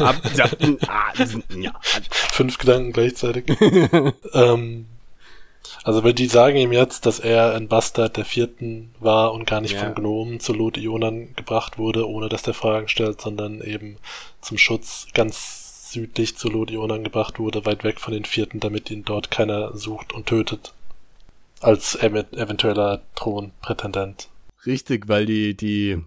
Ab, 0.00 0.16
ja, 0.36 0.48
ah, 0.88 1.12
ja. 1.56 1.72
fünf 2.32 2.58
Gedanken 2.58 2.92
gleichzeitig. 2.92 3.44
ähm, 4.32 4.86
also, 5.84 6.02
weil 6.02 6.14
die 6.14 6.26
sagen 6.26 6.56
ihm 6.56 6.72
jetzt, 6.72 7.06
dass 7.06 7.20
er 7.20 7.54
ein 7.54 7.68
Bastard 7.68 8.16
der 8.16 8.24
vierten 8.24 8.92
war 8.98 9.32
und 9.32 9.46
gar 9.46 9.60
nicht 9.60 9.74
Ja. 9.74 9.84
vom 9.84 9.94
Gnomen 9.94 10.40
zu 10.40 10.52
Lot 10.52 10.76
Ionan 10.76 11.34
gebracht 11.36 11.78
wurde, 11.78 12.08
ohne 12.08 12.28
dass 12.28 12.42
der 12.42 12.54
Fragen 12.54 12.88
stellt, 12.88 13.20
sondern 13.20 13.60
eben 13.60 13.96
zum 14.40 14.58
Schutz 14.58 15.06
ganz 15.14 15.92
südlich 15.92 16.36
zu 16.36 16.48
Lot 16.48 16.70
Ionan 16.70 17.04
gebracht 17.04 17.38
wurde, 17.38 17.64
weit 17.64 17.84
weg 17.84 18.00
von 18.00 18.12
den 18.12 18.24
vierten, 18.24 18.60
damit 18.60 18.90
ihn 18.90 19.04
dort 19.04 19.30
keiner 19.30 19.76
sucht 19.76 20.12
und 20.12 20.26
tötet. 20.26 20.72
Als 21.60 21.94
ev 21.94 22.24
eventueller 22.32 23.02
Thronprätendent. 23.14 24.28
Richtig, 24.66 25.08
weil 25.08 25.24
die, 25.24 25.56
die, 25.56 26.02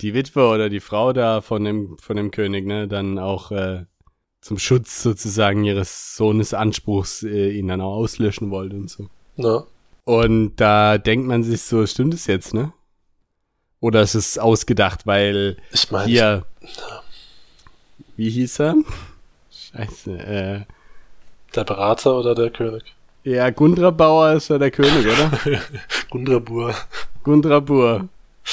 die 0.00 0.14
Witwe 0.14 0.48
oder 0.48 0.68
die 0.68 0.80
Frau 0.80 1.12
da 1.12 1.40
von 1.40 1.64
dem, 1.64 1.98
von 1.98 2.16
dem 2.16 2.30
König, 2.30 2.66
ne, 2.66 2.88
dann 2.88 3.18
auch 3.18 3.50
äh, 3.50 3.84
zum 4.40 4.58
Schutz 4.58 5.02
sozusagen 5.02 5.64
ihres 5.64 6.16
Sohnes 6.16 6.54
Anspruchs 6.54 7.22
äh, 7.22 7.50
ihn 7.50 7.68
dann 7.68 7.80
auch 7.80 7.96
auslöschen 7.96 8.50
wollte 8.50 8.76
und 8.76 8.90
so. 8.90 9.08
Ne? 9.36 9.64
Und 10.04 10.56
da 10.56 10.98
denkt 10.98 11.26
man 11.26 11.42
sich 11.42 11.62
so, 11.62 11.84
stimmt 11.86 12.14
es 12.14 12.26
jetzt, 12.26 12.54
ne? 12.54 12.72
Oder 13.80 14.02
ist 14.02 14.14
es 14.14 14.38
ausgedacht, 14.38 15.06
weil 15.06 15.56
Ich 15.72 15.90
meine, 15.90 16.06
hier, 16.06 16.46
wie 18.16 18.30
hieß 18.30 18.60
er? 18.60 18.76
Scheiße, 19.50 20.18
äh. 20.18 20.60
Der 21.54 21.64
Berater 21.64 22.18
oder 22.18 22.34
der 22.34 22.50
König? 22.50 22.84
Ja, 23.24 23.50
Gundrabauer 23.50 24.34
ist 24.34 24.48
ja 24.48 24.58
der 24.58 24.70
König, 24.70 25.06
oder? 25.06 25.32
Gundrabur. 26.10 26.74
Gundrabur. 27.24 28.08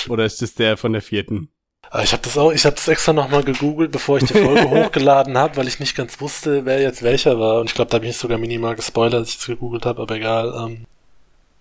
Oder 0.10 0.26
ist 0.26 0.42
das 0.42 0.54
der 0.56 0.78
von 0.78 0.94
der 0.94 1.02
vierten? 1.02 1.50
Ah, 1.90 2.02
ich 2.02 2.12
habe 2.14 2.24
das 2.24 2.38
auch, 2.38 2.52
ich 2.52 2.66
habe 2.66 2.76
das 2.76 2.88
extra 2.88 3.14
nochmal 3.14 3.44
gegoogelt, 3.44 3.92
bevor 3.92 4.18
ich 4.18 4.24
die 4.26 4.34
Folge 4.34 4.70
hochgeladen 4.70 5.38
habe, 5.38 5.58
weil 5.58 5.68
ich 5.68 5.80
nicht 5.80 5.96
ganz 5.96 6.20
wusste, 6.22 6.66
wer 6.66 6.82
jetzt 6.82 7.04
welcher 7.04 7.40
war. 7.40 7.60
Und 7.60 7.68
ich 7.70 7.76
glaube, 7.76 7.92
da 7.92 8.00
bin 8.00 8.10
ich 8.10 8.18
sogar 8.18 8.38
minimal 8.40 8.76
gespoilert, 8.76 9.14
als 9.16 9.30
ich 9.30 9.38
es 9.40 9.46
gegoogelt 9.46 9.86
habe, 9.86 10.02
aber 10.02 10.16
egal. 10.16 10.54
Ähm, 10.58 10.86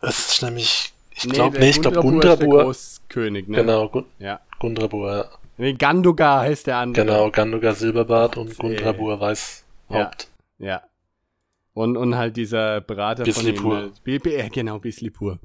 es 0.00 0.32
ist 0.34 0.42
nämlich, 0.42 0.92
ich 1.14 1.28
glaube, 1.28 1.58
nee, 1.58 1.64
nee, 1.64 1.70
ich 1.70 1.80
glaube 1.82 2.00
Gundrabur. 2.00 2.64
Großkönig, 2.64 3.48
ne? 3.48 3.56
Genau, 3.58 3.88
Gun 3.88 4.06
Ja. 4.18 4.40
Gundrabur, 4.58 5.12
ja. 5.12 5.24
Nee, 5.58 5.74
Gandogar 5.74 6.40
heißt 6.40 6.66
der 6.66 6.78
andere. 6.78 7.04
Genau, 7.04 7.30
Gandogar 7.30 7.74
Silberbart 7.74 8.36
und 8.38 8.50
Äh. 8.52 8.54
Gundrabur 8.54 9.20
Weißhaupt. 9.20 10.28
Ja. 10.58 10.82
Und, 11.74 11.96
und 11.96 12.16
halt 12.16 12.36
dieser 12.36 12.80
Berater 12.80 13.24
Bislipur. 13.24 13.72
von 13.80 13.84
ihm. 14.06 14.14
äh, 14.14 14.18
B- 14.18 14.38
ja, 14.38 14.48
genau, 14.48 14.78
Bislipur. 14.78 15.38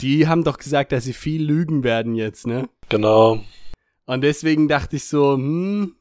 Die 0.00 0.26
haben 0.26 0.44
doch 0.44 0.58
gesagt, 0.58 0.92
dass 0.92 1.04
sie 1.04 1.12
viel 1.12 1.42
lügen 1.42 1.84
werden 1.84 2.14
jetzt, 2.14 2.46
ne? 2.46 2.68
Genau. 2.88 3.40
Und 4.06 4.20
deswegen 4.22 4.68
dachte 4.68 4.96
ich 4.96 5.04
so, 5.04 5.34
hm, 5.34 5.94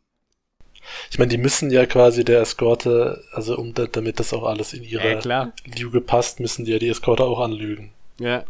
Ich 1.11 1.19
meine, 1.19 1.29
die 1.29 1.37
müssen 1.37 1.71
ja 1.71 1.85
quasi 1.85 2.25
der 2.25 2.41
Eskorte, 2.41 3.23
also 3.31 3.57
um 3.57 3.73
da, 3.73 3.85
damit 3.85 4.19
das 4.19 4.33
auch 4.33 4.43
alles 4.43 4.73
in 4.73 4.83
ihre 4.83 5.21
ja. 5.23 5.53
Lüge 5.77 6.01
passt, 6.01 6.39
müssen 6.39 6.65
die 6.65 6.71
ja 6.71 6.79
die 6.79 6.89
Eskorte 6.89 7.23
auch 7.23 7.39
anlügen. 7.39 7.91
Ja. 8.19 8.43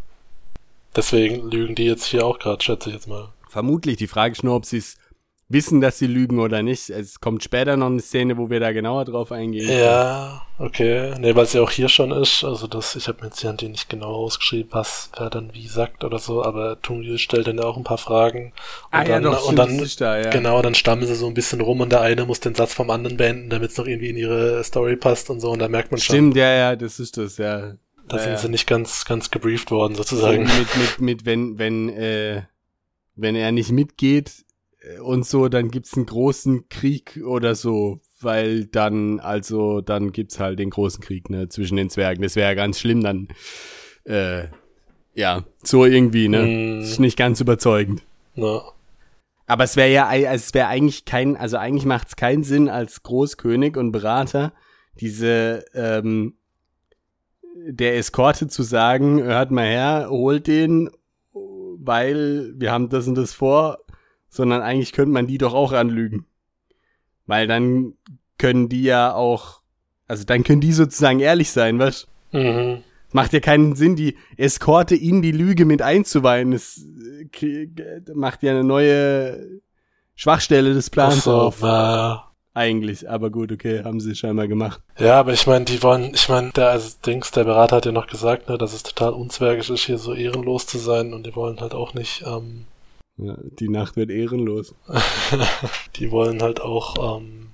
Deswegen 0.96 1.50
lügen 1.50 1.76
die 1.76 1.86
jetzt 1.86 2.06
hier 2.06 2.26
auch 2.26 2.40
gerade, 2.40 2.64
schätze 2.64 2.90
ich 2.90 2.96
jetzt 2.96 3.08
mal. 3.08 3.30
Vermutlich. 3.50 3.98
Die 3.98 4.08
Frage 4.08 4.32
ist 4.32 4.44
nur, 4.44 4.56
ob 4.56 4.66
sie 4.66 4.78
es 4.78 4.98
wissen, 5.50 5.82
dass 5.82 6.00
sie 6.00 6.08
lügen 6.08 6.40
oder 6.40 6.64
nicht. 6.64 6.90
Es 6.90 7.20
kommt 7.20 7.44
später 7.44 7.78
noch 7.78 7.88
eine 7.88 8.00
Szene, 8.00 8.38
wo 8.38 8.50
wir 8.50 8.60
da 8.60 8.72
genauer 8.72 9.06
drauf 9.06 9.32
eingehen. 9.32 9.70
Ja, 9.70 10.42
okay. 10.58 11.14
Nee, 11.20 11.36
weil 11.36 11.44
es 11.44 11.54
ja 11.54 11.62
auch 11.62 11.70
hier 11.72 11.90
schon 11.90 12.12
ist. 12.12 12.44
Also 12.44 12.68
das, 12.68 12.96
ich 12.96 13.08
habe 13.08 13.20
mir 13.22 13.28
jetzt 13.28 13.42
hier 13.42 13.54
die 13.54 13.70
nicht 13.70 13.90
genau 13.90 14.14
rausgeschrieben, 14.14 14.72
was 14.74 15.12
wer 15.18 15.30
dann 15.30 15.54
wie 15.54 15.68
sagt 15.68 16.04
oder 16.04 16.20
so, 16.20 16.44
aber 16.44 16.82
Tungil 16.82 17.18
stellt 17.18 17.48
dann 17.48 17.58
ja 17.58 17.66
auch 17.66 17.78
ein 17.78 17.84
paar 17.84 17.98
Fragen. 17.98 18.46
Und 18.48 18.54
Ah, 18.92 19.04
ja, 19.04 19.20
dann, 19.20 19.24
doch, 19.24 19.48
und 19.48 19.56
dann 19.56 19.90
da, 20.00 20.18
ja. 20.20 20.30
genau, 20.30 20.62
dann 20.62 20.76
stammen 20.76 21.06
sie 21.06 21.16
so 21.16 21.28
ein 21.28 21.34
bisschen 21.34 21.62
rum 21.62 21.82
und 21.82 21.92
der 21.92 22.02
eine 22.02 22.26
muss 22.26 22.40
den 22.40 22.56
Satz 22.56 22.74
vom 22.74 22.90
anderen 22.90 23.18
beenden, 23.18 23.50
damit 23.50 23.72
es 23.72 23.78
noch 23.78 23.86
irgendwie 23.86 24.10
in 24.10 24.18
ihre 24.18 24.64
Story 24.64 24.96
passt 24.96 25.30
und 25.30 25.40
so. 25.40 25.52
Und 25.52 25.60
da 25.60 25.68
merkt 25.68 25.92
man 25.92 26.00
schon, 26.00 26.16
Stimmt, 26.16 26.36
ja, 26.36 26.52
ja, 26.54 26.76
das 26.76 27.00
ist 27.00 27.18
das, 27.18 27.38
ja. 27.38 27.74
da 28.08 28.18
ja, 28.18 28.24
sind 28.24 28.32
ja. 28.32 28.38
sie 28.38 28.50
nicht 28.50 28.68
ganz, 28.68 29.06
ganz 29.06 29.30
gebrieft 29.30 29.72
worden, 29.72 29.96
So 29.96 30.04
sozusagen. 30.04 30.44
mit, 30.44 30.76
mit, 30.76 31.02
mit, 31.02 31.26
wenn, 31.26 31.60
wenn, 31.60 31.90
äh, 31.90 32.44
wenn 33.16 33.36
er 33.36 33.52
nicht 33.52 33.72
mitgeht 33.72 34.32
und 35.02 35.26
so, 35.26 35.48
dann 35.50 35.72
gibt's 35.72 35.96
einen 35.96 36.06
großen 36.06 36.68
Krieg 36.70 37.22
oder 37.26 37.56
so, 37.56 38.02
weil 38.22 38.66
dann, 38.66 39.20
also, 39.20 39.82
dann 39.82 40.12
gibt's 40.12 40.40
halt 40.40 40.60
den 40.60 40.70
großen 40.70 41.04
Krieg, 41.04 41.30
ne, 41.30 41.50
zwischen 41.50 41.78
den 41.78 41.90
Zwergen. 41.90 42.22
Das 42.22 42.36
wäre 42.36 42.50
ja 42.50 42.56
ganz 42.56 42.80
schlimm 42.80 43.02
dann, 43.02 43.28
äh, 44.06 44.48
ja, 45.16 45.44
so 45.64 45.86
irgendwie, 45.86 46.28
ne. 46.28 46.44
Mm. 46.44 46.82
Ist 46.82 47.00
nicht 47.00 47.18
ganz 47.18 47.40
überzeugend. 47.40 48.04
Ja. 48.36 48.62
Aber 49.46 49.64
es 49.64 49.76
wäre 49.76 49.92
ja, 49.92 50.12
es 50.14 50.54
wäre 50.54 50.68
eigentlich 50.68 51.06
kein, 51.06 51.38
also 51.38 51.58
eigentlich 51.58 51.86
macht 51.86 52.08
es 52.10 52.16
keinen 52.16 52.44
Sinn 52.44 52.70
als 52.70 53.04
Großkönig 53.04 53.78
und 53.78 53.92
Berater, 53.92 54.54
diese, 55.00 55.66
ähm, 55.74 56.36
der 57.68 57.98
Eskorte 57.98 58.48
zu 58.48 58.64
sagen, 58.64 59.22
hört 59.22 59.52
mal 59.52 59.66
her, 59.66 60.08
holt 60.10 60.48
den, 60.48 60.90
weil 61.32 62.54
wir 62.56 62.72
haben 62.72 62.90
das 62.90 63.08
und 63.08 63.16
das 63.16 63.34
vor, 63.34 63.83
sondern 64.34 64.62
eigentlich 64.62 64.94
könnte 64.94 65.12
man 65.12 65.28
die 65.28 65.38
doch 65.38 65.54
auch 65.54 65.72
anlügen. 65.72 66.26
Weil 67.26 67.48
dann 67.48 67.94
können 68.38 68.68
die 68.68 68.84
ja 68.84 69.14
auch, 69.14 69.62
also 70.08 70.24
dann 70.24 70.44
können 70.44 70.62
die 70.62 70.74
sozusagen 70.74 71.20
ehrlich 71.20 71.52
sein, 71.52 71.80
was? 71.80 72.08
Mhm. 72.32 72.84
Macht 73.12 73.34
ja 73.34 73.40
keinen 73.40 73.76
Sinn, 73.76 73.96
die 73.96 74.18
Eskorte 74.38 74.96
in 74.96 75.22
die 75.22 75.32
Lüge 75.32 75.66
mit 75.66 75.82
einzuweihen. 75.82 76.52
Das 76.52 76.84
äh, 77.42 77.68
macht 78.14 78.42
ja 78.42 78.52
eine 78.52 78.64
neue 78.64 79.62
Schwachstelle 80.16 80.74
des 80.74 80.90
Plans 80.90 81.24
so, 81.24 81.32
auf. 81.32 81.62
na, 81.62 82.34
Eigentlich, 82.56 83.10
aber 83.10 83.32
gut, 83.32 83.52
okay, 83.52 83.84
haben 83.84 84.00
sie 84.00 84.14
scheinbar 84.14 84.48
gemacht. 84.48 84.80
Ja, 85.00 85.20
aber 85.20 85.34
ich 85.34 85.48
meine, 85.48 85.66
die 85.66 85.82
wollen, 85.82 86.12
ich 86.14 86.30
meine, 86.30 86.52
der 86.52 86.70
also 86.70 86.96
Dings, 87.04 87.32
der 87.32 87.46
Berater 87.46 87.78
hat 87.78 87.88
ja 87.88 87.92
noch 87.92 88.06
gesagt, 88.06 88.48
ne, 88.48 88.60
dass 88.60 88.74
es 88.74 88.84
total 88.84 89.14
unzwergisch 89.14 89.72
ist, 89.72 89.86
hier 89.86 89.98
so 89.98 90.14
ehrenlos 90.14 90.68
zu 90.68 90.78
sein 90.78 91.14
und 91.14 91.26
die 91.26 91.36
wollen 91.36 91.60
halt 91.62 91.74
auch 91.74 91.96
nicht, 91.96 92.24
ähm, 92.28 92.66
Ja, 93.18 93.38
die 93.40 93.70
Nacht 93.70 93.96
wird 93.96 94.10
ehrenlos. 94.10 94.74
die 95.96 96.10
wollen 96.10 96.42
halt 96.42 96.62
auch, 96.62 97.18
ähm, 97.18 97.52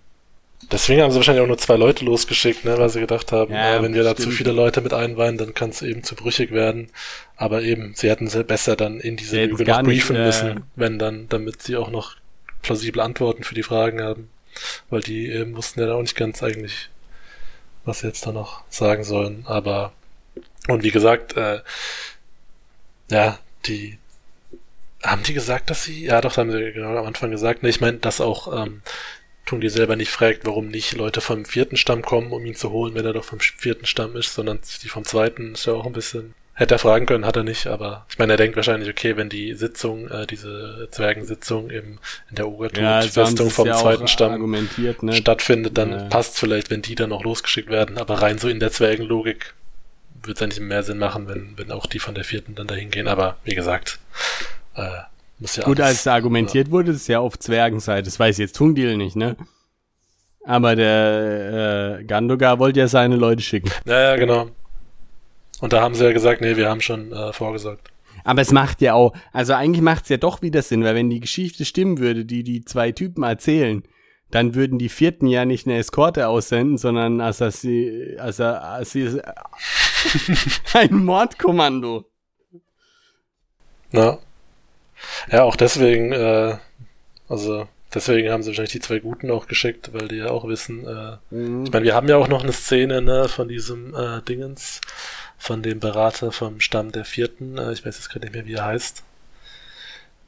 deswegen 0.72 1.02
haben 1.02 1.12
sie 1.12 1.17
wahrscheinlich 1.17 1.43
auch 1.43 1.48
nur 1.48 1.58
zwei 1.58 1.76
Leute 1.76 2.06
losgeschickt, 2.06 2.63
ne, 2.63 2.78
weil 2.78 2.89
sie 2.89 3.02
gedacht 3.02 3.32
haben, 3.32 3.54
Ja, 3.54 3.78
äh, 3.78 3.84
wenn 3.84 3.93
wir 3.93 4.04
da 4.04 4.15
zu 4.15 4.32
viele 4.32 4.54
Leute 4.54 4.80
mit 4.82 4.93
einweihen, 4.93 5.38
dann 5.38 5.54
kann 5.54 5.72
es 5.72 5.82
eben 5.82 6.04
zu 6.04 6.15
brüchig 6.15 6.52
werden. 6.52 6.88
Aber 7.36 7.62
eben, 7.62 7.93
sie 7.93 8.10
hätten 8.10 8.28
sie 8.28 8.43
besser 8.43 8.78
dann 8.78 9.02
in 9.02 9.17
diese 9.17 9.43
Lüge 9.43 9.63
noch 9.63 9.65
gar 9.65 9.84
nicht, 9.84 9.89
briefen 9.89 10.15
äh, 10.15 10.26
müssen, 10.26 10.63
wenn 10.76 10.98
dann, 10.98 11.28
damit 11.28 11.62
sie 11.62 11.76
auch 11.76 11.91
noch 11.91 12.15
plausible 12.62 13.04
Antworten 13.04 13.43
für 13.43 13.56
die 13.56 13.63
Fragen 13.63 14.02
haben. 14.02 14.30
Weil 14.89 15.02
die 15.02 15.28
ähm, 15.28 15.56
wussten 15.56 15.82
ja 15.82 15.93
auch 15.93 16.02
nicht 16.02 16.15
ganz 16.15 16.41
eigentlich, 16.41 16.89
was 17.84 18.00
sie 18.00 18.08
jetzt 18.08 18.26
da 18.26 18.32
noch 18.32 18.63
sagen 18.69 19.04
sollen. 19.04 19.43
Aber, 19.45 19.91
und 20.69 20.84
wie 20.84 20.91
gesagt, 20.91 21.36
äh, 21.36 21.60
ja, 23.12 23.39
die, 23.65 23.98
haben 25.03 25.23
die 25.23 25.33
gesagt, 25.33 25.69
dass 25.69 25.83
sie, 25.83 26.05
ja 26.05 26.21
doch, 26.21 26.38
haben 26.38 26.51
sie 26.51 26.71
genau 26.73 26.97
am 26.97 27.05
Anfang 27.05 27.31
gesagt, 27.31 27.63
ne, 27.63 27.69
ich 27.69 27.81
meine, 27.81 27.97
dass 27.97 28.21
auch, 28.21 28.63
ähm, 28.65 28.81
tun 29.45 29.62
die 29.62 29.69
selber 29.69 29.95
nicht 29.95 30.12
fragt, 30.12 30.45
warum 30.45 30.67
nicht 30.67 30.95
Leute 30.95 31.21
vom 31.21 31.43
vierten 31.45 31.75
Stamm 31.77 32.03
kommen, 32.03 32.31
um 32.31 32.45
ihn 32.45 32.55
zu 32.55 32.69
holen, 32.71 32.93
wenn 32.93 33.05
er 33.05 33.13
doch 33.13 33.23
vom 33.23 33.39
vierten 33.39 33.85
Stamm 33.85 34.15
ist, 34.15 34.33
sondern 34.35 34.59
die 34.83 34.89
vom 34.89 35.05
zweiten 35.05 35.53
ist 35.53 35.65
ja 35.65 35.73
auch 35.73 35.88
ein 35.88 35.93
bisschen, 35.93 36.35
hätte 36.53 36.75
er 36.75 36.79
fragen 36.79 37.07
können, 37.07 37.25
hat 37.25 37.35
er 37.35 37.43
nicht, 37.43 37.65
aber 37.65 38.05
ich 38.09 38.19
meine, 38.19 38.33
er 38.33 38.38
denkt 38.38 38.57
wahrscheinlich, 38.57 38.89
okay, 38.89 39.17
wenn 39.17 39.29
die 39.29 39.55
Sitzung, 39.55 40.07
äh, 40.09 40.27
diese 40.27 40.88
Zwergensitzung 40.91 41.71
im, 41.71 41.97
in 42.29 42.35
der 42.35 42.45
Ja, 42.45 42.51
Ogertod-Festung 42.51 43.47
sie's 43.47 43.55
vom 43.55 43.67
ja 43.67 43.75
auch 43.75 43.81
zweiten 43.81 44.07
Stamm 44.07 44.51
ne? 44.51 45.13
stattfindet, 45.13 45.77
dann 45.77 45.91
Ja. 45.91 45.97
passt 46.09 46.38
vielleicht, 46.38 46.69
wenn 46.69 46.83
die 46.83 46.93
dann 46.95 47.09
noch 47.09 47.23
losgeschickt 47.23 47.69
werden, 47.69 47.97
aber 47.97 48.21
rein 48.21 48.38
so 48.38 48.49
in 48.49 48.59
der 48.59 48.71
Zwergenlogik 48.71 49.55
wird 50.21 50.38
es 50.38 50.41
ja 50.41 50.47
nicht 50.47 50.59
mehr 50.59 50.83
Sinn 50.83 50.99
machen, 50.99 51.27
wenn, 51.27 51.57
wenn 51.57 51.71
auch 51.71 51.88
die 51.88 51.99
von 51.99 52.13
der 52.13 52.25
vierten 52.25 52.53
dann 52.53 52.67
dahin 52.67 52.91
gehen, 52.91 53.07
aber 53.07 53.38
wie 53.45 53.55
gesagt, 53.55 53.97
äh, 54.79 55.09
ja 55.41 55.63
Gut, 55.63 55.79
als 55.79 56.03
da 56.03 56.15
argumentiert 56.15 56.69
wurde, 56.69 56.91
ist 56.91 57.07
ja 57.07 57.19
auf 57.19 57.39
Zwergenseite. 57.39 58.03
Das 58.03 58.19
weiß 58.19 58.37
jetzt 58.39 58.55
Tungdil 58.55 58.97
nicht, 58.97 59.15
ne? 59.15 59.37
Aber 60.45 60.75
der 60.75 61.99
äh, 61.99 62.03
Gandogar 62.03 62.59
wollte 62.59 62.79
ja 62.79 62.87
seine 62.87 63.15
Leute 63.15 63.41
schicken. 63.41 63.71
Ja, 63.85 64.01
ja, 64.01 64.15
genau. 64.15 64.49
Und 65.61 65.73
da 65.73 65.81
haben 65.81 65.95
sie 65.95 66.03
ja 66.03 66.11
gesagt, 66.11 66.41
nee, 66.41 66.57
wir 66.57 66.69
haben 66.69 66.81
schon 66.81 67.11
äh, 67.11 67.31
vorgesorgt. 67.33 67.91
Aber 68.23 68.41
es 68.41 68.51
macht 68.51 68.81
ja 68.81 68.93
auch, 68.93 69.13
also 69.31 69.53
eigentlich 69.53 69.81
macht 69.81 70.03
es 70.03 70.09
ja 70.09 70.17
doch 70.17 70.41
wieder 70.41 70.61
Sinn, 70.61 70.83
weil 70.83 70.95
wenn 70.95 71.09
die 71.09 71.19
Geschichte 71.19 71.65
stimmen 71.65 71.99
würde, 71.99 72.25
die 72.25 72.43
die 72.43 72.65
zwei 72.65 72.91
Typen 72.91 73.23
erzählen, 73.23 73.83
dann 74.31 74.55
würden 74.55 74.77
die 74.77 74.89
vierten 74.89 75.25
ja 75.27 75.45
nicht 75.45 75.67
eine 75.67 75.77
Eskorte 75.77 76.27
aussenden, 76.27 76.77
sondern 76.77 77.19
Assassi, 77.21 78.15
Assa, 78.19 78.77
Assi, 78.77 79.19
ein 80.73 80.93
Mordkommando. 80.93 82.05
Ja. 83.91 84.19
Ja, 85.31 85.43
auch 85.43 85.55
deswegen, 85.55 86.12
äh, 86.12 86.57
also 87.27 87.67
deswegen 87.93 88.31
haben 88.31 88.43
sie 88.43 88.49
wahrscheinlich 88.49 88.71
die 88.73 88.79
zwei 88.79 88.99
Guten 88.99 89.31
auch 89.31 89.47
geschickt, 89.47 89.91
weil 89.93 90.07
die 90.07 90.17
ja 90.17 90.29
auch 90.29 90.47
wissen, 90.47 90.85
äh, 90.88 91.13
ich 91.65 91.71
meine, 91.71 91.83
wir 91.85 91.95
haben 91.95 92.07
ja 92.09 92.17
auch 92.17 92.27
noch 92.27 92.43
eine 92.43 92.53
Szene, 92.53 93.01
ne, 93.01 93.27
von 93.29 93.47
diesem 93.47 93.95
äh, 93.95 94.21
Dingens, 94.21 94.81
von 95.38 95.63
dem 95.63 95.79
Berater 95.79 96.31
vom 96.31 96.59
Stamm 96.59 96.91
der 96.91 97.05
Vierten, 97.05 97.57
äh, 97.57 97.71
ich 97.73 97.85
weiß 97.85 97.95
jetzt 97.97 98.09
gerade 98.09 98.25
nicht 98.25 98.35
mehr, 98.35 98.45
wie 98.45 98.53
er 98.55 98.65
heißt. 98.65 99.03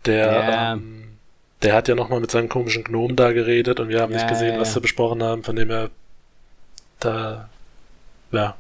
Der, 0.06 0.32
Ja. 0.34 0.74
ähm, 0.74 1.18
der 1.62 1.76
hat 1.76 1.88
ja 1.88 1.96
nochmal 1.96 2.20
mit 2.20 2.32
seinem 2.32 2.50
komischen 2.50 2.84
Gnom 2.84 3.16
da 3.16 3.32
geredet 3.34 3.80
und 3.80 3.90
wir 3.90 4.02
haben 4.02 4.12
Ja, 4.12 4.18
nicht 4.18 4.28
gesehen, 4.28 4.56
ja, 4.56 4.60
was 4.60 4.74
sie 4.74 4.82
besprochen 4.82 5.22
haben, 5.24 5.44
von 5.44 5.56
dem 5.56 5.70
er 5.70 5.90
da, 7.00 7.50
ja, 8.32 8.56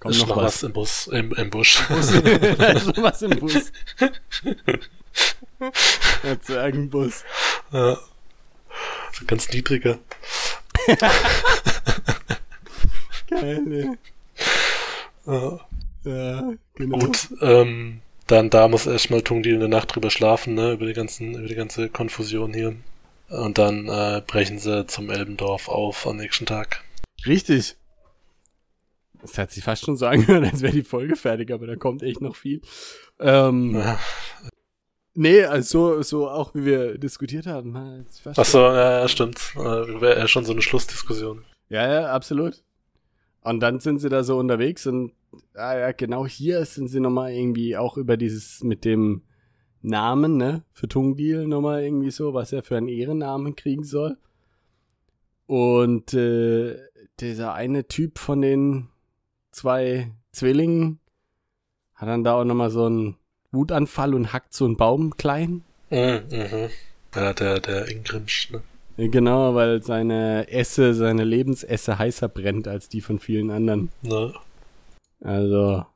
Kommt 0.00 0.14
ist 0.14 0.20
noch 0.22 0.28
noch 0.28 0.36
was. 0.36 0.44
was 0.56 0.62
im 0.62 0.72
Bus, 0.72 1.06
im, 1.08 1.32
im 1.34 1.50
Busch. 1.50 1.80
da 1.88 1.94
ist 2.72 2.86
noch 2.86 3.02
was 3.02 3.22
im 3.22 3.30
Bus. 3.38 3.72
Der 6.22 6.40
Zwergenbus. 6.40 7.24
ja. 7.72 7.98
So 9.12 9.24
ganz 9.26 9.48
niedriger. 9.50 9.98
Geil, 13.30 13.62
ne? 13.62 13.98
Ja. 15.26 15.60
Ja, 16.04 16.52
genau. 16.74 16.98
Gut, 16.98 17.28
ähm, 17.42 18.00
dann 18.26 18.50
da 18.50 18.68
muss 18.68 18.86
erstmal 18.86 19.22
Tungdil 19.22 19.56
eine 19.56 19.68
Nacht 19.68 19.94
drüber 19.94 20.10
schlafen, 20.10 20.54
ne, 20.54 20.72
über 20.72 20.86
die 20.86 20.92
ganzen, 20.94 21.34
über 21.34 21.48
die 21.48 21.54
ganze 21.54 21.88
Konfusion 21.88 22.54
hier. 22.54 22.76
Und 23.28 23.58
dann 23.58 23.88
äh, 23.88 24.22
brechen 24.26 24.58
sie 24.58 24.86
zum 24.86 25.10
Elbendorf 25.10 25.68
auf 25.68 26.06
am 26.06 26.16
nächsten 26.16 26.46
Tag. 26.46 26.82
Richtig. 27.26 27.76
Das 29.20 29.36
hat 29.36 29.50
sich 29.50 29.64
fast 29.64 29.84
schon 29.84 29.96
so 29.96 30.06
angehört, 30.06 30.44
als 30.52 30.62
wäre 30.62 30.72
die 30.72 30.82
Folge 30.82 31.16
fertig, 31.16 31.50
aber 31.50 31.66
da 31.66 31.76
kommt 31.76 32.02
echt 32.02 32.20
noch 32.20 32.36
viel. 32.36 32.62
Ähm, 33.20 33.74
Ja. 33.74 33.98
Nee, 35.20 35.42
also 35.42 36.00
so, 36.02 36.30
auch 36.30 36.54
wie 36.54 36.64
wir 36.64 36.96
diskutiert 36.96 37.48
haben. 37.48 38.06
Achso, 38.36 38.60
ja, 38.72 39.08
stimmt. 39.08 39.52
Äh, 39.56 40.00
Wäre 40.00 40.16
ja 40.16 40.28
schon 40.28 40.44
so 40.44 40.52
eine 40.52 40.62
Schlussdiskussion. 40.62 41.42
Ja, 41.68 41.92
ja, 41.92 42.12
absolut. 42.12 42.62
Und 43.40 43.58
dann 43.58 43.80
sind 43.80 43.98
sie 43.98 44.10
da 44.10 44.22
so 44.22 44.38
unterwegs 44.38 44.86
und 44.86 45.12
ah, 45.54 45.76
ja, 45.76 45.90
genau 45.90 46.24
hier 46.24 46.64
sind 46.66 46.86
sie 46.86 47.00
nochmal 47.00 47.32
irgendwie 47.32 47.76
auch 47.76 47.96
über 47.96 48.16
dieses 48.16 48.62
mit 48.62 48.84
dem 48.84 49.22
Namen, 49.82 50.36
ne, 50.36 50.62
für 50.72 50.86
Tungdeal 50.86 51.48
nochmal 51.48 51.82
irgendwie 51.82 52.12
so, 52.12 52.32
was 52.32 52.52
er 52.52 52.62
für 52.62 52.76
einen 52.76 52.86
Ehrennamen 52.86 53.56
kriegen 53.56 53.82
soll. 53.82 54.18
Und 55.46 56.14
äh, 56.14 56.76
dieser 57.18 57.54
eine 57.54 57.88
Typ 57.88 58.20
von 58.20 58.40
den 58.40 58.86
zwei 59.50 60.12
Zwillingen 60.30 61.00
hat 61.94 62.08
dann 62.08 62.22
da 62.22 62.34
auch 62.34 62.44
nochmal 62.44 62.70
so 62.70 62.84
einen 62.84 63.16
Wutanfall 63.52 64.14
und 64.14 64.32
hackt 64.32 64.54
so 64.54 64.64
einen 64.64 64.76
Baum 64.76 65.16
klein. 65.16 65.62
Mhm, 65.90 66.22
mhm. 66.30 66.70
Ja, 67.14 67.32
der, 67.32 67.60
der 67.60 67.88
Ingrimsch, 67.88 68.50
ne? 68.50 68.62
Genau, 68.98 69.54
weil 69.54 69.82
seine 69.82 70.50
Esse, 70.50 70.92
seine 70.92 71.22
Lebensesse 71.22 71.98
heißer 71.98 72.28
brennt 72.28 72.66
als 72.66 72.88
die 72.88 73.00
von 73.00 73.20
vielen 73.20 73.50
anderen. 73.50 73.90
Ne? 74.02 74.34
Also, 75.20 75.86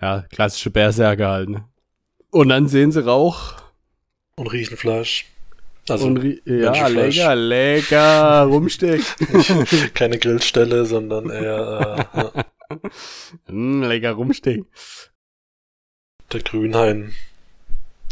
ja, 0.00 0.24
klassische 0.30 0.70
Berserker 0.70 1.28
halt, 1.28 1.50
ne? 1.50 1.64
Und 2.30 2.48
dann 2.48 2.66
sehen 2.66 2.92
sie 2.92 3.04
Rauch. 3.04 3.56
Und 4.36 4.46
riechen 4.48 4.76
Fleisch. 4.76 5.26
Also, 5.88 6.06
und 6.06 6.40
ja, 6.46 6.86
lecker, 6.88 7.36
lecker, 7.36 8.42
Rumsteak. 8.48 9.02
Keine 9.94 10.18
Grillstelle, 10.18 10.86
sondern 10.86 11.28
eher, 11.28 12.08
äh, 13.46 13.52
mm, 13.52 13.82
lecker 13.82 14.12
Rumsteak. 14.12 14.64
Der 16.32 16.40
Grünhain. 16.40 17.14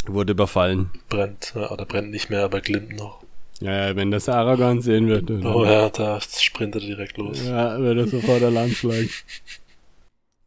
Wurde 0.07 0.33
überfallen. 0.33 0.91
Brennt, 1.09 1.53
ja, 1.55 1.71
oder 1.71 1.85
brennt 1.85 2.11
nicht 2.11 2.31
mehr, 2.31 2.45
aber 2.45 2.61
glimmt 2.61 2.97
noch. 2.97 3.23
Ja, 3.61 3.95
wenn 3.95 4.11
das 4.11 4.29
Aragorn 4.29 4.83
sehen 4.83 5.07
wird. 5.09 5.31
Oh 5.31 5.65
ja, 5.65 5.89
da 5.89 6.21
sprintet 6.21 6.83
er 6.83 6.89
direkt 6.89 7.17
los. 7.17 7.45
Ja, 7.45 7.79
wird 7.79 7.99
er 7.99 8.09
sofort 8.09 8.43
Alarm 8.43 8.71
schlagen. 8.73 9.09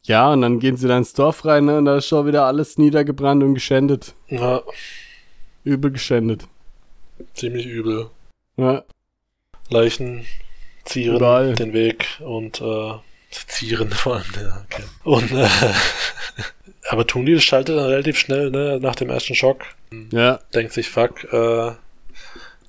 Ja, 0.02 0.32
und 0.32 0.42
dann 0.42 0.60
gehen 0.60 0.76
sie 0.76 0.86
dann 0.86 0.98
ins 0.98 1.14
Dorf 1.14 1.44
rein, 1.46 1.64
ne, 1.64 1.78
und 1.78 1.86
da 1.86 1.96
ist 1.96 2.06
schon 2.06 2.26
wieder 2.26 2.44
alles 2.44 2.78
niedergebrannt 2.78 3.42
und 3.42 3.54
geschändet. 3.54 4.14
Ja. 4.28 4.62
Übel 5.64 5.90
geschändet. 5.90 6.46
Ziemlich 7.34 7.66
übel. 7.66 8.10
Ja. 8.56 8.84
Leichen 9.70 10.26
zieren 10.84 11.16
Überall. 11.16 11.54
den 11.54 11.72
Weg 11.72 12.06
und 12.20 12.60
äh, 12.60 12.92
zieren 13.30 13.90
vor 13.92 14.16
allem, 14.16 14.24
ja, 14.40 14.64
okay. 14.64 14.84
Und 15.02 15.32
äh, 15.32 15.48
aber 16.88 17.06
Tunil 17.06 17.40
schaltet 17.40 17.76
dann 17.76 17.86
relativ 17.86 18.18
schnell, 18.18 18.50
ne, 18.50 18.78
nach 18.80 18.94
dem 18.94 19.10
ersten 19.10 19.34
Schock. 19.34 19.62
Ja. 20.10 20.40
Denkt 20.54 20.72
sich, 20.72 20.88
fuck, 20.88 21.24
äh, 21.32 21.72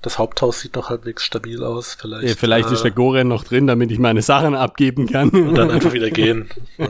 das 0.02 0.18
Haupthaus 0.18 0.60
sieht 0.60 0.76
noch 0.76 0.90
halbwegs 0.90 1.24
stabil 1.24 1.62
aus. 1.64 1.96
Vielleicht, 2.00 2.28
Ja, 2.28 2.34
vielleicht 2.36 2.70
äh, 2.70 2.74
ist 2.74 2.84
der 2.84 2.92
Goren 2.92 3.28
noch 3.28 3.44
drin, 3.44 3.66
damit 3.66 3.90
ich 3.90 3.98
meine 3.98 4.22
Sachen 4.22 4.54
abgeben 4.54 5.06
kann. 5.08 5.30
und 5.30 5.54
dann 5.54 5.70
einfach 5.70 5.92
wieder 5.92 6.10
gehen. 6.10 6.48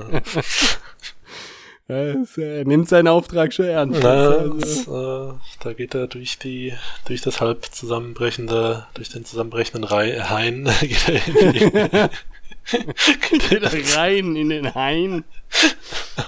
Es, 1.91 2.37
äh, 2.37 2.59
Er 2.59 2.65
nimmt 2.67 2.87
seinen 2.87 3.09
Auftrag 3.09 3.53
schon 3.55 3.65
ernst. 3.65 4.01
Na, 4.03 4.27
Also, 4.27 5.31
äh, 5.31 5.35
da 5.65 5.73
geht 5.73 5.95
er 5.95 6.07
durch 6.07 6.39
die, 6.39 6.75
durch 7.07 7.23
das 7.23 7.41
halb 7.41 7.65
zusammenbrechende, 7.65 8.87
durch 8.93 9.09
den 9.09 9.25
zusammenbrechenden 9.25 9.85
Rei 9.85 10.21
Hain, 10.21 10.69
geht 10.83 11.09
er 11.09 12.05
in 12.05 12.11
er 13.51 13.97
rein 13.97 14.37
in 14.37 14.49
den 14.51 14.75
Hain. 14.75 15.25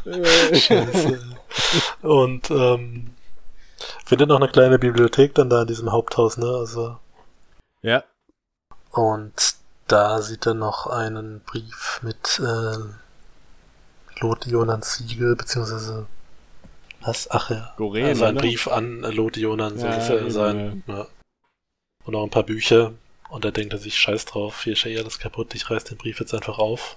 Scheiße. 0.05 1.21
Und 2.03 2.51
ähm, 2.51 3.11
findet 4.07 4.29
noch 4.29 4.37
eine 4.37 4.49
kleine 4.49 4.79
Bibliothek 4.79 5.35
dann 5.35 5.51
da 5.51 5.63
in 5.63 5.67
diesem 5.69 5.93
Haupthaus, 5.93 6.37
ne? 6.37 6.47
Also 6.47 6.99
Ja. 7.83 8.05
und 8.93 9.33
da 9.87 10.23
sieht 10.23 10.47
er 10.47 10.55
noch 10.55 10.87
einen 10.87 11.41
Brief 11.41 12.01
mit 12.03 12.41
äh, 12.41 12.77
Lothiolans 14.21 14.95
Siegel, 14.97 15.35
beziehungsweise 15.37 16.07
was? 17.03 17.29
Ach 17.31 17.51
ja. 17.51 17.73
Goren, 17.77 18.05
also 18.05 18.25
ein 18.27 18.37
oder? 18.37 18.43
Brief 18.43 18.69
an 18.69 19.01
Lothiolern 19.01 19.79
soll 19.79 19.89
Ja, 19.91 20.31
sein. 20.31 20.85
Ja. 20.87 21.07
Und 22.05 22.15
auch 22.15 22.25
ein 22.25 22.31
paar 22.31 22.43
Bücher. 22.45 22.93
Und 23.31 23.45
da 23.45 23.51
denkt 23.51 23.73
er 23.73 23.79
sich, 23.79 23.97
scheiß 23.99 24.25
drauf, 24.25 24.65
hier 24.65 24.73
ist 24.75 24.85
ja 24.85 24.91
eh 24.91 24.99
alles 24.99 25.19
kaputt, 25.19 25.55
ich 25.55 25.71
reiß 25.71 25.85
den 25.85 25.97
Brief 25.99 26.19
jetzt 26.21 26.35
einfach 26.35 26.59
auf. 26.59 26.97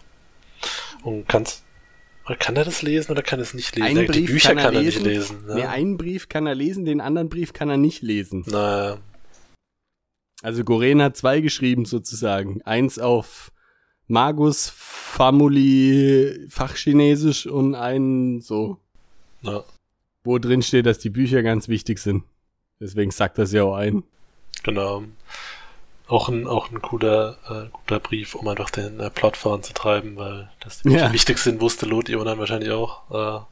Und 1.03 1.27
kann's. 1.27 1.63
Kann 2.39 2.55
er 2.55 2.63
das 2.63 2.81
lesen 2.81 3.11
oder 3.11 3.21
kann 3.21 3.39
er 3.39 3.43
es 3.43 3.53
nicht 3.53 3.75
lesen? 3.75 3.97
Einen 3.97 4.11
die 4.11 4.19
Brief 4.21 4.31
Bücher 4.31 4.49
kann 4.55 4.57
kann 4.63 4.73
er 4.75 4.79
er, 4.79 4.85
nicht 4.85 5.01
lesen. 5.01 5.45
ne? 5.45 5.55
Nee, 5.55 5.65
einen 5.65 5.97
Brief 5.97 6.29
kann 6.29 6.47
er 6.47 6.55
lesen, 6.55 6.85
den 6.85 7.01
anderen 7.01 7.27
Brief 7.27 7.51
kann 7.51 7.69
er 7.69 7.75
nicht 7.77 8.01
lesen. 8.01 8.43
Naja, 8.47 8.97
Also 10.41 10.63
Goren 10.63 11.01
hat 11.01 11.17
zwei 11.17 11.41
geschrieben 11.41 11.83
sozusagen. 11.85 12.61
Eins 12.63 12.97
auf 12.97 13.51
Magus, 14.07 14.69
Famuli, 14.73 16.47
Fachchinesisch 16.49 17.45
und 17.45 17.75
einen 17.75 18.39
so, 18.41 18.79
na, 19.41 19.63
wo 20.23 20.37
drin 20.39 20.61
steht, 20.61 20.85
dass 20.85 20.99
die 20.99 21.09
Bücher 21.09 21.43
ganz 21.43 21.67
wichtig 21.67 21.99
sind. 21.99 22.23
Deswegen 22.79 23.11
sagt 23.11 23.37
das 23.37 23.51
ja 23.51 23.63
auch 23.63 23.75
ein. 23.75 24.03
genau. 24.63 25.03
Auch 26.13 26.29
ein, 26.29 26.45
auch 26.47 26.69
ein 26.69 26.81
cooler, 26.81 27.37
äh, 27.49 27.69
guter 27.71 27.99
Brief, 27.99 28.35
um 28.35 28.47
einfach 28.47 28.69
den 28.69 28.99
äh, 28.99 29.09
Plot 29.09 29.35
voranzutreiben, 29.35 30.15
weil 30.15 30.49
das 30.59 30.81
die 30.83 30.89
Ja. 30.91 31.11
wichtig 31.11 31.39
sind, 31.39 31.59
wusste 31.59 31.85
Lothiolern 31.87 32.37
wahrscheinlich 32.37 32.69
auch. 32.71 33.01
Äh, 33.09 33.43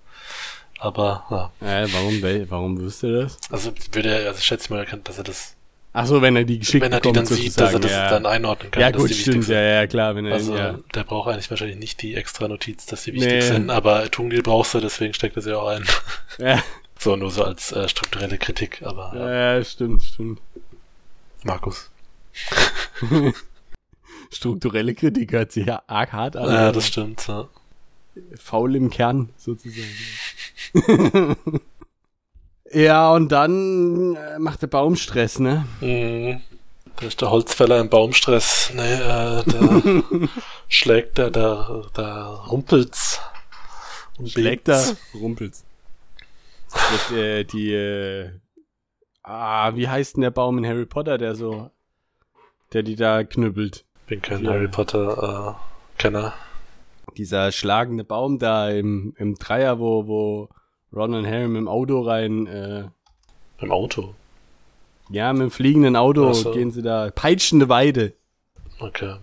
aber, 0.79 1.51
ja. 1.61 1.67
Äh, 1.83 1.87
warum, 1.91 2.49
warum 2.49 2.79
wüsste 2.79 3.07
er 3.07 3.23
das? 3.23 3.37
Also 3.49 3.71
würde 3.91 4.09
er, 4.15 4.27
also 4.29 4.41
schätze 4.41 4.65
ich 4.65 4.69
mal, 4.69 4.79
erkennt, 4.79 5.07
dass 5.09 5.17
er 5.17 5.23
das, 5.23 5.55
Ach 5.93 6.05
so, 6.05 6.21
wenn 6.21 6.35
er 6.37 6.45
die 6.45 6.59
geschickt 6.59 6.85
wenn 6.85 6.93
er 6.93 7.01
die 7.01 7.11
dann 7.11 7.25
sieht, 7.25 7.59
dass 7.59 7.73
er 7.73 7.79
das 7.79 7.91
ja. 7.91 8.09
dann 8.09 8.25
einordnen 8.25 8.71
kann. 8.71 8.79
ja 8.81 8.91
dass 8.91 9.01
gut, 9.01 9.11
stimmt. 9.13 9.45
Ja, 9.49 9.59
ja, 9.61 9.87
klar. 9.87 10.15
Wenn 10.15 10.25
er, 10.25 10.33
Also, 10.35 10.55
ja. 10.55 10.79
der 10.95 11.03
braucht 11.03 11.29
eigentlich 11.29 11.49
wahrscheinlich 11.49 11.77
nicht 11.77 12.01
die 12.01 12.15
extra 12.15 12.47
Notiz, 12.47 12.85
dass 12.85 13.03
sie 13.03 13.11
wichtig 13.13 13.29
Nee. 13.29 13.41
sind, 13.41 13.69
aber 13.69 14.09
Tungdeal 14.09 14.41
brauchst 14.41 14.73
du, 14.73 14.79
deswegen 14.79 15.13
steckt 15.13 15.35
er 15.35 15.41
sie 15.41 15.53
auch 15.57 15.67
ein. 15.67 15.83
Ja, 16.37 16.63
So, 16.97 17.15
nur 17.17 17.29
so 17.31 17.43
als 17.43 17.71
äh, 17.73 17.89
strukturelle 17.89 18.37
Kritik, 18.37 18.81
aber 18.85 19.11
ja. 19.15 19.57
ja, 19.57 19.63
stimmt, 19.65 20.01
stimmt. 20.03 20.39
Markus. 21.43 21.90
Strukturelle 24.31 24.93
Kritik 24.93 25.33
hört 25.33 25.51
sich 25.51 25.65
ja 25.65 25.83
arg 25.87 26.13
hart 26.13 26.37
an. 26.37 26.49
Ja, 26.49 26.71
das 26.71 26.87
stimmt. 26.87 27.27
Ja. 27.27 27.49
Faul 28.37 28.75
im 28.75 28.89
Kern, 28.89 29.29
sozusagen. 29.37 29.87
ja, 32.71 33.11
und 33.11 33.31
dann 33.31 34.15
äh, 34.15 34.39
macht 34.39 34.61
der 34.61 34.67
Baum 34.67 34.95
Stress, 34.95 35.39
ne? 35.39 35.65
Mhm. 35.81 36.41
Da 36.97 37.07
ist 37.07 37.21
der 37.21 37.31
Holzfäller 37.31 37.79
im 37.79 37.89
Baumstress. 37.89 38.71
Nee, 38.75 38.93
äh, 38.93 39.43
da 39.43 39.81
schlägt 40.67 41.17
er, 41.17 41.31
da, 41.31 41.83
da 41.93 42.35
rumpelt's. 42.47 43.19
Und 44.19 44.29
Schlägt 44.29 44.67
er, 44.67 44.83
rumpelt's. 45.15 45.63
Mit, 46.91 47.17
äh, 47.17 47.43
die, 47.43 47.73
äh, 47.73 48.29
ah, 49.23 49.75
wie 49.75 49.87
heißt 49.87 50.15
denn 50.15 50.21
der 50.21 50.31
Baum 50.31 50.59
in 50.59 50.67
Harry 50.67 50.85
Potter, 50.85 51.17
der 51.17 51.35
so, 51.35 51.71
der 52.73 52.83
die 52.83 52.95
da 52.95 53.23
knüppelt? 53.23 53.85
Bin 54.07 54.21
kein 54.21 54.43
Ja. 54.43 54.51
Harry 54.51 54.67
Potter 54.67 55.57
äh, 55.57 56.01
Kenner. 56.01 56.33
Dieser 57.17 57.51
schlagende 57.51 58.03
Baum 58.03 58.39
da 58.39 58.69
im, 58.69 59.13
im 59.17 59.35
Dreier, 59.35 59.79
wo, 59.79 60.07
wo 60.07 60.49
Ron 60.93 61.13
und 61.13 61.25
Harry 61.25 61.47
mit 61.47 61.57
dem 61.57 61.67
Auto 61.67 62.01
rein, 62.01 62.47
äh, 62.47 62.85
Im 63.59 63.71
Auto. 63.71 64.13
ja, 65.09 65.31
mit 65.33 65.41
dem 65.43 65.51
fliegenden 65.51 65.95
Auto 65.95 66.31
so. 66.33 66.51
gehen 66.51 66.71
sie 66.71 66.81
da, 66.81 67.09
peitschende 67.13 67.69
Weide. 67.69 68.13
Okay. 68.79 69.15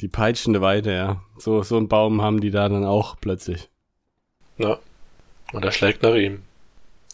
Die 0.00 0.08
peitschende 0.08 0.60
Weide, 0.60 0.92
ja. 0.94 1.22
So, 1.38 1.62
so 1.62 1.76
einen 1.76 1.88
Baum 1.88 2.20
haben 2.22 2.40
die 2.40 2.50
da 2.50 2.68
dann 2.68 2.84
auch 2.84 3.16
plötzlich. 3.20 3.68
Ja. 4.58 4.78
Und 5.52 5.64
er 5.64 5.72
schlägt 5.72 6.02
nach 6.02 6.14
ihm. 6.14 6.42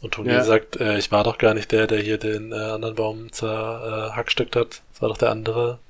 Und 0.01 0.15
Tony 0.15 0.31
Ja. 0.31 0.43
sagt, 0.43 0.77
äh, 0.81 0.99
ich 0.99 1.13
war 1.13 1.23
doch 1.23 1.39
gar 1.39 1.55
nicht 1.55 1.71
der, 1.71 1.87
der 1.87 2.01
hier 2.01 2.19
den 2.19 2.51
äh, 2.53 2.55
anderen 2.57 2.95
Baum 2.97 3.31
zerhackstückt 3.33 4.57
hat. 4.57 4.83
War 5.03 5.09
doch 5.09 5.19
der 5.19 5.31
andere. 5.33 5.81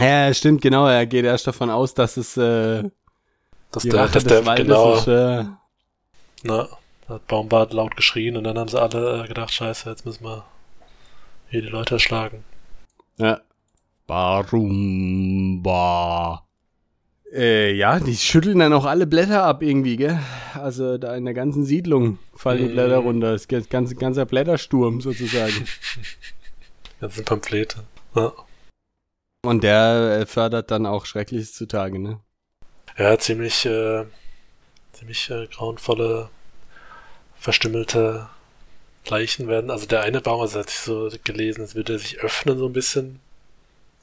Ja, 0.00 0.32
stimmt, 0.32 0.62
genau. 0.62 0.86
Er 0.86 1.04
geht 1.04 1.26
erst 1.26 1.46
davon 1.46 1.68
aus, 1.68 1.92
dass 1.92 2.16
es 2.16 2.38
äh, 2.38 2.82
Dass 3.70 3.82
der, 3.82 3.94
Rache 3.94 4.12
dass 4.14 4.24
der, 4.24 4.46
Waldes 4.46 4.66
genau, 4.66 4.94
ist. 4.94 5.06
Äh, 5.08 5.44
na, 6.44 6.68
da 7.06 7.14
hat 7.14 7.26
Baumbart 7.26 7.74
laut 7.74 7.94
geschrien 7.96 8.34
und 8.38 8.44
dann 8.44 8.56
haben 8.58 8.68
sie 8.68 8.80
alle 8.80 9.24
äh, 9.24 9.28
gedacht, 9.28 9.52
scheiße, 9.52 9.90
jetzt 9.90 10.06
müssen 10.06 10.24
wir 10.24 10.44
hier 11.50 11.60
die 11.60 11.68
Leute 11.68 11.96
erschlagen. 11.96 12.44
ja. 13.18 13.40
Barumba. 15.12 16.42
Äh, 17.32 17.74
ja, 17.74 18.00
die 18.00 18.16
schütteln 18.16 18.58
dann 18.58 18.72
auch 18.72 18.84
alle 18.86 19.06
Blätter 19.06 19.44
ab 19.44 19.62
irgendwie, 19.62 19.96
gell? 19.96 20.18
Also 20.54 20.96
da 20.98 21.14
in 21.14 21.24
der 21.26 21.34
ganzen 21.34 21.64
Siedlung 21.64 22.18
fallen 22.34 22.58
die 22.58 22.64
Mhm. 22.68 22.72
Blätter 22.72 22.96
runter. 22.98 23.34
Es 23.34 23.48
gibt 23.48 23.68
ganz, 23.70 23.94
ganzer 23.96 24.24
Blättersturm 24.26 25.00
sozusagen. 25.02 25.66
Sind 27.00 27.24
Pamphlete. 27.26 27.84
Ja. 28.16 28.32
Und 29.44 29.64
der 29.64 30.20
äh, 30.20 30.26
fördert 30.26 30.70
dann 30.70 30.86
auch 30.86 31.04
Schreckliches 31.04 31.52
zutage, 31.52 31.98
ne? 31.98 32.20
Ja, 32.96 33.18
ziemlich, 33.18 33.66
äh, 33.66 34.04
ziemlich 34.92 35.30
äh, 35.30 35.46
grauenvolle, 35.48 36.28
verstümmelte 37.36 38.28
Leichen 39.08 39.48
werden, 39.48 39.70
also 39.70 39.86
der 39.86 40.02
eine 40.02 40.20
Baum, 40.20 40.40
also 40.40 40.60
hat 40.60 40.70
sich 40.70 40.78
so 40.78 41.10
gelesen, 41.24 41.64
es 41.64 41.74
würde 41.74 41.98
sich 41.98 42.20
öffnen 42.20 42.58
so 42.58 42.66
ein 42.66 42.72
bisschen. 42.72 43.18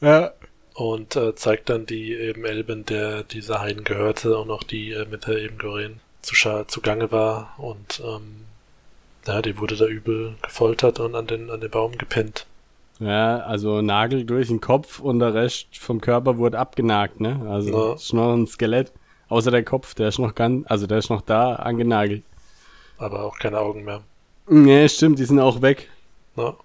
Ja. 0.01 0.33
Und 0.73 1.15
äh, 1.15 1.35
zeigt 1.35 1.69
dann 1.69 1.85
die 1.85 2.13
eben 2.13 2.45
Elben, 2.45 2.85
der 2.85 3.23
dieser 3.23 3.61
Hain 3.61 3.83
gehörte 3.83 4.37
und 4.37 4.51
auch 4.51 4.63
die 4.63 4.91
äh, 4.91 5.05
mit 5.05 5.27
der 5.27 5.37
eben 5.37 5.57
Goren 5.57 6.01
zu 6.21 6.35
zugange 6.67 7.11
war 7.11 7.55
und 7.57 8.01
ähm, 8.05 8.45
ja, 9.25 9.41
die 9.41 9.57
wurde 9.57 9.77
da 9.77 9.85
übel 9.85 10.35
gefoltert 10.41 10.99
und 10.99 11.15
an 11.15 11.27
den, 11.27 11.49
an 11.49 11.61
den 11.61 11.69
Baum 11.69 11.97
gepinnt. 11.97 12.45
Ja, 12.99 13.39
also 13.39 13.81
Nagel 13.81 14.25
durch 14.25 14.49
den 14.49 14.59
Kopf 14.59 14.99
und 14.99 15.19
der 15.19 15.33
Rest 15.33 15.77
vom 15.77 16.01
Körper 16.01 16.37
wurde 16.37 16.59
abgenagt, 16.59 17.21
ne? 17.21 17.45
Also 17.49 17.89
ja. 17.89 17.93
ist 17.93 18.13
noch 18.13 18.33
ein 18.33 18.45
Skelett. 18.45 18.91
Außer 19.29 19.51
der 19.51 19.63
Kopf, 19.63 19.93
der 19.93 20.09
ist 20.09 20.19
noch 20.19 20.35
ganz, 20.35 20.65
also 20.69 20.85
der 20.85 20.97
ist 20.97 21.09
noch 21.09 21.21
da 21.21 21.55
angenagelt. 21.55 22.23
Aber 22.97 23.23
auch 23.23 23.39
keine 23.39 23.59
Augen 23.59 23.85
mehr. 23.85 24.01
Nee, 24.47 24.89
stimmt, 24.89 25.19
die 25.19 25.25
sind 25.25 25.39
auch 25.39 25.61
weg. 25.61 25.89
Ja. 26.35 26.55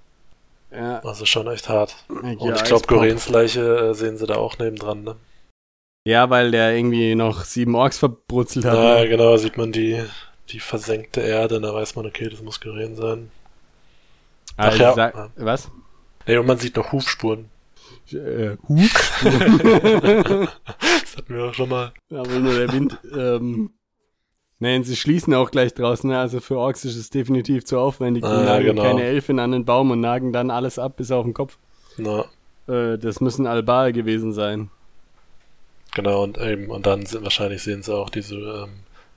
ja. 0.72 0.98
Also 1.00 1.24
schon 1.24 1.46
echt 1.46 1.68
hart. 1.68 1.94
Ja, 2.08 2.30
und 2.30 2.56
ich 2.56 2.64
glaube, 2.64 2.86
Gorens 2.86 3.28
Leiche 3.28 3.90
äh, 3.90 3.94
sehen 3.94 4.16
sie 4.16 4.26
da 4.26 4.36
auch 4.36 4.58
nebendran, 4.58 5.04
ne? 5.04 5.16
Ja, 6.06 6.28
weil 6.30 6.50
der 6.50 6.76
irgendwie 6.76 7.14
noch 7.14 7.44
sieben 7.44 7.76
Orks 7.76 7.98
verbrutzelt 7.98 8.64
hat. 8.64 8.74
Ja, 8.74 9.00
ne? 9.00 9.08
genau, 9.08 9.36
sieht 9.36 9.56
man 9.56 9.72
die, 9.72 10.02
die 10.48 10.60
versenkte 10.60 11.20
Erde, 11.20 11.60
da 11.60 11.72
weiß 11.72 11.94
man, 11.96 12.06
okay, 12.06 12.28
das 12.28 12.42
muss 12.42 12.60
Goren 12.60 12.96
sein. 12.96 13.30
Ach 14.56 14.66
also, 14.66 14.82
ja. 14.82 14.94
Sag, 14.94 15.30
was? 15.36 15.70
Nee, 16.26 16.36
und 16.36 16.46
man 16.46 16.58
sieht 16.58 16.76
noch 16.76 16.92
Hufspuren. 16.92 17.50
Äh, 18.12 18.56
Hufspuren? 18.68 19.68
das 21.00 21.16
hatten 21.16 21.34
wir 21.34 21.44
auch 21.44 21.54
schon 21.54 21.68
mal. 21.68 21.92
Ja, 22.10 22.24
wohl 22.24 22.40
nur 22.40 22.54
der 22.54 22.72
Wind. 22.72 22.98
Ähm, 23.16 23.70
nein, 24.58 24.84
sie 24.84 24.96
schließen 24.96 25.34
auch 25.34 25.50
gleich 25.50 25.74
draußen, 25.74 26.08
ne? 26.08 26.18
also 26.18 26.40
für 26.40 26.56
Orks 26.58 26.84
ist 26.84 26.96
es 26.96 27.10
definitiv 27.10 27.64
zu 27.64 27.78
aufwendig. 27.78 28.22
Die 28.22 28.28
ah, 28.28 28.42
nagen 28.42 28.66
genau. 28.66 28.82
keine 28.82 29.04
Elfen 29.04 29.38
an 29.38 29.52
den 29.52 29.64
Baum 29.64 29.90
und 29.90 30.00
nagen 30.00 30.32
dann 30.32 30.50
alles 30.50 30.78
ab 30.78 30.96
bis 30.96 31.10
auf 31.10 31.24
den 31.24 31.34
Kopf. 31.34 31.58
Na. 31.96 32.24
Äh, 32.68 32.98
das 32.98 33.20
müssen 33.20 33.46
Albal 33.46 33.92
gewesen 33.92 34.32
sein. 34.32 34.70
Genau, 35.94 36.24
und 36.24 36.38
eben, 36.38 36.70
und 36.70 36.86
dann 36.86 37.06
sind 37.06 37.22
wahrscheinlich 37.22 37.62
sehen 37.62 37.82
sie 37.82 37.94
auch 37.94 38.10
diese, 38.10 38.34
ähm, 38.34 38.70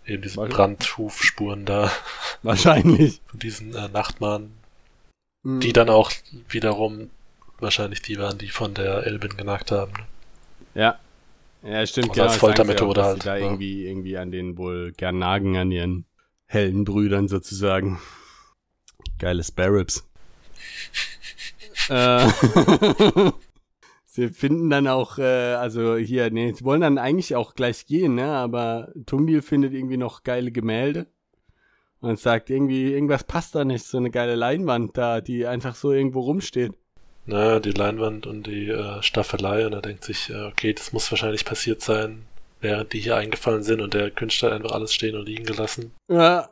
eben 0.06 0.22
diese 0.22 0.40
Brandhufspuren 0.40 1.66
da. 1.66 1.92
Wahrscheinlich. 2.44 3.22
Von 3.26 3.40
diesen 3.40 3.74
äh, 3.74 3.90
Nachtmannen. 3.90 4.57
Mhm. 5.48 5.62
Die 5.62 5.72
dann 5.72 5.90
auch 5.90 6.12
wiederum 6.50 7.10
wahrscheinlich 7.60 8.02
die 8.02 8.18
waren, 8.20 8.38
die 8.38 8.50
von 8.50 8.74
der 8.74 9.08
Elbin 9.08 9.38
genagt 9.38 9.72
haben. 9.72 9.94
Ne? 9.94 10.06
Ja. 10.76 11.00
Ja, 11.64 11.88
stimmt. 11.88 12.10
Oder 12.10 12.16
genau, 12.16 12.28
als 12.28 12.36
Foltermethode 12.36 13.04
halt. 13.04 13.26
Da 13.26 13.38
ja. 13.38 13.46
irgendwie, 13.46 13.88
irgendwie 13.88 14.18
an 14.18 14.30
den 14.30 14.58
wohl 14.58 14.92
gern 14.92 15.20
nagen, 15.20 15.56
an 15.56 15.72
ihren 15.72 16.06
hellen 16.48 16.84
Brüdern 16.84 17.30
sozusagen. 17.30 17.98
Geile 19.20 19.42
Sparrows. 19.42 20.06
äh, 21.88 22.28
sie 24.06 24.28
finden 24.28 24.70
dann 24.70 24.88
auch, 24.88 25.18
äh, 25.18 25.54
also 25.54 25.96
hier, 25.96 26.30
nee, 26.30 26.52
sie 26.52 26.66
wollen 26.66 26.82
dann 26.82 26.98
eigentlich 26.98 27.38
auch 27.38 27.56
gleich 27.56 27.86
gehen, 27.86 28.16
ne? 28.16 28.34
Aber 28.34 28.92
Tungdil 29.06 29.42
findet 29.42 29.74
irgendwie 29.74 29.98
noch 29.98 30.24
geile 30.24 30.52
Gemälde 30.52 31.08
und 32.02 32.20
sagt 32.20 32.50
irgendwie, 32.50 32.94
irgendwas 32.94 33.24
passt 33.24 33.56
da 33.56 33.66
nicht, 33.66 33.86
so 33.86 33.98
eine 33.98 34.12
geile 34.12 34.36
Leinwand 34.36 34.98
da, 34.98 35.22
die 35.22 35.48
einfach 35.48 35.76
so 35.76 35.92
irgendwo 35.92 36.22
rumsteht. 36.22 36.74
Na, 37.26 37.60
die 37.60 37.72
Leinwand 37.72 38.26
und 38.26 38.48
die 38.48 38.70
äh, 38.70 39.02
Staffelei 39.04 39.66
und 39.66 39.74
er 39.74 39.82
denkt 39.82 40.04
sich, 40.04 40.30
äh, 40.30 40.46
okay, 40.46 40.74
das 40.74 40.94
muss 40.94 41.12
wahrscheinlich 41.12 41.44
passiert 41.44 41.82
sein, 41.82 42.24
während 42.62 42.94
die 42.94 43.00
hier 43.00 43.18
eingefallen 43.18 43.64
sind 43.64 43.82
und 43.82 43.94
der 43.94 44.12
Künstler 44.12 44.54
einfach 44.54 44.72
alles 44.72 44.94
stehen 44.94 45.16
und 45.16 45.26
liegen 45.26 45.44
gelassen. 45.44 45.92
Ja. 46.10 46.50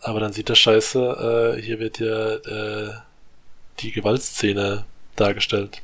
Aber 0.00 0.20
dann 0.20 0.32
sieht 0.32 0.48
er 0.48 0.56
scheiße, 0.56 1.56
äh, 1.58 1.62
hier 1.62 1.78
wird 1.80 1.98
ja 1.98 2.34
äh, 2.34 2.92
die 3.80 3.92
Gewaltszene 3.92 4.84
dargestellt. 5.16 5.82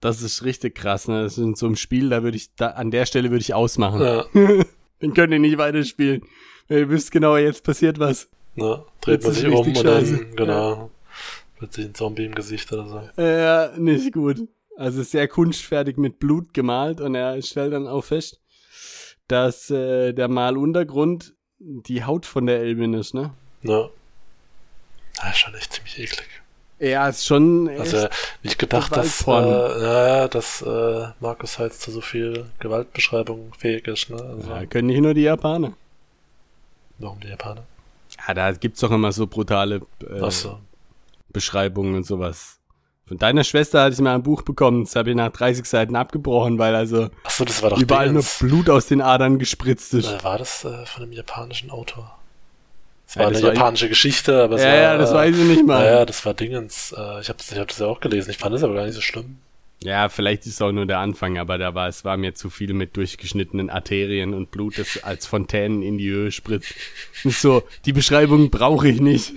Das 0.00 0.22
ist 0.22 0.44
richtig 0.44 0.74
krass, 0.74 1.08
ne? 1.08 1.22
Das 1.22 1.32
ist 1.32 1.44
in 1.44 1.54
so 1.54 1.66
einem 1.66 1.76
Spiel, 1.76 2.10
da 2.10 2.22
würde 2.22 2.36
ich, 2.36 2.54
da, 2.54 2.68
an 2.68 2.90
der 2.90 3.04
Stelle 3.04 3.30
würde 3.30 3.40
ich 3.40 3.54
ausmachen. 3.54 4.00
Ja. 4.00 4.24
Den 5.02 5.14
könnt 5.14 5.32
ihr 5.32 5.38
nicht 5.38 5.58
weiterspielen. 5.58 6.22
Ihr 6.68 6.88
wisst 6.90 7.10
genau, 7.10 7.36
jetzt 7.36 7.64
passiert 7.64 7.98
was. 7.98 8.28
Ne? 8.58 8.84
Dreht 9.00 9.22
man 9.24 9.32
sich 9.32 9.46
um 9.46 9.66
und 9.66 9.84
dann, 9.84 10.36
genau, 10.36 10.74
ja. 10.74 10.90
plötzlich 11.58 11.86
ein 11.86 11.94
Zombie 11.94 12.26
im 12.26 12.34
Gesicht 12.34 12.72
oder 12.72 12.86
so. 12.86 13.22
Ja, 13.22 13.70
nicht 13.76 14.12
gut. 14.12 14.48
Also 14.76 15.02
sehr 15.02 15.26
kunstfertig 15.26 15.96
mit 15.96 16.18
Blut 16.20 16.54
gemalt 16.54 17.00
und 17.00 17.14
er 17.14 17.40
stellt 17.42 17.72
dann 17.72 17.88
auch 17.88 18.04
fest, 18.04 18.40
dass 19.26 19.70
äh, 19.70 20.12
der 20.12 20.28
Maluntergrund 20.28 21.34
die 21.58 22.04
Haut 22.04 22.26
von 22.26 22.46
der 22.46 22.60
Elbin 22.60 22.94
ist, 22.94 23.14
ne? 23.14 23.32
Ja. 23.62 23.88
Ja, 25.20 25.30
ist 25.30 25.38
schon 25.38 25.54
echt 25.54 25.72
ziemlich 25.72 25.98
eklig. 25.98 26.28
Ja, 26.78 27.08
ist 27.08 27.26
schon. 27.26 27.68
Also 27.70 28.06
nicht 28.44 28.58
gedacht, 28.58 28.96
dass, 28.96 29.26
äh, 29.26 29.30
ja, 29.30 30.28
dass 30.28 30.62
äh, 30.62 31.08
Markus 31.18 31.58
halt 31.58 31.74
zu 31.74 31.90
so 31.90 32.00
viel 32.00 32.46
Gewaltbeschreibung 32.60 33.52
fähig 33.58 33.88
ist. 33.88 34.10
Ne? 34.10 34.22
Also, 34.22 34.48
ja, 34.48 34.66
können 34.66 34.86
nicht 34.86 35.00
nur 35.00 35.14
die 35.14 35.22
Japaner. 35.22 35.72
Warum 36.98 37.18
die 37.20 37.28
Japaner? 37.28 37.64
Ja, 38.26 38.34
da 38.34 38.52
gibt's 38.52 38.80
doch 38.80 38.90
immer 38.90 39.12
so 39.12 39.26
brutale 39.26 39.82
äh, 40.08 40.30
so. 40.30 40.58
Beschreibungen 41.30 41.94
und 41.94 42.04
sowas. 42.04 42.58
Von 43.06 43.16
deiner 43.16 43.42
Schwester 43.42 43.82
hatte 43.82 43.94
ich 43.94 44.00
mal 44.00 44.14
ein 44.14 44.22
Buch 44.22 44.42
bekommen, 44.42 44.84
das 44.84 44.94
habe 44.94 45.10
ich 45.10 45.16
nach 45.16 45.32
30 45.32 45.64
Seiten 45.64 45.96
abgebrochen, 45.96 46.58
weil 46.58 46.74
also 46.74 47.08
so, 47.26 47.44
das 47.46 47.62
war 47.62 47.70
doch 47.70 47.78
überall 47.78 48.12
nur 48.12 48.22
Blut 48.38 48.68
aus 48.68 48.86
den 48.86 49.00
Adern 49.00 49.38
gespritzt 49.38 49.94
ist. 49.94 50.12
Äh, 50.12 50.22
war 50.22 50.36
das 50.36 50.64
äh, 50.64 50.84
von 50.84 51.04
einem 51.04 51.12
japanischen 51.12 51.70
Autor? 51.70 52.18
Das 53.06 53.16
war 53.16 53.22
ja, 53.24 53.30
das 53.30 53.38
eine 53.38 53.46
war 53.48 53.54
japanische 53.54 53.86
ich... 53.86 53.90
Geschichte, 53.90 54.42
aber 54.42 54.56
es 54.56 54.62
ja, 54.62 54.68
war... 54.68 54.76
Ja, 54.76 54.98
das 54.98 55.14
weiß 55.14 55.36
ich 55.38 55.44
nicht 55.44 55.66
mal. 55.66 55.86
Ja, 55.86 56.04
das 56.04 56.26
war 56.26 56.34
Dingens. 56.34 56.92
Äh, 56.92 57.20
ich 57.20 57.30
habe 57.30 57.38
ich 57.40 57.58
hab 57.58 57.68
das 57.68 57.78
ja 57.78 57.86
auch 57.86 58.00
gelesen. 58.00 58.30
Ich 58.30 58.36
fand 58.36 58.54
es 58.54 58.62
aber 58.62 58.74
gar 58.74 58.84
nicht 58.84 58.94
so 58.94 59.00
schlimm. 59.00 59.38
Ja, 59.82 60.08
vielleicht 60.08 60.46
ist 60.46 60.54
es 60.54 60.62
auch 60.62 60.72
nur 60.72 60.86
der 60.86 60.98
Anfang, 60.98 61.38
aber 61.38 61.56
da 61.56 61.74
war 61.74 61.88
es 61.88 62.04
war 62.04 62.16
mir 62.16 62.34
zu 62.34 62.50
viel 62.50 62.74
mit 62.74 62.96
durchgeschnittenen 62.96 63.70
Arterien 63.70 64.34
und 64.34 64.50
Blut, 64.50 64.78
das 64.78 65.02
als 65.04 65.26
Fontänen 65.26 65.82
in 65.82 65.98
die 65.98 66.10
Höhe 66.10 66.32
spritzt. 66.32 66.74
Nicht 67.22 67.40
so, 67.40 67.62
die 67.84 67.92
Beschreibung 67.92 68.50
brauche 68.50 68.88
ich 68.88 69.00
nicht. 69.00 69.34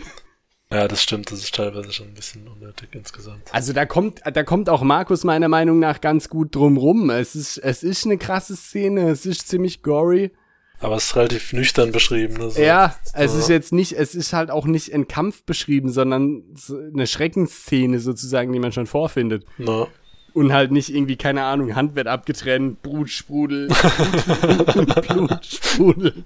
Ja, 0.71 0.87
das 0.87 1.03
stimmt, 1.03 1.29
das 1.31 1.39
ist 1.39 1.53
teilweise 1.53 1.91
schon 1.91 2.07
ein 2.07 2.13
bisschen 2.13 2.47
unnötig 2.47 2.89
insgesamt. 2.93 3.53
Also 3.53 3.73
da 3.73 3.85
kommt, 3.85 4.21
da 4.23 4.43
kommt 4.43 4.69
auch 4.69 4.81
Markus 4.83 5.25
meiner 5.25 5.49
Meinung 5.49 5.79
nach 5.79 5.99
ganz 5.99 6.29
gut 6.29 6.55
drum 6.55 6.77
rum. 6.77 7.09
Es 7.09 7.35
ist, 7.35 7.57
es 7.57 7.83
ist 7.83 8.05
eine 8.05 8.17
krasse 8.17 8.55
Szene, 8.55 9.09
es 9.09 9.25
ist 9.25 9.49
ziemlich 9.49 9.83
gory. 9.83 10.31
Aber 10.79 10.95
es 10.95 11.07
ist 11.07 11.15
relativ 11.17 11.53
nüchtern 11.53 11.91
beschrieben. 11.91 12.35
Ne, 12.37 12.49
so. 12.49 12.61
Ja, 12.61 12.95
es 13.13 13.33
ja. 13.33 13.39
ist 13.39 13.49
jetzt 13.49 13.73
nicht, 13.73 13.93
es 13.93 14.15
ist 14.15 14.31
halt 14.31 14.49
auch 14.49 14.65
nicht 14.65 14.93
ein 14.93 15.09
Kampf 15.09 15.43
beschrieben, 15.43 15.91
sondern 15.91 16.55
eine 16.93 17.05
Schreckensszene 17.05 17.99
sozusagen, 17.99 18.53
die 18.53 18.59
man 18.59 18.71
schon 18.71 18.87
vorfindet. 18.87 19.45
No. 19.57 19.89
Und 20.33 20.53
halt 20.53 20.71
nicht 20.71 20.89
irgendwie, 20.89 21.17
keine 21.17 21.43
Ahnung, 21.43 21.75
Hand 21.75 21.95
wird 21.95 22.07
abgetrennt, 22.07 22.81
Blut 22.81 23.09
sprudelt, 23.09 23.69
Blut 25.07 25.45
sprudelt. 25.45 26.25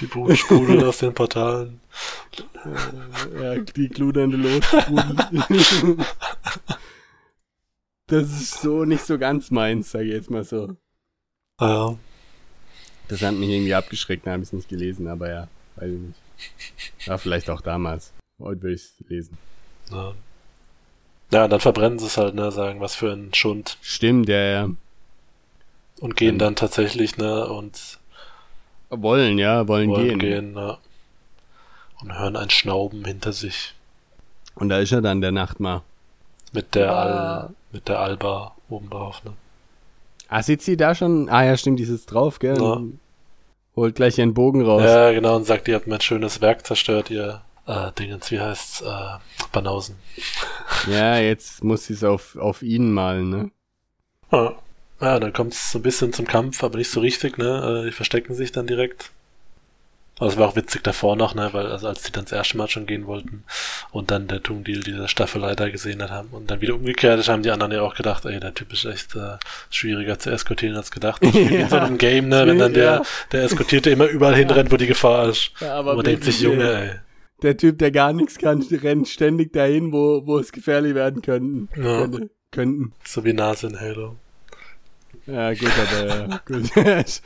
Die 0.00 0.06
Blut 0.06 0.36
sprudelt 0.36 0.82
aus 0.82 0.98
den 0.98 1.14
Portalen. 1.14 1.80
Ja, 3.40 3.58
die 3.58 3.88
gludernde 3.88 4.36
Lot 4.36 4.64
sprudelt. 4.64 6.06
Das 8.08 8.28
ist 8.28 8.60
so 8.60 8.84
nicht 8.84 9.04
so 9.04 9.18
ganz 9.18 9.50
meins, 9.50 9.92
sag 9.92 10.02
ich 10.02 10.12
jetzt 10.12 10.30
mal 10.30 10.44
so. 10.44 10.76
Ah, 11.58 11.68
ja. 11.68 11.98
Das 13.08 13.22
hat 13.22 13.34
mich 13.34 13.48
irgendwie 13.48 13.74
abgeschreckt, 13.74 14.26
da 14.26 14.32
habe 14.32 14.42
ich 14.42 14.48
es 14.48 14.52
nicht 14.52 14.68
gelesen, 14.68 15.06
aber 15.06 15.30
ja, 15.30 15.48
weiß 15.76 15.92
ich 15.92 16.00
nicht. 16.00 16.20
Ja, 17.06 17.18
vielleicht 17.18 17.50
auch 17.50 17.60
damals. 17.60 18.12
Heute 18.38 18.62
will 18.62 18.74
ich 18.74 18.82
es 18.82 18.94
lesen. 19.08 19.38
Ja. 19.90 20.14
Ja, 21.32 21.48
dann 21.48 21.60
verbrennen 21.60 21.98
sie 21.98 22.06
es 22.06 22.18
halt, 22.18 22.34
ne, 22.34 22.52
sagen, 22.52 22.80
was 22.80 22.94
für 22.94 23.10
ein 23.10 23.32
Schund. 23.32 23.78
Stimmt, 23.80 24.28
ja, 24.28 24.38
ja. 24.38 24.68
Und 26.00 26.16
gehen 26.16 26.38
dann 26.38 26.56
tatsächlich, 26.56 27.16
ne, 27.16 27.46
und 27.46 27.98
wollen, 28.90 29.38
ja, 29.38 29.66
wollen, 29.66 29.88
wollen 29.88 30.18
gehen. 30.18 30.18
gehen 30.18 30.52
ne? 30.52 30.76
Und 32.00 32.18
hören 32.18 32.36
ein 32.36 32.50
Schnauben 32.50 33.04
hinter 33.04 33.32
sich. 33.32 33.74
Und 34.56 34.68
da 34.68 34.78
ist 34.78 34.92
er 34.92 35.00
dann, 35.00 35.20
der 35.20 35.32
Nachtmar. 35.32 35.84
Mit 36.52 36.74
der 36.74 36.94
Al, 36.94 37.50
mit 37.70 37.88
der 37.88 38.00
Alba 38.00 38.54
oben 38.68 38.90
drauf, 38.90 39.24
ne? 39.24 39.32
Ah, 40.28 40.42
sitzt 40.42 40.66
sie 40.66 40.76
da 40.76 40.94
schon? 40.94 41.28
Ah 41.30 41.44
ja, 41.44 41.56
stimmt, 41.56 41.78
die 41.78 41.84
sitzt 41.84 42.12
drauf, 42.12 42.38
gell? 42.38 42.60
Ja. 42.60 42.80
Holt 43.76 43.94
gleich 43.94 44.18
ihren 44.18 44.34
Bogen 44.34 44.62
raus. 44.62 44.82
Ja, 44.82 45.12
genau, 45.12 45.36
und 45.36 45.44
sagt, 45.44 45.68
ihr 45.68 45.76
habt 45.76 45.86
mein 45.86 46.00
schönes 46.00 46.42
Werk 46.42 46.66
zerstört, 46.66 47.10
ihr 47.10 47.40
äh, 47.66 47.92
Dingens, 47.98 48.30
wie 48.30 48.40
heißt's, 48.40 48.82
äh, 48.82 49.18
Banausen. 49.52 49.96
Ja, 50.88 51.18
jetzt 51.18 51.62
muss 51.62 51.86
sie 51.86 51.94
es 51.94 52.04
auf, 52.04 52.36
auf 52.36 52.62
ihn 52.62 52.92
malen, 52.92 53.30
ne? 53.30 53.50
Ja, 54.30 54.54
ja 55.00 55.20
dann 55.20 55.32
kommt 55.32 55.52
es 55.52 55.70
so 55.70 55.78
ein 55.78 55.82
bisschen 55.82 56.12
zum 56.12 56.26
Kampf, 56.26 56.62
aber 56.64 56.78
nicht 56.78 56.90
so 56.90 57.00
richtig, 57.00 57.38
ne? 57.38 57.82
Äh, 57.82 57.86
die 57.86 57.92
verstecken 57.92 58.34
sich 58.34 58.52
dann 58.52 58.66
direkt. 58.66 59.10
Aber 60.18 60.28
es 60.28 60.36
war 60.36 60.48
auch 60.48 60.56
witzig 60.56 60.84
davor 60.84 61.16
noch, 61.16 61.34
ne, 61.34 61.48
weil 61.52 61.66
also 61.66 61.88
als 61.88 62.02
die 62.02 62.12
dann 62.12 62.24
das 62.24 62.32
erste 62.32 62.56
Mal 62.56 62.68
schon 62.68 62.86
gehen 62.86 63.06
wollten 63.06 63.42
und 63.90 64.10
dann 64.12 64.28
der 64.28 64.42
Tungdeal 64.42 64.80
diese 64.80 65.08
Staffelleiter 65.08 65.70
gesehen 65.70 66.00
hat 66.02 66.10
haben 66.10 66.28
und 66.30 66.48
dann 66.48 66.60
wieder 66.60 66.74
umgekehrt 66.74 67.18
ist, 67.18 67.28
haben 67.28 67.42
die 67.42 67.50
anderen 67.50 67.72
ja 67.72 67.80
auch 67.80 67.94
gedacht, 67.94 68.24
ey, 68.26 68.38
der 68.38 68.54
Typ 68.54 68.72
ist 68.72 68.84
echt 68.84 69.16
äh, 69.16 69.38
schwieriger 69.70 70.18
zu 70.18 70.30
eskortieren 70.30 70.76
als 70.76 70.90
gedacht. 70.90 71.24
ja. 71.24 71.30
In 71.30 71.68
so 71.68 71.76
einem 71.76 71.98
Game, 71.98 72.28
ne, 72.28 72.46
wenn 72.46 72.58
dann 72.58 72.74
der, 72.74 73.02
der 73.32 73.42
Eskortierte 73.42 73.90
immer 73.90 74.06
überall 74.06 74.36
hinrennt, 74.36 74.70
wo 74.70 74.76
die 74.76 74.86
Gefahr 74.86 75.28
ist. 75.28 75.50
Ja, 75.60 75.74
aber 75.74 75.92
und 75.92 75.96
man 75.96 76.04
denkt 76.04 76.24
sich, 76.24 76.40
Junge, 76.40 76.72
ey 76.72 76.90
der 77.42 77.56
Typ, 77.56 77.78
der 77.78 77.90
gar 77.90 78.12
nichts 78.12 78.38
kann, 78.38 78.62
rennt 78.62 79.08
ständig 79.08 79.52
dahin, 79.52 79.92
wo, 79.92 80.26
wo 80.26 80.38
es 80.38 80.52
gefährlich 80.52 80.94
werden 80.94 81.22
könnten. 81.22 81.68
Ja. 81.76 82.00
Könnte, 82.02 82.30
könnten. 82.50 82.92
So 83.04 83.24
wie 83.24 83.32
Nase 83.32 83.66
in 83.68 83.80
Halo. 83.80 84.16
Ja, 85.26 85.52
gut, 85.54 85.70
aber 85.78 86.06
ja, 86.06 86.40
gut. 86.44 86.74
Der 86.76 87.04
ist, 87.06 87.22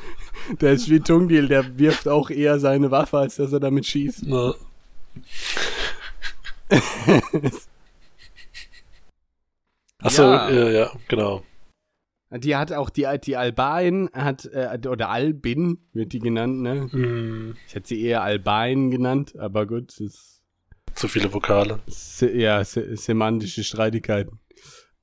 der 0.61 0.73
ist 0.73 0.91
wie 0.91 1.01
Tungdil, 1.01 1.49
der 1.49 1.79
wirft 1.79 2.07
auch 2.09 2.29
eher 2.31 2.59
seine 2.61 2.91
Waffe, 2.91 3.19
als 3.19 3.37
dass 3.37 3.53
er 3.53 3.61
damit 3.61 3.87
schießt. 3.87 4.25
Na, 4.27 4.55
Achso, 10.03 10.23
Ja. 10.23 10.51
ja. 10.51 10.71
ja, 10.71 10.93
genau. 11.09 11.43
Die 12.39 12.57
hat 12.57 12.72
auch 12.72 12.91
die, 12.91 13.07
die 13.24 13.37
Albain 13.37 14.11
hat, 14.12 14.45
äh, 14.53 14.78
oder 14.89 15.09
Albin 15.11 15.78
wird 15.93 16.12
die 16.12 16.18
genannt, 16.20 16.61
ne? 16.61 16.89
Hm, 16.91 17.57
Ich 17.66 17.74
hätte 17.74 17.89
sie 17.89 18.03
eher 18.03 18.22
Albain 18.22 18.91
genannt, 18.91 19.37
aber 19.39 19.66
gut, 19.66 19.91
es 19.93 20.01
ist 20.01 20.43
zu 20.95 21.09
viele 21.09 21.32
Vokale. 21.32 21.80
se 21.87 22.30
ja, 22.32 22.64
se 22.64 22.97
semantische 22.97 23.64
Streitigkeiten. 23.64 24.39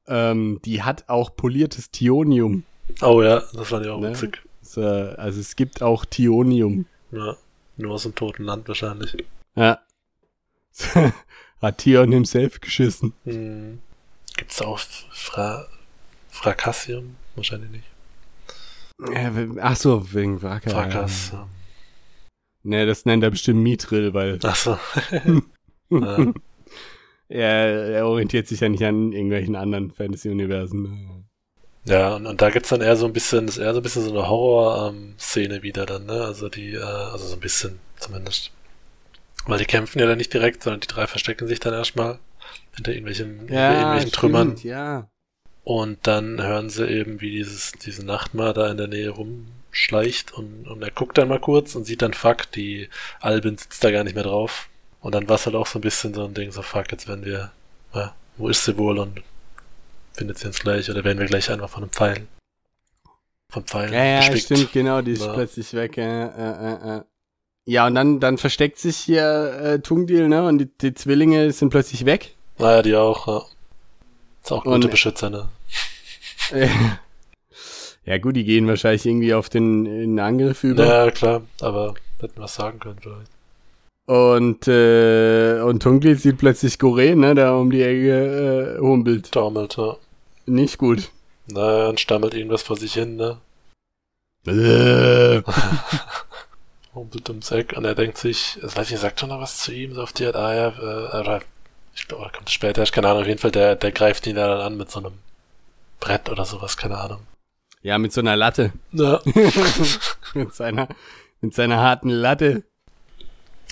Ähm, 0.08 0.60
die 0.66 0.82
hat 0.84 1.08
auch 1.08 1.36
poliertes 1.36 1.92
Tionium. 1.92 2.64
Oh 3.02 3.22
ja, 3.22 3.42
das 3.54 3.72
war 3.72 3.84
ja 3.86 3.94
auch 3.94 4.00
Ne? 4.02 4.10
witzig. 4.10 4.42
Es, 4.62 4.76
äh, 4.78 4.82
also 4.82 5.40
es 5.40 5.56
gibt 5.56 5.82
auch 5.82 6.04
Tionium. 6.06 6.86
Ja, 7.12 7.38
nur 7.78 7.94
aus 7.94 8.04
dem 8.04 8.16
toten 8.16 8.44
Land 8.44 8.68
wahrscheinlich. 8.68 9.16
Ja. 9.56 9.80
hat 11.62 11.78
Tion 11.78 12.12
himself 12.12 12.60
geschissen. 12.60 13.14
Hm. 13.24 13.80
Gibt's 14.36 14.62
auch 14.62 14.80
Fra 15.12 15.66
Frakassium? 16.30 17.16
Wahrscheinlich 17.36 17.72
nicht. 17.72 17.84
Äh, 19.16 19.30
we- 19.34 19.62
ach 19.62 19.76
so, 19.76 20.14
wegen 20.14 20.42
Wracker. 20.42 20.70
Frakas. 20.70 21.32
Ja. 21.34 21.48
Ne, 22.64 22.86
das 22.86 23.06
nennt 23.06 23.24
er 23.24 23.32
bestimmt 23.32 23.62
Mithril, 23.62 24.14
weil 24.14 24.40
Achso. 24.44 24.78
ja. 25.90 26.18
er, 27.30 27.48
er 27.90 28.08
orientiert 28.08 28.48
sich 28.48 28.60
ja 28.60 28.70
nicht 28.70 28.84
an 28.84 29.12
irgendwelchen 29.12 29.56
anderen 29.56 29.92
Fantasy-Universen. 29.92 31.26
Ja, 31.86 32.16
und, 32.16 32.26
und 32.28 32.42
da 32.42 32.50
gibt's 32.50 32.70
dann 32.70 32.82
eher 32.82 32.96
so 32.96 33.06
ein 33.06 33.14
bisschen, 33.14 33.46
das 33.48 33.58
ist 33.58 33.64
eher 33.64 33.74
so 33.74 33.80
ein 33.82 33.84
bisschen 33.84 34.04
so 34.04 34.12
eine 34.12 34.28
Horror-Szene 34.30 35.64
wieder 35.64 35.86
dann, 35.86 36.06
ne? 36.06 36.14
Also 36.24 36.48
die, 36.48 36.74
äh, 36.74 36.82
also 36.82 37.26
so 37.26 37.34
ein 37.34 37.40
bisschen 37.42 37.80
zumindest. 37.98 38.52
Weil 39.46 39.60
die 39.60 39.66
kämpfen 39.66 40.00
ja 40.00 40.06
dann 40.06 40.18
nicht 40.18 40.34
direkt, 40.34 40.64
sondern 40.64 40.80
die 40.80 40.88
drei 40.88 41.08
verstecken 41.08 41.48
sich 41.48 41.60
dann 41.60 41.74
erstmal 41.74 42.20
hinter 42.76 42.92
irgendwelchen, 42.92 43.40
hinter 43.40 43.74
irgendwelchen 43.74 44.12
Trümmern. 44.14 44.48
stimmt, 44.52 44.64
Ja. 44.64 45.10
Und 45.64 46.00
dann 46.08 46.42
hören 46.42 46.70
sie 46.70 46.88
eben, 46.88 47.22
wie 47.22 47.32
dieses, 47.32 47.72
diese 47.72 48.06
Nachtmar 48.06 48.54
da 48.54 48.70
in 48.70 48.78
der 48.78 48.88
Nähe 48.88 49.10
rumschleicht 49.12 50.34
und, 50.34 50.68
und 50.68 50.82
er 50.84 50.92
guckt 50.92 51.18
dann 51.18 51.30
mal 51.30 51.40
kurz 51.40 51.76
und 51.76 51.86
sieht 51.86 52.02
dann, 52.02 52.14
fuck, 52.14 52.52
die 52.52 52.90
Albin 53.22 53.58
sitzt 53.58 53.82
da 53.84 53.92
gar 53.92 54.04
nicht 54.04 54.16
mehr 54.16 54.26
drauf. 54.26 54.68
Und 55.00 55.16
dann 55.16 55.28
war 55.30 55.36
es 55.36 55.46
halt 55.46 55.56
auch 55.56 55.68
so 55.68 55.80
ein 55.80 55.82
bisschen 55.84 56.14
so 56.14 56.26
ein 56.26 56.34
Ding, 56.34 56.52
so 56.52 56.62
fuck, 56.62 56.92
jetzt 56.92 57.08
werden 57.08 57.24
wir, 57.26 57.52
ja, 57.94 58.14
wo 58.38 58.50
ist 58.50 58.66
sie 58.66 58.78
wohl 58.78 59.00
und 59.00 59.22
findet 60.14 60.38
sie 60.38 60.48
uns 60.48 60.60
gleich 60.60 60.90
oder 60.90 61.04
werden 61.06 61.20
wir 61.20 61.26
gleich 61.28 61.50
einfach 61.50 61.70
von 61.70 61.84
einem 61.84 61.92
Pfeil, 61.92 62.28
vom 63.50 63.64
Pfeil 63.66 63.94
Ja, 63.94 64.04
ja, 64.04 64.20
gespickt. 64.20 64.46
stimmt, 64.46 64.74
genau, 64.74 65.02
die 65.02 65.12
ist 65.12 65.22
Ja. 65.26 65.34
plötzlich 65.34 65.74
weg. 65.74 65.96
Ja, 65.98 66.28
äh, 66.28 66.96
äh, 66.96 66.98
äh. 66.98 67.02
ja 67.66 67.88
und 67.88 67.96
dann, 67.96 68.20
dann 68.20 68.38
versteckt 68.38 68.80
sich 68.80 68.98
hier 68.98 69.60
äh, 69.62 69.80
Tungdil, 69.80 70.28
ne? 70.28 70.46
Und 70.46 70.58
die, 70.60 70.66
die 70.78 70.94
Zwillinge 70.94 71.52
sind 71.54 71.70
plötzlich 71.70 72.06
weg. 72.06 72.36
Naja, 72.58 72.82
die 72.82 72.96
auch, 72.96 73.28
ja. 73.28 73.46
Ist 74.44 74.52
auch 74.52 74.64
gute 74.64 74.76
Und- 74.76 74.92
Beschützer, 74.92 75.30
ne? 75.30 75.50
Ja 78.06 78.18
gut, 78.18 78.36
die 78.36 78.44
gehen 78.44 78.68
wahrscheinlich 78.68 79.06
irgendwie 79.06 79.34
auf 79.34 79.48
den, 79.48 79.86
den 79.86 80.20
Angriff 80.20 80.66
über. 80.66 80.86
Ja, 80.86 81.10
klar, 81.10 81.42
aber 81.62 81.94
hätten 82.20 82.36
wir 82.36 82.44
was 82.44 82.56
sagen 82.56 82.78
können 82.80 82.98
vielleicht. 83.02 83.32
Und, 84.06 84.68
äh, 84.68 85.62
und 85.62 85.82
Tungdil 85.82 86.18
sieht 86.18 86.38
plötzlich 86.38 86.78
Goren, 86.80 87.22
ne? 87.22 87.34
Da 87.34 87.56
um 87.56 87.72
die 87.72 87.82
Ecke 87.82 88.76
äh, 88.76 88.82
humpelt. 88.82 89.32
Taumelt, 89.32 89.78
ja. 89.78 89.96
Nicht 90.46 90.78
gut. 90.78 91.10
Naja, 91.48 91.88
und 91.88 92.02
stammelt 92.02 92.34
irgendwas 92.34 92.64
vor 92.64 92.76
sich 92.76 92.94
hin, 92.96 93.16
ne? 93.16 93.38
Äh, 94.46 95.42
humpelt 96.94 97.30
ums 97.30 97.52
Eck 97.52 97.72
und 97.78 97.86
er 97.86 97.96
denkt 97.96 98.18
sich, 98.18 98.58
ich 98.62 98.76
weiß 98.76 98.92
nicht, 98.92 99.00
sagt 99.00 99.22
er 99.22 99.30
noch 99.30 99.40
was 99.40 99.60
zu 99.60 99.72
ihm, 99.74 99.94
so 99.94 100.04
auf 100.04 100.12
die 100.12 100.26
Art, 100.26 100.36
ah 100.36 100.54
ja, 100.54 100.68
äh, 100.68 101.08
ich 101.96 102.08
glaube, 102.08 102.32
kommt 102.36 102.50
später, 102.50 102.84
ich 102.84 102.92
keine 102.92 103.08
Ahnung, 103.10 103.22
auf 103.22 103.28
jeden 103.28 103.40
Fall, 103.40 103.52
der, 103.52 103.76
der 103.76 103.92
greift 103.92 104.26
ihn 104.28 104.36
da 104.36 104.48
dann 104.48 104.62
an 104.62 104.78
mit 104.78 104.90
so 104.92 105.00
einem 105.00 105.14
Brett 106.00 106.30
oder 106.30 106.46
sowas, 106.46 106.78
keine 106.78 106.98
Ahnung. 106.98 107.26
ja, 107.82 107.98
mit 107.98 108.12
so 108.14 108.22
einer 108.22 108.36
Latte. 108.36 108.74
Ja. 108.92 109.22
mit 110.34 110.54
seiner, 110.54 110.88
mit 111.42 111.54
seiner 111.54 111.78
harten 111.78 112.10
Latte. 112.10 112.64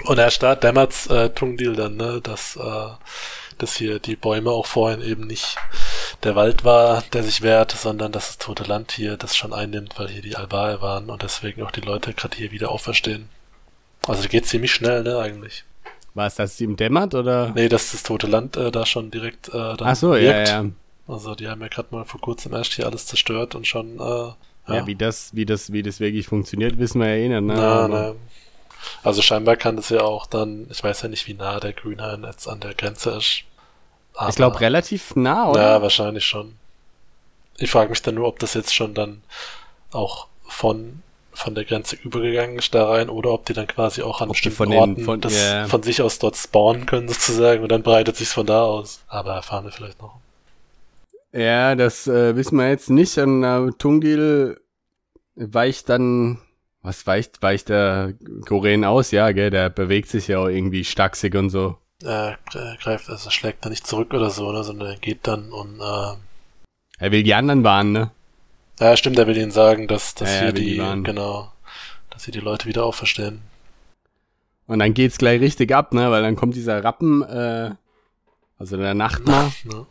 Und 0.05 0.17
er 0.17 0.31
starrt 0.31 0.63
dämmert's 0.63 1.07
äh, 1.07 1.29
Tungdil 1.29 1.75
dann, 1.75 1.97
ne, 1.97 2.21
dass, 2.21 2.55
äh, 2.55 2.89
dass 3.57 3.75
hier 3.75 3.99
die 3.99 4.15
Bäume 4.15 4.51
auch 4.51 4.65
vorhin 4.65 5.01
eben 5.01 5.27
nicht 5.27 5.57
der 6.23 6.35
Wald 6.35 6.63
war, 6.63 7.03
der 7.13 7.23
sich 7.23 7.41
wehrt, 7.41 7.71
sondern 7.71 8.11
dass 8.11 8.27
das 8.27 8.37
tote 8.37 8.63
Land 8.63 8.91
hier 8.91 9.17
das 9.17 9.35
schon 9.35 9.53
einnimmt, 9.53 9.97
weil 9.99 10.07
hier 10.09 10.21
die 10.21 10.35
Albae 10.35 10.81
waren 10.81 11.09
und 11.09 11.21
deswegen 11.23 11.63
auch 11.63 11.71
die 11.71 11.81
Leute 11.81 12.13
gerade 12.13 12.37
hier 12.37 12.51
wieder 12.51 12.71
auferstehen. 12.71 13.29
Also 14.07 14.27
geht 14.27 14.47
ziemlich 14.47 14.73
schnell, 14.73 15.03
ne, 15.03 15.19
eigentlich. 15.19 15.65
War 16.13 16.27
es, 16.27 16.35
dass 16.35 16.53
es 16.53 16.61
ihm 16.61 16.75
dämmert, 16.75 17.15
oder? 17.15 17.51
Nee, 17.55 17.69
dass 17.69 17.91
das 17.91 18.03
tote 18.03 18.27
Land 18.27 18.57
äh, 18.57 18.71
da 18.71 18.85
schon 18.85 19.11
direkt 19.11 19.47
äh, 19.49 19.51
dann 19.51 19.77
Ach 19.83 19.95
so, 19.95 20.15
ja, 20.15 20.21
wirkt. 20.33 20.49
ja. 20.49 20.65
Also 21.07 21.35
die 21.35 21.47
haben 21.47 21.61
ja 21.61 21.67
gerade 21.67 21.87
mal 21.91 22.05
vor 22.05 22.19
kurzem 22.21 22.53
erst 22.53 22.73
hier 22.73 22.85
alles 22.85 23.05
zerstört 23.05 23.55
und 23.55 23.65
schon, 23.67 23.95
äh, 23.99 23.99
ja, 23.99 24.35
Ja, 24.67 24.87
wie 24.87 24.95
das, 24.95 25.33
wie 25.33 25.45
das, 25.45 25.71
wie 25.71 25.83
das 25.83 25.99
wirklich 25.99 26.27
funktioniert, 26.27 26.77
wissen 26.77 26.99
wir 27.01 27.07
ja 27.07 27.15
eh 27.15 27.27
nicht, 27.29 27.41
ne? 27.41 27.53
na, 27.55 27.87
na. 27.87 28.15
Also 29.03 29.21
scheinbar 29.21 29.55
kann 29.57 29.75
das 29.75 29.89
ja 29.89 30.01
auch 30.01 30.25
dann, 30.25 30.67
ich 30.71 30.83
weiß 30.83 31.03
ja 31.03 31.07
nicht, 31.09 31.27
wie 31.27 31.33
nah 31.33 31.59
der 31.59 31.73
Grünhain 31.73 32.23
jetzt 32.23 32.47
an 32.47 32.59
der 32.59 32.73
Grenze 32.73 33.11
ist. 33.11 33.43
Aber, 34.15 34.29
Ich 34.29 34.35
glaube 34.35 34.59
relativ 34.59 35.15
nah, 35.15 35.49
oder? 35.49 35.61
Ja, 35.61 35.81
wahrscheinlich 35.81 36.25
schon. 36.25 36.55
Ich 37.57 37.69
frage 37.71 37.89
mich 37.91 38.01
dann 38.01 38.15
nur, 38.15 38.27
ob 38.27 38.39
das 38.39 38.53
jetzt 38.55 38.73
schon 38.73 38.93
dann 38.93 39.21
auch 39.91 40.27
von 40.47 41.01
von 41.41 41.55
der 41.55 41.65
Grenze 41.65 41.95
übergegangen 42.03 42.57
ist 42.59 42.73
da 42.73 42.87
rein 42.89 43.09
oder 43.09 43.31
ob 43.31 43.45
die 43.45 43.53
dann 43.53 43.67
quasi 43.67 44.01
auch 44.01 44.21
an 44.21 44.29
Ob 44.29 44.33
bestimmten 44.33 44.57
von 44.57 44.69
den- 44.69 44.79
Orten 44.79 45.03
von- 45.03 45.21
das 45.21 45.35
ja. 45.35 45.65
von 45.67 45.83
sich 45.83 46.01
aus 46.01 46.19
dort 46.19 46.35
spawnen 46.37 46.85
können 46.85 47.07
sozusagen 47.07 47.63
und 47.63 47.69
dann 47.71 47.83
breitet 47.83 48.15
sich's 48.15 48.33
von 48.33 48.45
da 48.45 48.63
aus. 48.63 49.01
Aber 49.07 49.33
erfahren 49.33 49.65
wir 49.65 49.71
vielleicht 49.71 50.01
noch. 50.01 50.15
Ja, 51.33 51.75
das 51.75 52.07
äh, 52.07 52.35
wissen 52.35 52.57
wir 52.57 52.69
jetzt 52.69 52.89
nicht. 52.89 53.17
Und 53.17 53.43
äh, 53.43 53.71
Tungdil 53.77 54.59
weicht 55.35 55.87
dann, 55.89 56.39
was 56.81 57.07
weicht, 57.07 57.41
weicht 57.41 57.69
der 57.69 58.13
Goren 58.45 58.83
aus? 58.83 59.11
Ja, 59.11 59.31
gell, 59.31 59.49
der 59.49 59.69
bewegt 59.69 60.09
sich 60.09 60.27
ja 60.27 60.39
auch 60.39 60.47
irgendwie 60.47 60.83
stacksig 60.83 61.35
und 61.35 61.49
so. 61.49 61.77
Er 62.03 62.37
äh, 62.53 62.75
greift, 62.81 63.09
also 63.09 63.29
schlägt 63.29 63.63
da 63.65 63.69
nicht 63.69 63.85
zurück 63.87 64.13
oder 64.13 64.29
so, 64.29 64.51
ne, 64.51 64.63
sondern 64.63 64.89
er 64.89 64.97
geht 64.97 65.19
dann 65.27 65.51
und 65.53 65.79
äh, 65.79 66.15
Er 66.99 67.11
will 67.11 67.23
die 67.23 67.33
anderen 67.35 67.63
warnen, 67.63 67.91
ne? 67.93 68.11
Ja 68.79 68.97
stimmt, 68.97 69.17
er 69.19 69.27
will 69.27 69.37
ihnen 69.37 69.51
sagen, 69.51 69.87
dass, 69.87 70.15
dass 70.15 70.29
Ja, 70.29 70.35
ja, 70.35 70.41
hier 70.43 70.53
die 70.53 70.63
die, 70.77 71.03
genau, 71.03 71.51
dass 72.09 72.25
hier 72.25 72.31
die 72.33 72.39
Leute 72.39 72.67
wieder 72.67 72.85
auferstehen. 72.85 73.41
Und 74.67 74.79
dann 74.79 74.93
geht's 74.93 75.17
gleich 75.17 75.41
richtig 75.41 75.73
ab, 75.73 75.93
ne? 75.93 76.09
Weil 76.11 76.21
dann 76.23 76.35
kommt 76.35 76.55
dieser 76.55 76.83
Rappen, 76.83 77.23
äh, 77.23 77.71
also 78.57 78.77
der 78.77 78.93
Nachtmar, 78.93 79.51
Ne? 79.65 79.85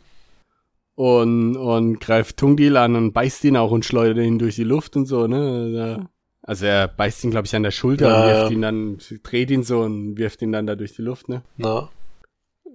und, 0.95 1.55
und 1.57 1.99
greift 1.99 2.37
Tungdil 2.37 2.77
an 2.77 2.95
und 2.95 3.13
beißt 3.13 3.43
ihn 3.45 3.57
auch 3.57 3.71
und 3.71 3.85
schleudert 3.85 4.23
ihn 4.25 4.39
durch 4.39 4.55
die 4.55 4.63
Luft 4.63 4.95
und 4.95 5.05
so, 5.05 5.27
ne? 5.27 6.07
Also 6.43 6.65
er 6.65 6.87
beißt 6.87 7.23
ihn, 7.23 7.31
glaube 7.31 7.45
ich, 7.45 7.55
an 7.55 7.63
der 7.63 7.71
Schulter 7.71 8.07
Ja, 8.09 8.21
und 8.21 8.27
wirft 8.29 8.49
ja. 8.49 8.55
ihn 8.55 8.61
dann, 8.61 8.97
dreht 9.23 9.51
ihn 9.51 9.63
so 9.63 9.81
und 9.81 10.17
wirft 10.17 10.41
ihn 10.41 10.51
dann 10.51 10.65
da 10.67 10.75
durch 10.75 10.93
die 10.95 11.01
Luft, 11.03 11.29
ne? 11.29 11.43
Na, 11.57 11.89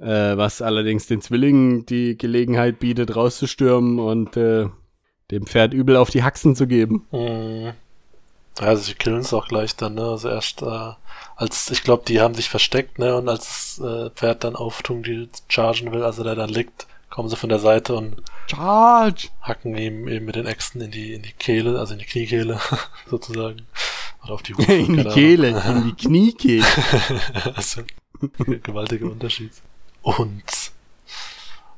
Äh, 0.00 0.36
was 0.36 0.62
allerdings 0.62 1.06
den 1.06 1.20
Zwillingen 1.20 1.86
die 1.86 2.16
Gelegenheit 2.16 2.78
bietet, 2.78 3.16
rauszustürmen 3.16 3.98
und 3.98 4.36
äh, 4.36 4.66
dem 5.30 5.46
Pferd 5.46 5.74
übel 5.74 5.96
auf 5.96 6.10
die 6.10 6.22
Haxen 6.22 6.54
zu 6.56 6.66
geben. 6.66 7.06
mh. 7.10 7.74
Ja, 8.58 8.68
also 8.68 8.84
sie 8.84 8.94
killen 8.94 9.20
es 9.20 9.34
auch 9.34 9.48
gleich 9.48 9.76
dann, 9.76 9.94
ne? 9.94 10.04
Also 10.04 10.30
erst 10.30 10.62
äh, 10.62 10.92
als, 11.36 11.70
ich 11.70 11.82
glaube, 11.82 12.04
die 12.06 12.20
haben 12.20 12.34
sich 12.34 12.48
versteckt, 12.48 12.98
ne? 12.98 13.14
Und 13.14 13.28
als 13.28 13.76
das 13.76 13.86
äh, 13.86 14.10
Pferd 14.10 14.44
dann 14.44 14.56
auf 14.56 14.82
Tungdil 14.82 15.28
chargen 15.48 15.92
will, 15.92 16.02
also 16.02 16.24
der 16.24 16.34
dann 16.34 16.48
liegt, 16.48 16.86
kommen 17.10 17.28
sie 17.28 17.36
von 17.36 17.50
der 17.50 17.58
Seite 17.58 17.94
und 17.94 18.22
Charge! 18.46 19.28
hacken 19.42 19.76
ihm 19.76 20.08
eben 20.08 20.24
mit 20.24 20.36
den 20.36 20.46
Äxten 20.46 20.80
in 20.80 20.90
die 20.90 21.14
in 21.14 21.22
die 21.22 21.32
Kehle, 21.32 21.78
also 21.78 21.92
in 21.92 21.98
die 21.98 22.06
Kniekehle 22.06 22.58
sozusagen. 23.10 23.66
Oder 24.24 24.32
auf 24.32 24.42
die 24.42 24.54
Hufe. 24.54 24.72
in 24.72 24.96
die 24.96 25.04
Kehle, 25.04 25.48
in 25.48 25.84
die 25.84 25.94
Kniekehle. 25.94 26.64
also, 27.54 27.82
gewaltiger 28.62 29.06
Unterschied. 29.10 29.52
Und 30.02 30.72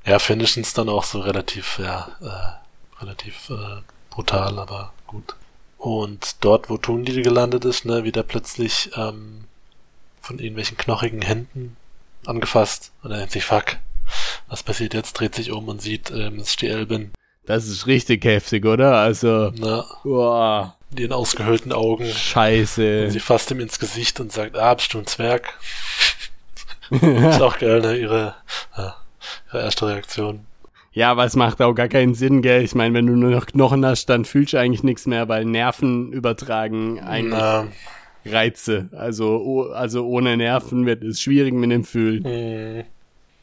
ja, 0.07 0.19
finishen 0.21 0.63
es 0.63 0.75
dann 0.75 0.89
auch 0.89 1.05
so 1.05 1.21
relativ, 1.21 1.81
ja, 1.81 2.09
äh, 2.23 2.68
relativ 3.01 3.51
äh, 3.51 3.83
brutal, 4.11 4.59
aber 4.59 4.93
gut. 5.07 5.35
Und 5.79 6.37
dort, 6.41 6.69
wo 6.69 6.77
Tundil 6.77 7.23
gelandet 7.23 7.65
ist, 7.65 7.85
ne, 7.85 8.05
wird 8.05 8.17
er 8.17 8.25
plötzlich 8.25 8.91
ähm, 8.97 9.45
von 10.21 10.39
irgendwelchen 10.39 10.77
knochigen 10.77 11.23
Händen 11.23 11.77
angefasst. 12.27 12.93
Und 13.03 13.13
er 13.13 13.19
denkt 13.19 13.33
sich, 13.33 13.45
fuck, 13.45 13.77
was 14.49 14.63
passiert 14.63 14.95
jetzt? 14.95 15.13
Dreht 15.15 15.35
sich 15.35 15.53
um 15.53 15.69
und 15.69 15.81
sieht, 15.81 16.11
ähm, 16.11 16.41
es 16.41 16.51
ist 16.51 16.63
die 16.63 16.69
Elbin. 16.69 17.13
Das 17.47 17.67
ist 17.67 17.87
richtig 17.87 18.25
heftig, 18.25 18.67
oder? 18.67 18.97
Also, 18.97 19.53
Na, 19.57 19.87
boah, 20.05 20.77
mit 20.91 21.01
ihren 21.01 21.13
ausgehöhlten 21.13 21.73
Augen. 21.73 22.05
Und 22.05 22.15
scheiße. 22.15 23.11
sie 23.11 23.21
fasst 23.21 23.51
ihm 23.51 23.61
ins 23.61 23.79
Gesicht 23.79 24.21
und 24.21 24.33
sagt, 24.33 24.57
ah, 24.57 24.75
bist 24.75 24.93
du 24.93 24.99
ein 24.99 25.07
Zwerg? 25.07 25.59
ist 26.91 27.41
auch 27.41 27.59
geil, 27.59 27.81
ne? 27.81 27.97
Ihre, 27.97 28.35
ja, 28.77 28.97
ihre 29.49 29.63
erste 29.63 29.87
Reaktion. 29.87 30.47
Ja, 30.93 31.11
aber 31.11 31.25
es 31.25 31.37
macht 31.37 31.61
auch 31.63 31.75
gar 31.75 31.89
keinen 31.89 32.15
Sinn, 32.15 32.43
gell? 32.43 32.63
Ich 32.65 32.75
meine, 32.75 32.95
wenn 32.95 33.07
du 33.07 33.15
nur 33.15 33.31
noch 33.31 33.47
Knochen 33.47 33.85
hast, 33.85 34.07
dann 34.07 34.25
fühlst 34.25 34.53
du 34.55 34.59
eigentlich 34.59 34.83
nichts 34.83 35.07
mehr, 35.07 35.29
weil 35.29 35.45
Nerven 35.45 36.13
übertragen 36.13 36.99
eigentlich 37.01 37.39
Na, 37.39 37.69
Reize. 38.25 38.89
Also, 38.93 39.71
also 39.73 40.07
ohne 40.07 40.37
Nerven 40.37 40.87
wird 40.87 41.05
es 41.05 41.21
schwierig 41.21 41.53
mit 41.55 41.71
dem 41.71 41.85
Fühlen. 41.85 42.23
mh, 42.79 42.85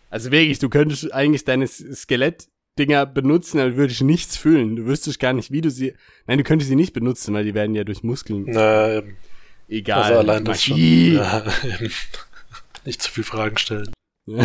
Also 0.10 0.32
wirklich, 0.32 0.60
du 0.60 0.70
könntest 0.70 1.14
eigentlich 1.14 1.46
deine 1.46 1.68
Skelettdinger 1.68 3.06
benutzen, 3.06 3.60
aber 3.60 3.76
würdest 3.78 4.02
nichts 4.02 4.36
fühlen. 4.38 4.76
Du 4.76 4.86
wüsstest 4.86 5.20
gar 5.20 5.34
nicht, 5.34 5.52
wie 5.52 5.62
du 5.62 5.70
sie. 5.70 5.94
Nein, 6.28 6.40
du 6.40 6.44
könntest 6.44 6.70
sie 6.70 6.76
nicht 6.76 6.94
benutzen, 6.94 7.34
weil 7.34 7.46
die 7.46 7.54
werden 7.54 7.76
ja 7.76 7.84
durch 7.84 8.04
Muskeln. 8.04 8.46
na, 8.48 8.98
eben. 8.98 9.18
Egal. 9.68 10.04
also 10.04 10.20
allein 10.20 10.46
das 10.46 10.64
schon. 10.64 10.78
Ja, 11.14 11.44
eben. 11.64 11.92
Nicht 12.86 13.02
zu 13.02 13.12
viel 13.12 13.24
Fragen 13.24 13.58
stellen. 13.58 13.92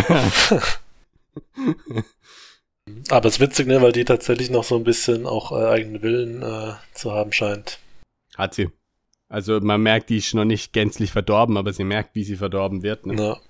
Aber 3.09 3.29
es 3.29 3.35
ist 3.35 3.41
witzig, 3.41 3.67
ne, 3.67 3.81
weil 3.83 3.93
die 3.93 4.05
tatsächlich 4.05 4.51
noch 4.51 4.65
so 4.65 4.77
ein 4.77 4.85
bisschen 4.85 5.27
auch 5.27 5.53
äh, 5.53 5.65
eigenen 5.67 6.03
Willen 6.03 6.43
äh, 6.43 6.73
zu 6.95 7.13
haben 7.13 7.33
scheint. 7.33 7.79
Hat 8.37 8.55
sie. 8.55 8.69
Also 9.29 9.61
man 9.61 9.81
merkt, 9.83 10.11
die 10.11 10.19
ist 10.19 10.35
noch 10.35 10.45
nicht 10.45 10.73
gänzlich 10.73 11.13
verdorben, 11.13 11.57
aber 11.57 11.73
sie 11.73 11.85
merkt, 11.85 12.15
wie 12.15 12.25
sie 12.25 12.37
verdorben 12.37 12.83
wird. 12.83 13.07
Ne? 13.07 13.15
Na, 13.17 13.41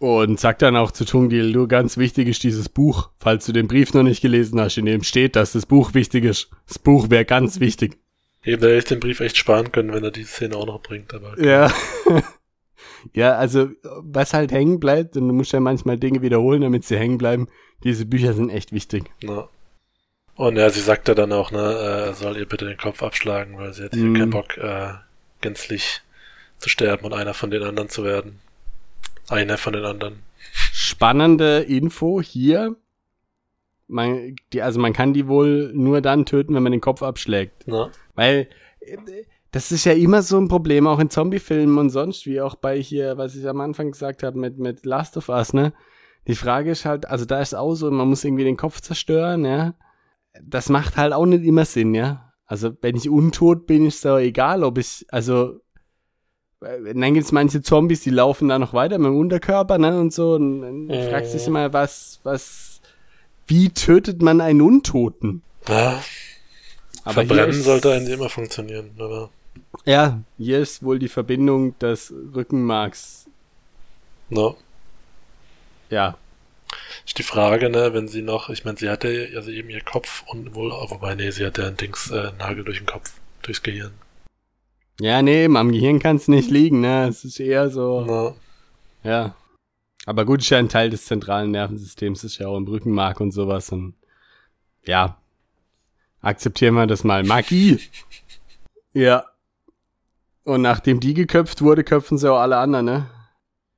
Und 0.00 0.40
sagt 0.40 0.62
dann 0.62 0.76
auch 0.76 0.90
zu 0.90 1.04
Tungdil, 1.04 1.52
du, 1.52 1.68
ganz 1.68 1.96
wichtig 1.98 2.26
ist 2.28 2.42
dieses 2.42 2.68
Buch. 2.68 3.10
Falls 3.20 3.46
du 3.46 3.52
den 3.52 3.68
Brief 3.68 3.94
noch 3.94 4.02
nicht 4.02 4.20
gelesen 4.22 4.60
hast, 4.60 4.76
in 4.76 4.86
dem 4.86 5.02
steht, 5.04 5.36
dass 5.36 5.52
das 5.52 5.66
Buch 5.66 5.94
wichtig 5.94 6.24
ist. 6.24 6.50
Das 6.66 6.78
Buch 6.80 7.10
wäre 7.10 7.24
ganz 7.24 7.60
wichtig. 7.60 7.96
eben, 8.44 8.60
da 8.60 8.68
hätte 8.68 8.78
ich 8.78 8.84
den 8.86 9.00
Brief 9.00 9.20
echt 9.20 9.36
sparen 9.36 9.70
können, 9.70 9.92
wenn 9.92 10.02
er 10.04 10.10
die 10.10 10.24
Szene 10.24 10.56
auch 10.56 10.66
noch 10.66 10.82
bringt, 10.82 11.14
aber 11.14 11.40
Ja. 11.40 11.72
ja, 13.14 13.36
also 13.36 13.68
was 13.82 14.34
halt 14.34 14.52
hängen 14.52 14.80
bleibt, 14.80 15.16
und 15.16 15.28
du 15.28 15.34
musst 15.34 15.52
ja 15.52 15.60
manchmal 15.60 15.98
Dinge 15.98 16.22
wiederholen, 16.22 16.60
damit 16.62 16.84
sie 16.84 16.96
hängen 16.98 17.18
bleiben, 17.18 17.48
diese 17.84 18.06
Bücher 18.06 18.32
sind 18.34 18.50
echt 18.50 18.72
wichtig. 18.72 19.04
na. 19.22 19.48
Und 20.34 20.56
ja, 20.56 20.70
sie 20.70 20.80
sagt 20.80 21.08
ja 21.08 21.14
dann 21.14 21.32
auch, 21.32 21.50
ne, 21.50 22.10
äh, 22.10 22.14
soll 22.14 22.36
ihr 22.36 22.46
bitte 22.46 22.64
den 22.64 22.76
Kopf 22.76 23.02
abschlagen, 23.02 23.58
weil 23.58 23.72
sie 23.74 23.82
hat 23.84 23.94
hier 23.94 24.04
Mhm. 24.04 24.14
keinen 24.16 24.30
Bock, 24.30 24.56
äh, 24.56 24.90
gänzlich 25.40 26.00
zu 26.58 26.68
sterben 26.68 27.04
und 27.06 27.12
einer 27.12 27.34
von 27.34 27.50
den 27.50 27.64
anderen 27.64 27.88
zu 27.88 28.04
werden. 28.04 28.38
Einer 29.28 29.58
von 29.58 29.72
den 29.72 29.84
anderen. 29.84 30.20
Spannende 30.72 31.58
Info 31.62 32.20
hier. 32.22 32.76
Man, 33.88 34.36
die, 34.52 34.62
also 34.62 34.78
man 34.78 34.92
kann 34.92 35.12
die 35.12 35.26
wohl 35.26 35.72
nur 35.74 36.00
dann 36.02 36.24
töten, 36.24 36.54
wenn 36.54 36.62
man 36.62 36.72
den 36.72 36.80
Kopf 36.80 37.02
abschlägt. 37.02 37.64
Na, 37.66 37.90
Weil 38.14 38.48
das 39.50 39.72
ist 39.72 39.84
ja 39.84 39.92
immer 39.92 40.22
so 40.22 40.38
ein 40.38 40.48
Problem, 40.48 40.86
auch 40.86 40.98
in 40.98 41.10
Zombie-Filmen 41.10 41.78
und 41.78 41.90
sonst, 41.90 42.26
wie 42.26 42.40
auch 42.40 42.54
bei 42.54 42.80
hier, 42.80 43.16
was 43.16 43.34
ich 43.34 43.48
am 43.48 43.60
Anfang 43.60 43.90
gesagt 43.92 44.22
habe, 44.22 44.38
mit, 44.38 44.58
mit 44.58 44.84
Last 44.84 45.16
of 45.16 45.28
Us, 45.28 45.52
ne? 45.52 45.72
Die 46.26 46.34
Frage 46.34 46.70
ist 46.72 46.84
halt, 46.84 47.06
also 47.08 47.24
da 47.24 47.40
ist 47.40 47.54
auch 47.54 47.74
so, 47.74 47.90
man 47.90 48.08
muss 48.08 48.24
irgendwie 48.24 48.44
den 48.44 48.58
Kopf 48.58 48.80
zerstören, 48.82 49.44
ja? 49.44 49.74
Das 50.42 50.68
macht 50.68 50.96
halt 50.96 51.12
auch 51.14 51.24
nicht 51.24 51.44
immer 51.44 51.64
Sinn, 51.64 51.94
ja? 51.94 52.32
Also 52.44 52.70
wenn 52.82 52.96
ich 52.96 53.08
untot 53.08 53.66
bin, 53.66 53.86
ist 53.86 54.04
es 54.04 54.20
egal, 54.20 54.62
ob 54.64 54.78
ich, 54.78 55.06
also 55.08 55.60
äh, 56.60 56.94
dann 56.94 57.14
gibt's 57.14 57.32
manche 57.32 57.62
Zombies, 57.62 58.02
die 58.02 58.10
laufen 58.10 58.48
da 58.48 58.58
noch 58.58 58.74
weiter 58.74 58.98
mit 58.98 59.06
dem 59.06 59.16
Unterkörper, 59.18 59.78
ne, 59.78 59.98
und 59.98 60.12
so, 60.12 60.34
und 60.34 60.60
dann 60.60 60.86
Mhm. 60.86 61.00
fragst 61.08 61.32
du 61.32 61.38
dich 61.38 61.46
immer, 61.46 61.72
was, 61.72 62.20
was, 62.22 62.80
wie 63.46 63.70
tötet 63.70 64.20
man 64.20 64.40
einen 64.42 64.60
Untoten? 64.60 65.42
ja, 65.68 66.02
Aber 67.04 67.14
verbrennen 67.14 67.62
sollte 67.62 67.92
eigentlich 67.92 68.14
immer 68.14 68.28
funktionieren, 68.28 68.90
aber 68.98 69.30
Ja, 69.84 70.20
hier 70.36 70.58
ist 70.60 70.82
wohl 70.82 70.98
die 70.98 71.08
Verbindung 71.08 71.78
des 71.78 72.12
Rückenmarks. 72.34 73.26
no. 74.28 74.56
Ja, 75.90 76.18
Ist 77.06 77.16
die 77.18 77.22
Frage, 77.22 77.70
ne, 77.70 77.94
wenn 77.94 78.08
sie 78.08 78.20
noch, 78.20 78.50
ich 78.50 78.66
meine, 78.66 78.76
sie 78.76 78.90
hatte 78.90 79.30
also 79.34 79.50
eben 79.50 79.70
ihr 79.70 79.80
Kopf 79.82 80.22
und 80.26 80.54
wohl, 80.54 80.70
oh, 80.70 80.90
wobei, 80.90 81.14
nee, 81.14 81.30
sie 81.30 81.46
hatte 81.46 81.66
ein 81.66 81.78
Dings, 81.78 82.10
äh, 82.10 82.30
Nagel 82.38 82.62
durch 82.62 82.76
den 82.76 82.86
Kopf, 82.86 83.10
durchs 83.40 83.62
Gehirn. 83.62 83.92
ja, 85.00 85.22
nee, 85.22 85.46
am 85.46 85.72
Gehirn 85.72 85.98
kann 85.98 86.16
es 86.16 86.28
nicht 86.28 86.50
liegen, 86.50 86.80
ne? 86.82 87.08
Es 87.08 87.24
ist 87.24 87.40
eher 87.40 87.70
so, 87.70 88.04
Na, 88.06 88.34
ja. 89.10 89.34
Aber 90.04 90.26
gut, 90.26 90.42
ist 90.42 90.50
ja 90.50 90.58
ein 90.58 90.68
Teil 90.68 90.90
des 90.90 91.06
zentralen 91.06 91.52
Nervensystems, 91.52 92.22
ist 92.24 92.36
ja 92.36 92.48
auch 92.48 92.58
im 92.58 92.66
Rückenmark 92.68 93.20
und 93.20 93.30
sowas 93.32 93.70
und 93.72 93.94
ja, 94.84 95.16
akzeptieren 96.20 96.74
wir 96.74 96.86
das 96.86 97.02
mal. 97.02 97.24
Magie! 97.24 97.80
Ja. 98.94 99.24
Und 100.48 100.62
nachdem 100.62 100.98
die 100.98 101.12
geköpft 101.12 101.60
wurde, 101.60 101.84
köpfen 101.84 102.16
sie 102.16 102.32
auch 102.32 102.38
alle 102.38 102.56
anderen, 102.56 102.86
ne? 102.86 103.06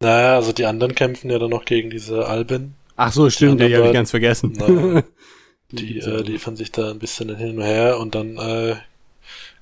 naja, 0.01 0.37
also 0.37 0.53
die 0.53 0.67
anderen 0.67 0.95
kämpfen 0.95 1.29
ja 1.29 1.41
dann 1.41 1.51
noch 1.51 1.65
gegen 1.65 1.91
diese 1.91 2.27
Alben. 2.29 2.77
Ach 2.95 3.13
so, 3.13 3.29
stimmt, 3.29 3.61
Ja, 3.61 3.67
die 3.67 3.77
habe 3.77 3.87
ich 3.89 3.93
ganz 3.93 4.11
vergessen. 4.11 4.53
Na, 4.57 5.03
Die 5.73 5.99
äh, 5.99 6.23
liefern 6.23 6.55
sich 6.55 6.71
da 6.71 6.91
ein 6.91 7.01
bisschen 7.01 7.37
hin 7.37 7.59
und 7.59 7.65
her 7.65 7.99
und 7.99 8.15
dann 8.15 8.37
äh, 8.39 8.77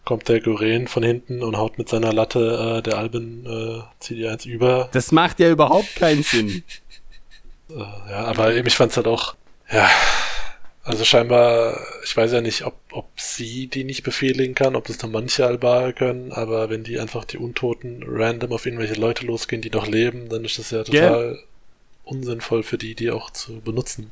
kommt 0.04 0.28
der 0.28 0.40
Goren 0.40 0.86
von 0.86 1.02
hinten 1.02 1.42
und 1.42 1.56
haut 1.56 1.78
mit 1.78 1.88
seiner 1.88 2.12
Latte 2.12 2.76
äh, 2.78 2.82
der 2.82 2.98
Alben, 2.98 3.46
äh, 3.46 3.82
zieht 4.00 4.18
ihr 4.18 4.30
eins 4.30 4.44
über. 4.44 4.90
das 4.92 5.11
macht 5.11 5.40
ja 5.40 5.48
überhaupt 5.50 5.96
keinen 5.96 6.22
Sinn. 6.22 6.62
Äh, 7.70 8.11
ja, 8.11 8.24
aber 8.24 8.54
eben, 8.54 8.66
ich 8.66 8.76
fand's 8.76 8.96
halt 8.96 9.06
auch, 9.06 9.34
ja, 9.70 9.86
also 10.89 11.05
scheinbar, 11.05 11.78
ich 12.03 12.16
weiß 12.16 12.32
ja 12.32 12.41
nicht, 12.41 12.64
ob, 12.64 12.74
ob 12.93 13.09
sie 13.20 13.66
die 13.66 13.84
nicht 13.84 14.03
befehligen 14.03 14.55
kann, 14.55 14.74
ob 14.74 14.86
das 14.86 15.03
nur 15.03 15.12
manche 15.12 15.47
Albaer 15.47 15.93
können, 15.93 16.32
aber 16.32 16.70
wenn 16.70 16.82
die 16.82 16.99
einfach 16.99 17.26
die 17.26 17.36
Untoten 17.36 18.03
random 18.07 18.53
auf 18.53 18.64
irgendwelche 18.64 18.99
Leute 18.99 19.26
losgehen, 19.26 19.61
die 19.61 19.70
noch 19.70 19.86
leben, 19.86 20.30
dann 20.30 20.45
ist 20.45 20.59
das 20.59 20.70
ja 20.70 20.82
total 20.82 21.39
unsinnvoll 22.05 22.62
für 22.62 22.78
die, 22.78 22.95
die 22.95 23.11
auch 23.11 23.30
zu 23.30 23.61
benutzen. 23.61 24.11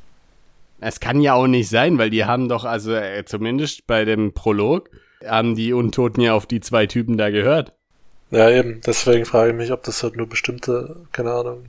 Es 0.78 1.00
kann 1.00 1.22
ja 1.22 1.32
auch 1.32 1.46
nicht 1.46 1.70
sein, 1.70 1.96
weil 1.96 2.10
die 2.10 2.26
haben 2.26 2.50
doch, 2.50 2.64
also 2.64 2.94
äh, 2.94 3.24
zumindest 3.24 3.86
bei 3.86 4.04
dem 4.04 4.34
Prolog, 4.34 4.90
haben 5.24 5.56
die 5.56 5.72
Untoten 5.72 6.20
ja 6.20 6.34
auf 6.34 6.44
die 6.44 6.60
zwei 6.60 6.86
Typen 6.86 7.16
da 7.16 7.30
gehört. 7.30 7.72
Ja, 8.30 8.50
eben, 8.50 8.82
deswegen 8.84 9.24
frage 9.24 9.52
ich 9.52 9.56
mich, 9.56 9.72
ob 9.72 9.82
das 9.84 10.02
halt 10.02 10.16
nur 10.16 10.28
bestimmte, 10.28 11.06
keine 11.12 11.32
Ahnung, 11.32 11.64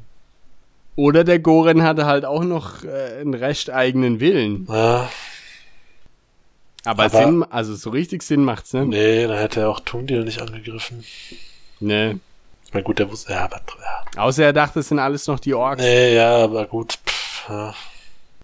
Oder 0.97 1.23
der 1.23 1.39
Goren 1.39 1.83
hatte 1.83 2.05
halt 2.05 2.25
auch 2.25 2.43
noch 2.43 2.83
äh, 2.83 3.19
einen 3.21 3.33
recht 3.35 3.69
eigenen 3.69 4.19
Willen. 4.19 4.65
ja, 4.67 5.09
Aber, 6.83 7.03
Aber- 7.05 7.09
Sinn, 7.09 7.43
also 7.49 7.73
so 7.75 7.91
richtig 7.91 8.23
Sinn 8.23 8.43
macht's, 8.43 8.73
ne? 8.73 8.85
nee, 8.85 9.25
dann 9.27 9.37
hätte 9.37 9.61
er 9.61 9.69
auch 9.69 9.79
Tungdil 9.79 10.25
nicht 10.25 10.41
angegriffen. 10.41 11.05
Nee. 11.79 12.17
Ich 12.65 12.73
meine, 12.73 12.83
gut, 12.83 12.99
der 12.99 13.09
wusste, 13.09 13.31
ja, 13.31 13.45
aber, 13.45 13.61
ja. 13.79 14.21
Außer 14.21 14.43
er 14.43 14.51
dachte, 14.53 14.79
es 14.79 14.89
sind 14.89 14.99
alles 14.99 15.25
noch 15.27 15.39
die 15.39 15.53
Orks. 15.53 15.81
Nee, 15.81 16.15
ja, 16.15 16.35
aber 16.43 16.65
gut, 16.65 16.97
pff, 17.05 17.47
ja. 17.47 17.73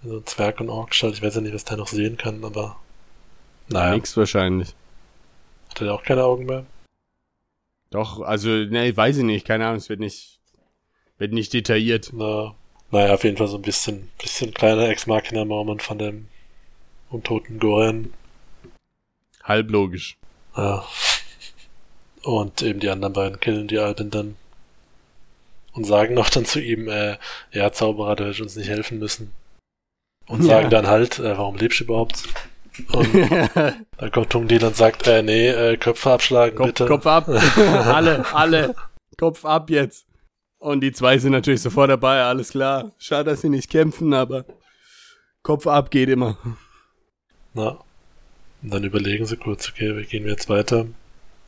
Also 0.02 0.20
Zwerg 0.22 0.60
und 0.60 0.70
Ork, 0.70 0.94
halt, 1.02 1.14
ich 1.14 1.22
weiß 1.22 1.34
ja 1.34 1.40
nicht, 1.42 1.54
was 1.54 1.64
der 1.64 1.76
noch 1.76 1.88
sehen 1.88 2.16
kann, 2.16 2.42
aber, 2.44 2.76
naja, 3.68 3.94
Nix 3.94 4.16
wahrscheinlich. 4.16 4.74
hat 5.70 5.80
er 5.82 5.92
auch 5.94 6.02
keine 6.04 6.24
Augen 6.24 6.46
mehr? 6.46 6.64
Doch, 7.90 8.20
also, 8.20 8.48
nee, 8.48 8.96
weiß 8.96 9.16
ich 9.18 9.24
nicht, 9.24 9.46
keine 9.46 9.66
Ahnung, 9.66 9.78
es 9.78 9.88
wird 9.88 10.00
nicht, 10.00 10.33
wird 11.18 11.32
nicht 11.32 11.52
detailliert. 11.52 12.10
Na, 12.12 12.54
naja, 12.90 13.14
auf 13.14 13.24
jeden 13.24 13.36
Fall 13.36 13.48
so 13.48 13.56
ein 13.56 13.62
bisschen, 13.62 14.10
bisschen 14.20 14.54
kleiner 14.54 14.88
Ex-Machina-Moment 14.88 15.82
von 15.82 15.98
dem 15.98 16.28
untoten 17.10 17.58
Goren. 17.58 18.12
Halblogisch. 19.42 20.16
Ja. 20.56 20.84
Und 22.22 22.62
eben 22.62 22.80
die 22.80 22.88
anderen 22.88 23.12
beiden 23.12 23.40
killen 23.40 23.68
die 23.68 23.78
Alten 23.78 24.10
dann. 24.10 24.36
Und 25.72 25.84
sagen 25.84 26.14
noch 26.14 26.30
dann 26.30 26.44
zu 26.44 26.60
ihm, 26.60 26.88
äh, 26.88 27.16
ja, 27.52 27.72
Zauberer, 27.72 28.16
du 28.16 28.24
hättest 28.24 28.40
uns 28.40 28.56
nicht 28.56 28.68
helfen 28.68 28.98
müssen. 28.98 29.32
Und 30.26 30.42
Ja. 30.42 30.54
sagen 30.54 30.70
dann 30.70 30.86
halt, 30.86 31.18
äh, 31.18 31.36
warum 31.36 31.56
lebst 31.56 31.80
du 31.80 31.84
überhaupt? 31.84 32.22
Und 32.92 33.12
dann 33.98 34.10
kommt 34.12 34.30
Tungdil 34.30 34.64
und 34.64 34.76
sagt, 34.76 35.06
äh, 35.06 35.22
nee, 35.22 35.48
äh, 35.48 35.76
Köpfe 35.76 36.12
abschlagen, 36.12 36.56
Kopf, 36.56 36.66
bitte. 36.68 36.86
Kopf 36.86 37.06
ab. 37.06 37.28
alle, 37.58 38.24
alle. 38.32 38.74
Kopf 39.18 39.44
ab 39.44 39.68
jetzt. 39.68 40.06
Und 40.64 40.80
die 40.80 40.92
zwei 40.92 41.18
sind 41.18 41.32
natürlich 41.32 41.60
sofort 41.60 41.90
dabei, 41.90 42.22
alles 42.22 42.52
klar. 42.52 42.92
Schade, 42.96 43.30
dass 43.30 43.42
sie 43.42 43.50
nicht 43.50 43.68
kämpfen, 43.68 44.14
aber 44.14 44.46
Kopf 45.42 45.66
ab 45.66 45.90
geht 45.90 46.08
immer. 46.08 46.38
Na. 47.52 47.76
Und 48.62 48.72
dann 48.72 48.82
überlegen 48.82 49.26
sie 49.26 49.36
kurz, 49.36 49.68
okay, 49.68 49.94
wie 49.94 50.06
gehen 50.06 50.24
wir 50.24 50.30
jetzt 50.30 50.48
weiter? 50.48 50.86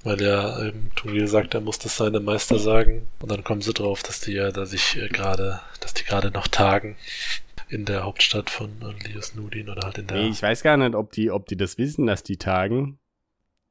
Weil 0.04 0.20
ja 0.20 0.62
eben 0.62 0.90
Tungil 0.96 1.28
sagt, 1.28 1.54
er 1.54 1.62
muss 1.62 1.78
das 1.78 1.96
seinem 1.96 2.26
Meister 2.26 2.58
sagen. 2.58 3.06
Und 3.20 3.30
dann 3.30 3.42
kommen 3.42 3.62
sie 3.62 3.72
drauf, 3.72 4.02
dass 4.02 4.20
die 4.20 4.32
ja 4.32 4.50
da 4.50 4.66
sich 4.66 4.98
äh, 4.98 5.08
gerade, 5.08 5.60
dass 5.80 5.94
die 5.94 6.04
gerade 6.04 6.30
noch 6.30 6.46
tagen 6.46 6.96
in 7.70 7.86
der 7.86 8.04
Hauptstadt 8.04 8.50
von 8.50 8.68
äh, 8.82 9.08
Lius 9.08 9.34
Nudin 9.34 9.70
oder 9.70 9.86
halt 9.86 9.96
in 9.96 10.08
der. 10.08 10.18
Nee, 10.18 10.28
ich 10.28 10.42
weiß 10.42 10.62
gar 10.62 10.76
nicht, 10.76 10.94
ob 10.94 11.10
die, 11.12 11.30
ob 11.30 11.46
die 11.46 11.56
das 11.56 11.78
wissen, 11.78 12.06
dass 12.06 12.22
die 12.22 12.36
tagen. 12.36 12.98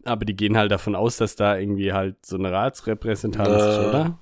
Aber 0.05 0.25
die 0.25 0.35
gehen 0.35 0.57
halt 0.57 0.71
davon 0.71 0.95
aus, 0.95 1.17
dass 1.17 1.35
da 1.35 1.55
irgendwie 1.55 1.93
halt 1.93 2.25
so 2.25 2.35
eine 2.35 2.51
Ratsrepräsentanz 2.51 3.47
ist, 3.47 3.89
oder? 3.89 4.17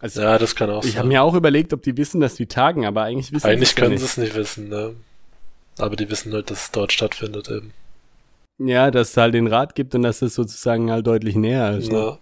Also, 0.00 0.22
ja, 0.22 0.38
das 0.38 0.54
kann 0.54 0.70
auch 0.70 0.84
ich 0.84 0.92
sein. 0.92 0.98
habe 1.00 1.08
mir 1.08 1.22
auch 1.22 1.34
überlegt, 1.34 1.72
ob 1.72 1.82
die 1.82 1.96
wissen, 1.96 2.20
dass 2.20 2.36
die 2.36 2.46
tagen, 2.46 2.86
aber 2.86 3.02
eigentlich 3.02 3.32
wissen 3.32 3.46
Eigentlich 3.46 3.74
können 3.74 3.92
nicht. 3.92 4.00
sie 4.00 4.06
es 4.06 4.16
nicht 4.16 4.34
wissen, 4.34 4.68
ne? 4.68 4.94
Aber 5.78 5.96
die 5.96 6.08
wissen 6.08 6.32
halt, 6.32 6.50
dass 6.50 6.64
es 6.64 6.70
dort 6.70 6.92
stattfindet 6.92 7.48
eben. 7.48 7.72
Ja, 8.58 8.90
dass 8.90 9.10
es 9.10 9.16
halt 9.16 9.34
den 9.34 9.46
Rat 9.46 9.74
gibt 9.74 9.94
und 9.94 10.02
dass 10.02 10.22
es 10.22 10.34
sozusagen 10.34 10.90
halt 10.90 11.06
deutlich 11.06 11.36
näher 11.36 11.76
ist. 11.76 11.90
Ne? 11.90 11.98
Ja. 11.98 12.18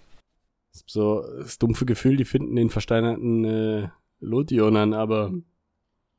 So 0.87 1.24
das 1.39 1.59
dumpfe 1.59 1.87
Gefühl, 1.87 2.16
die 2.16 2.27
finden 2.27 2.57
den 2.57 2.68
versteinerten 2.68 3.45
äh, 3.45 3.89
Lotion 4.20 4.93
aber. 4.93 5.33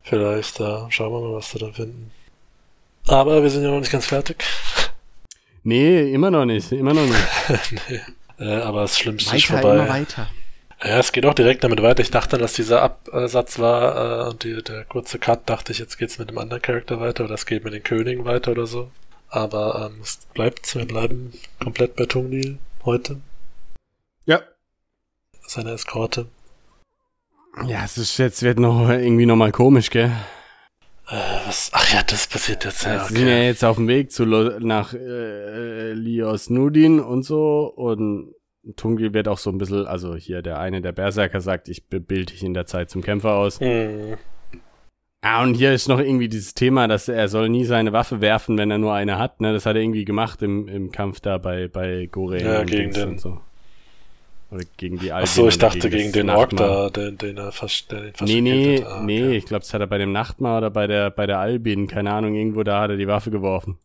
Vielleicht, 0.01 0.59
ja. 0.59 0.89
Schauen 0.89 1.13
wir 1.13 1.21
mal, 1.21 1.35
was 1.35 1.53
wir 1.53 1.67
da 1.67 1.71
finden. 1.71 2.11
Aber 3.07 3.43
wir 3.43 3.49
sind 3.49 3.63
ja 3.63 3.69
noch 3.69 3.79
nicht 3.79 3.91
ganz 3.91 4.07
fertig. 4.07 4.43
Nee, 5.63 6.11
immer 6.11 6.31
noch 6.31 6.45
nicht, 6.45 6.71
immer 6.71 6.93
noch 6.93 7.05
nicht. 7.05 7.73
nee. 7.89 8.01
Äh, 8.39 8.61
aber 8.61 8.81
das 8.81 8.97
Schlimmste 8.97 9.29
weiter, 9.29 9.37
ist 9.37 9.45
vorbei. 9.45 9.75
Immer 9.75 9.89
weiter. 9.89 10.27
Ja, 10.83 10.99
es 10.99 11.11
geht 11.11 11.25
auch 11.25 11.33
direkt 11.33 11.63
damit 11.63 11.81
weiter. 11.81 12.01
Ich 12.01 12.11
dachte, 12.11 12.37
dass 12.37 12.53
dieser 12.53 12.83
Absatz 12.83 13.57
war 13.57 14.25
äh, 14.25 14.29
und 14.29 14.43
die, 14.43 14.61
der 14.61 14.85
kurze 14.85 15.17
Cut, 15.17 15.49
dachte 15.49 15.71
ich, 15.71 15.79
jetzt 15.79 15.97
geht's 15.97 16.19
mit 16.19 16.29
dem 16.29 16.37
anderen 16.37 16.61
Charakter 16.61 16.99
weiter 16.99 17.25
oder 17.25 17.33
es 17.33 17.47
geht 17.47 17.63
mit 17.63 17.73
den 17.73 17.83
Königen 17.83 18.25
weiter 18.25 18.51
oder 18.51 18.67
so. 18.67 18.91
Aber 19.29 19.89
ähm, 19.91 20.01
es 20.01 20.19
bleibt, 20.33 20.73
wir 20.75 20.85
bleiben 20.85 21.33
komplett 21.61 21.95
bei 21.95 22.05
Tungdil 22.05 22.59
heute. 22.85 23.19
Ja. 24.25 24.41
Seine 25.47 25.71
Eskorte. 25.71 26.27
Ja, 27.65 27.83
es 27.83 27.97
ist 27.97 28.17
jetzt 28.19 28.43
wird 28.43 28.59
noch 28.59 28.87
irgendwie 28.89 29.25
nochmal 29.25 29.51
komisch, 29.51 29.89
gell? 29.89 30.11
Äh, 31.09 31.15
was? 31.47 31.71
Ach 31.73 31.91
ja, 31.91 32.03
das 32.03 32.27
passiert 32.27 32.65
jetzt 32.65 32.83
ja. 32.83 33.03
Okay. 33.03 33.15
sind 33.15 33.27
ja 33.27 33.37
jetzt 33.37 33.65
auf 33.65 33.77
dem 33.77 33.87
Weg 33.87 34.11
zu 34.11 34.25
nach 34.25 34.93
äh, 34.93 35.93
Lios 35.93 36.51
Nudin 36.51 36.99
und 36.99 37.23
so 37.23 37.65
und 37.75 38.35
Tungil 38.75 39.13
wird 39.13 39.27
auch 39.27 39.37
so 39.37 39.49
ein 39.49 39.57
bisschen, 39.57 39.85
also 39.85 40.15
hier 40.15 40.41
der 40.41 40.59
eine 40.59 40.81
der 40.81 40.91
Berserker 40.91 41.41
sagt, 41.41 41.69
ich 41.69 41.85
bilde 41.85 42.25
dich 42.25 42.43
in 42.43 42.53
der 42.53 42.65
Zeit 42.65 42.89
zum 42.89 43.01
Kämpfer 43.01 43.33
aus. 43.33 43.59
Mhm. 43.59 44.17
Ah, 45.21 45.43
und 45.43 45.55
hier 45.55 45.73
ist 45.73 45.87
noch 45.87 45.99
irgendwie 45.99 46.29
dieses 46.29 46.53
Thema, 46.53 46.87
dass 46.87 47.07
er 47.07 47.27
soll 47.27 47.49
nie 47.49 47.65
seine 47.65 47.91
Waffe 47.91 48.21
werfen, 48.21 48.57
wenn 48.57 48.69
er 48.69 48.77
nur 48.77 48.93
eine 48.93 49.17
hat. 49.17 49.41
Ne? 49.41 49.51
Das 49.51 49.65
hat 49.65 49.75
er 49.75 49.81
irgendwie 49.81 50.05
gemacht 50.05 50.41
im, 50.41 50.67
im 50.67 50.91
Kampf 50.91 51.19
da 51.19 51.37
bei, 51.37 51.67
bei 51.67 52.05
Gore. 52.05 52.41
Ja, 52.41 52.63
gegen 52.63 52.91
den. 52.91 53.09
Und 53.09 53.21
so. 53.21 53.39
Oder 54.51 54.63
gegen 54.77 54.99
die 54.99 55.11
Alten. 55.11 55.27
Ach 55.29 55.33
so, 55.33 55.47
ich 55.47 55.57
dachte 55.57 55.89
gegen, 55.89 56.11
den 56.13 56.29
Ork 56.29 56.55
da, 56.55 56.89
den, 56.89 57.17
den 57.17 57.37
er 57.37 57.51
fast, 57.51 57.91
den 57.91 58.13
fast 58.13 58.31
Nee, 58.31 58.39
nee, 58.39 58.83
ah, 58.83 59.01
nee, 59.03 59.35
ich 59.35 59.45
glaube, 59.45 59.61
das 59.61 59.73
hat 59.73 59.81
er 59.81 59.87
bei 59.87 59.97
dem 59.97 60.13
Nachtmar 60.13 60.59
oder 60.59 60.69
bei 60.69 60.87
der, 60.87 61.09
bei 61.09 61.25
der 61.27 61.39
Albin, 61.39 61.87
keine 61.87 62.13
Ahnung, 62.13 62.33
irgendwo 62.33 62.63
da 62.63 62.81
hat 62.81 62.91
er 62.91 62.97
die 62.97 63.07
Waffe 63.07 63.29
geworfen. 63.29 63.77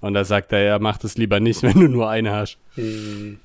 Und 0.00 0.14
da 0.14 0.24
sagt 0.24 0.52
er, 0.52 0.62
ja, 0.62 0.78
mach 0.78 0.96
das 0.96 1.18
lieber 1.18 1.40
nicht, 1.40 1.62
wenn 1.64 1.78
du 1.78 1.88
nur 1.88 2.08
eine 2.08 2.32
hast. 2.32 2.58
Hm. 2.76 3.40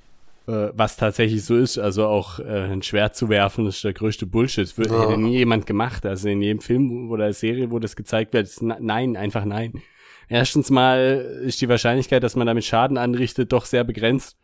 Äh, 0.50 0.72
was 0.74 0.96
tatsächlich 0.98 1.46
so 1.46 1.56
ist, 1.56 1.78
also 1.78 2.08
auch 2.08 2.40
äh, 2.40 2.72
ein 2.72 2.82
Schwert 2.82 3.16
zu 3.16 3.30
werfen, 3.30 3.68
ist 3.68 3.84
der 3.84 3.94
größte 3.94 4.26
Bullshit. 4.26 4.74
Das 4.76 4.88
ja. 4.88 5.02
hätte 5.02 5.20
nie 5.20 5.38
jemand 5.38 5.68
gemacht. 5.68 6.08
Also 6.08 6.28
in 6.28 6.42
jedem 6.42 6.60
Film 6.60 7.12
oder 7.12 7.32
Serie, 7.34 7.70
wo 7.70 7.78
das 7.78 7.96
gezeigt 7.96 8.34
wird, 8.34 8.48
ist 8.48 8.64
nein, 8.64 9.16
einfach 9.16 9.46
nein. 9.46 9.84
Erstens 10.28 10.72
mal 10.72 11.42
ist 11.44 11.62
die 11.62 11.70
Wahrscheinlichkeit, 11.70 12.24
dass 12.24 12.36
man 12.36 12.48
damit 12.48 12.66
Schaden 12.66 12.98
anrichtet, 12.98 13.52
doch 13.52 13.66
sehr 13.66 13.84
begrenzt. 13.84 14.38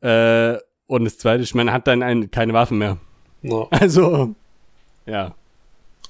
Äh, 0.00 0.56
und 0.88 1.04
das 1.04 1.18
zweite 1.18 1.44
ist, 1.44 1.54
man 1.54 1.70
hat 1.70 1.86
dann 1.86 2.02
ein, 2.02 2.32
keine 2.32 2.52
Waffen 2.52 2.78
mehr. 2.78 2.98
No. 3.42 3.68
Also, 3.70 4.34
ja. 5.06 5.36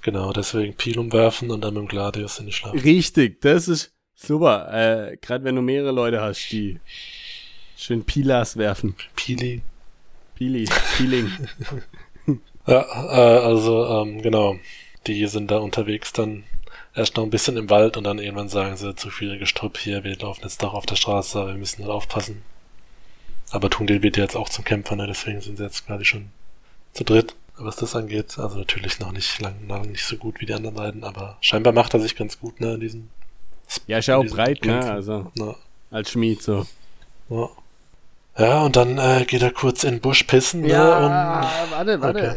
Genau, 0.01 0.33
deswegen 0.33 0.75
Pil 0.75 0.99
umwerfen 0.99 1.51
und 1.51 1.63
dann 1.63 1.75
mit 1.75 1.83
dem 1.83 1.89
Gladius 1.89 2.39
in 2.39 2.47
die 2.47 2.53
Schlacht. 2.53 2.83
Richtig, 2.83 3.43
das 3.43 3.69
ist 3.69 3.93
super. 4.15 4.73
Äh, 4.73 5.19
Gerade 5.19 5.45
wenn 5.45 5.57
du 5.57 5.61
mehrere 5.61 5.93
Leute 5.93 6.23
hast, 6.23 6.51
die 6.51 6.81
schön 7.83 8.05
Pilas 8.05 8.57
werfen. 8.57 8.95
Pili. 9.17 9.63
Pili, 10.35 10.69
Peeling. 10.97 11.31
ja, 12.67 12.81
äh, 12.83 13.45
also, 13.45 13.87
ähm, 13.87 14.23
genau. 14.23 14.57
Die 15.07 15.27
sind 15.27 15.51
da 15.51 15.59
unterwegs 15.59 16.13
dann 16.13 16.45
erst 16.95 17.17
noch 17.17 17.25
ein 17.25 17.31
bisschen 17.31 17.57
im 17.57 17.71
Wald 17.71 17.97
und 17.97 18.05
dann 18.05 18.19
irgendwann 18.19 18.49
sagen 18.49 18.77
sie, 18.77 18.95
zu 18.95 19.11
viele 19.11 19.39
Gestrüpp 19.39 19.79
hier, 19.79 20.05
wir 20.05 20.17
laufen 20.19 20.43
jetzt 20.43 20.63
doch 20.63 20.75
auf 20.75 20.87
der 20.87 20.97
Straße, 20.97 21.47
wir 21.47 21.55
müssen 21.55 21.83
halt 21.83 21.91
aufpassen. 21.91 22.43
Aber 23.51 23.69
Tungdil 23.69 24.03
wird 24.03 24.17
ja 24.17 24.23
jetzt 24.23 24.37
auch 24.37 24.49
zum 24.49 24.65
Kämpfer, 24.65 24.97
ne? 24.97 25.07
deswegen 25.07 25.41
sind 25.41 25.59
sie 25.59 25.65
jetzt 25.65 25.87
gerade 25.87 26.05
schon 26.05 26.31
zu 26.93 27.05
dritt, 27.05 27.35
was 27.57 27.77
das 27.77 27.97
angeht. 27.97 28.39
Also 28.39 28.59
natürlich 28.59 29.01
noch 29.01 29.13
nicht 29.13 29.41
lang, 29.41 29.55
lang 29.69 29.91
nicht 29.91 30.05
so 30.05 30.17
gut 30.17 30.41
wie 30.41 30.47
die 30.47 30.55
anderen 30.55 30.77
beiden, 30.77 31.05
aber 31.05 31.37
scheinbar 31.41 31.73
macht 31.73 31.95
er 31.95 32.01
sich 32.01 32.17
ganz 32.17 32.39
gut, 32.39 32.61
ne, 32.61 32.75
in 32.75 32.81
diesen. 32.81 33.11
Ja, 33.87 33.99
ist 33.99 34.07
ja 34.07 34.17
auch 34.17 34.27
breit, 34.27 34.65
ne? 34.65 34.73
Kämpfen. 34.73 34.89
ne? 34.89 34.93
Also 34.93 35.33
ja. 35.37 35.57
als 35.91 36.11
Schmied 36.11 36.43
so. 36.43 36.67
Ja. 37.29 37.49
Ja, 38.39 38.65
und 38.65 38.77
dann 38.77 38.99
äh, 38.99 39.25
geht 39.27 39.43
er 39.43 39.51
kurz 39.51 39.85
in 39.85 39.97
den 39.97 40.01
Busch 40.01 40.25
pissen. 40.25 40.65
Ja, 40.65 41.01
ne, 41.01 41.07
und, 41.07 41.73
warte, 41.73 42.01
warte. 42.01 42.19
Okay. 42.19 42.37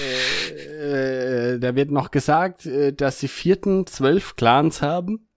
Äh, 0.00 1.54
äh, 1.54 1.58
da 1.58 1.74
wird 1.74 1.90
noch 1.90 2.10
gesagt, 2.10 2.66
äh, 2.66 2.92
dass 2.92 3.20
sie 3.20 3.28
vierten 3.28 3.86
zwölf 3.86 4.36
Clans 4.36 4.82
haben 4.82 5.28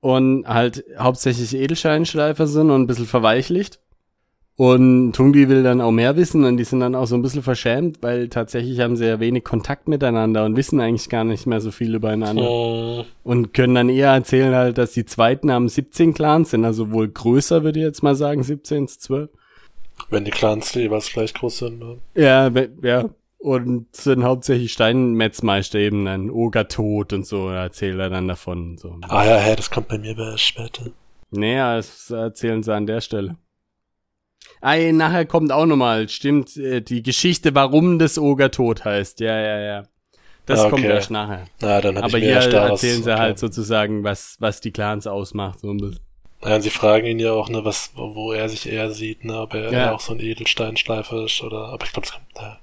und 0.00 0.46
halt 0.46 0.84
hauptsächlich 0.98 1.54
Edelscheinschleifer 1.54 2.46
sind 2.46 2.70
und 2.70 2.82
ein 2.82 2.86
bisschen 2.86 3.06
verweichlicht. 3.06 3.80
Und 4.58 5.12
Tungi 5.12 5.50
will 5.50 5.62
dann 5.62 5.82
auch 5.82 5.90
mehr 5.90 6.16
wissen 6.16 6.44
und 6.44 6.56
die 6.56 6.64
sind 6.64 6.80
dann 6.80 6.94
auch 6.94 7.06
so 7.06 7.14
ein 7.14 7.20
bisschen 7.20 7.42
verschämt, 7.42 7.98
weil 8.00 8.30
tatsächlich 8.30 8.80
haben 8.80 8.96
sie 8.96 9.04
ja 9.04 9.20
wenig 9.20 9.44
Kontakt 9.44 9.86
miteinander 9.86 10.46
und 10.46 10.56
wissen 10.56 10.80
eigentlich 10.80 11.10
gar 11.10 11.24
nicht 11.24 11.46
mehr 11.46 11.60
so 11.60 11.70
viel 11.70 11.94
übereinander. 11.94 12.50
Oh. 12.50 13.04
Und 13.22 13.52
können 13.52 13.74
dann 13.74 13.90
eher 13.90 14.12
erzählen 14.12 14.54
halt, 14.54 14.78
dass 14.78 14.92
die 14.92 15.04
zweiten 15.04 15.52
haben 15.52 15.68
17 15.68 16.14
Clans 16.14 16.50
sind, 16.52 16.64
also 16.64 16.90
wohl 16.90 17.08
größer, 17.08 17.64
würde 17.64 17.80
ich 17.80 17.84
jetzt 17.84 18.02
mal 18.02 18.14
sagen, 18.14 18.42
17 18.42 18.88
zu 18.88 18.98
12. 18.98 19.30
Wenn 20.10 20.24
die 20.24 20.30
Clans 20.30 20.74
jeweils 20.74 21.12
gleich 21.12 21.34
groß 21.34 21.58
sind, 21.58 21.78
ne? 21.78 21.98
Ja, 22.14 22.50
ja. 22.82 23.08
Und 23.38 23.94
sind 23.94 24.24
hauptsächlich 24.24 24.72
Steinmetzmeister 24.72 25.78
eben 25.78 26.04
dann 26.04 26.30
Oger 26.30 26.68
tot 26.68 27.12
und 27.12 27.26
so, 27.26 27.48
erzählt 27.48 27.98
er 27.98 28.10
dann 28.10 28.28
davon. 28.28 28.76
So. 28.78 28.98
Ah 29.02 29.24
ja, 29.24 29.46
ja, 29.46 29.54
das 29.54 29.70
kommt 29.70 29.88
bei 29.88 29.98
mir 29.98 30.16
erst 30.18 30.44
später. 30.44 30.90
Naja, 31.30 31.76
das 31.76 32.10
erzählen 32.10 32.62
sie 32.62 32.74
an 32.74 32.86
der 32.86 33.00
Stelle. 33.00 33.36
Ah, 34.60 34.76
nachher 34.76 35.26
kommt 35.26 35.52
auch 35.52 35.66
nochmal, 35.66 36.08
stimmt, 36.08 36.56
äh, 36.56 36.80
die 36.80 37.02
Geschichte, 37.02 37.54
warum 37.54 37.98
das 37.98 38.18
Oger 38.18 38.50
tot 38.50 38.84
heißt. 38.84 39.20
Ja, 39.20 39.38
ja, 39.38 39.60
ja. 39.60 39.82
Das 40.46 40.60
okay. 40.60 40.70
kommt 40.70 40.84
erst 40.84 41.10
nachher. 41.10 41.44
Ja, 41.60 41.80
dann 41.80 41.96
Aber 41.98 42.18
hier 42.18 42.36
erzählen 42.36 43.02
sie 43.02 43.10
okay. 43.10 43.20
halt 43.20 43.38
sozusagen, 43.38 44.04
was, 44.04 44.36
was 44.38 44.60
die 44.60 44.70
Clans 44.70 45.06
ausmacht. 45.06 45.60
So 45.60 45.70
ein 45.70 45.78
bisschen. 45.78 46.05
Ja, 46.44 46.60
sie 46.60 46.70
fragen 46.70 47.06
ihn 47.06 47.18
ja 47.18 47.32
auch, 47.32 47.48
ne, 47.48 47.64
was, 47.64 47.92
wo 47.94 48.32
er 48.32 48.48
sich 48.48 48.70
eher 48.70 48.90
sieht, 48.90 49.24
ne, 49.24 49.40
ob 49.40 49.54
er 49.54 49.72
ja. 49.72 49.92
auch 49.92 50.00
so 50.00 50.12
ein 50.12 50.20
Edelsteinschleifer 50.20 51.24
ist 51.24 51.42
oder, 51.42 51.68
aber 51.68 51.84
ich 51.84 51.92
glaube, 51.92 52.06
es 52.06 52.12
kommt, 52.12 52.26
ja. 52.36 52.58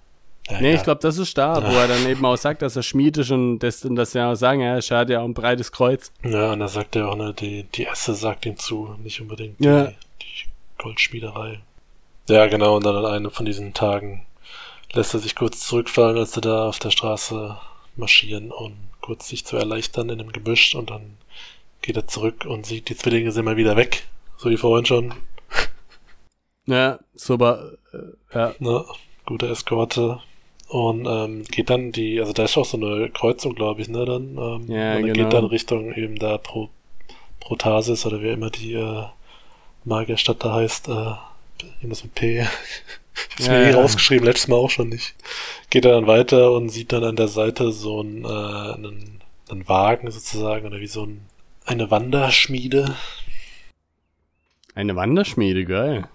Ja, 0.49 0.59
nee, 0.59 0.71
ja. 0.71 0.75
ich 0.75 0.83
glaube, 0.83 0.99
das 1.01 1.17
ist 1.17 1.37
da, 1.37 1.55
wo 1.55 1.75
er 1.75 1.87
dann 1.87 2.05
eben 2.07 2.25
auch 2.25 2.35
sagt, 2.35 2.61
dass 2.61 2.75
er 2.75 2.83
Schmied 2.83 3.17
ist 3.17 3.31
und 3.31 3.59
das, 3.59 3.85
und 3.85 3.95
das 3.95 4.13
ja 4.13 4.31
auch 4.31 4.35
sagen, 4.35 4.59
ja, 4.59 4.77
er 4.77 4.97
hat 4.97 5.09
ja 5.09 5.21
auch 5.21 5.25
ein 5.25 5.33
breites 5.33 5.71
Kreuz. 5.71 6.11
Ja, 6.23 6.51
und 6.51 6.59
da 6.59 6.67
sagt 6.67 6.97
er 6.97 7.09
auch, 7.09 7.15
ne, 7.15 7.33
die, 7.33 7.63
die 7.63 7.85
Esse 7.85 8.13
sagt 8.13 8.45
ihm 8.45 8.57
zu, 8.57 8.95
nicht 9.01 9.21
unbedingt 9.21 9.59
ja. 9.63 9.85
die, 9.85 9.95
die 10.21 10.49
Goldschmiederei. 10.77 11.61
Ja, 12.27 12.47
genau, 12.47 12.75
und 12.75 12.85
dann 12.85 12.95
an 12.95 13.05
einem 13.05 13.31
von 13.31 13.45
diesen 13.45 13.73
Tagen 13.73 14.25
lässt 14.91 15.13
er 15.13 15.21
sich 15.21 15.35
kurz 15.35 15.65
zurückfallen, 15.65 16.17
als 16.17 16.33
sie 16.33 16.41
da 16.41 16.67
auf 16.67 16.79
der 16.79 16.91
Straße 16.91 17.57
marschieren 17.95 18.51
und 18.51 18.75
kurz 19.01 19.29
sich 19.29 19.45
zu 19.45 19.57
erleichtern 19.57 20.09
in 20.09 20.17
dem 20.17 20.31
Gebüsch 20.31 20.75
und 20.75 20.89
dann 20.89 21.17
geht 21.83 21.97
er 21.97 22.07
zurück 22.07 22.45
und 22.45 22.65
sieht, 22.65 22.89
die 22.89 22.97
Zwillinge 22.97 23.31
sind 23.31 23.45
mal 23.45 23.57
wieder 23.57 23.77
weg. 23.77 24.07
So 24.37 24.49
wie 24.49 24.57
vorhin 24.57 24.85
schon. 24.85 25.13
Ja, 26.65 26.99
super. 27.13 27.73
Äh, 27.91 28.37
ja. 28.37 28.55
Na, 28.59 28.85
gute 29.25 29.49
Eskorte. 29.49 30.21
Und 30.69 31.05
ähm, 31.05 31.43
geht 31.43 31.69
dann 31.69 31.91
die, 31.91 32.21
also 32.21 32.31
da 32.31 32.45
ist 32.45 32.57
auch 32.57 32.63
so 32.63 32.77
eine 32.77 33.09
Kreuzung, 33.09 33.53
glaube 33.53 33.81
ich, 33.81 33.89
ne, 33.89 34.05
dann. 34.05 34.37
Ähm, 34.37 34.71
ja, 34.71 34.97
genau. 35.01 35.13
geht 35.13 35.33
dann 35.33 35.43
Richtung 35.43 35.93
eben 35.93 36.17
da 36.17 36.37
Pro, 36.37 36.69
Protasis 37.41 38.05
oder 38.05 38.21
wie 38.21 38.29
immer 38.29 38.49
die 38.49 38.75
äh, 38.75 39.03
Magierstadt 39.83 40.41
da 40.45 40.53
heißt, 40.53 40.87
äh, 40.87 41.15
irgendwas 41.81 42.05
mit 42.05 42.15
P. 42.15 42.47
Ich 43.15 43.35
hab's 43.35 43.45
ja, 43.45 43.53
mir 43.53 43.65
eh 43.65 43.71
ja. 43.71 43.75
rausgeschrieben, 43.75 44.25
letztes 44.25 44.47
Mal 44.47 44.55
auch 44.55 44.71
schon 44.71 44.89
nicht. 44.89 45.13
Geht 45.69 45.85
er 45.85 45.91
dann 45.91 46.07
weiter 46.07 46.51
und 46.53 46.69
sieht 46.69 46.93
dann 46.93 47.03
an 47.03 47.15
der 47.15 47.27
Seite 47.27 47.71
so 47.71 47.99
einen, 47.99 48.23
äh, 48.23 48.27
einen, 48.27 49.21
einen 49.49 49.67
Wagen 49.67 50.09
sozusagen 50.09 50.65
oder 50.65 50.79
wie 50.79 50.87
so 50.87 51.03
ein 51.03 51.27
eine 51.65 51.91
Wanderschmiede. 51.91 52.95
Eine 54.75 54.95
Wanderschmiede, 54.95 55.65
geil. 55.65 56.07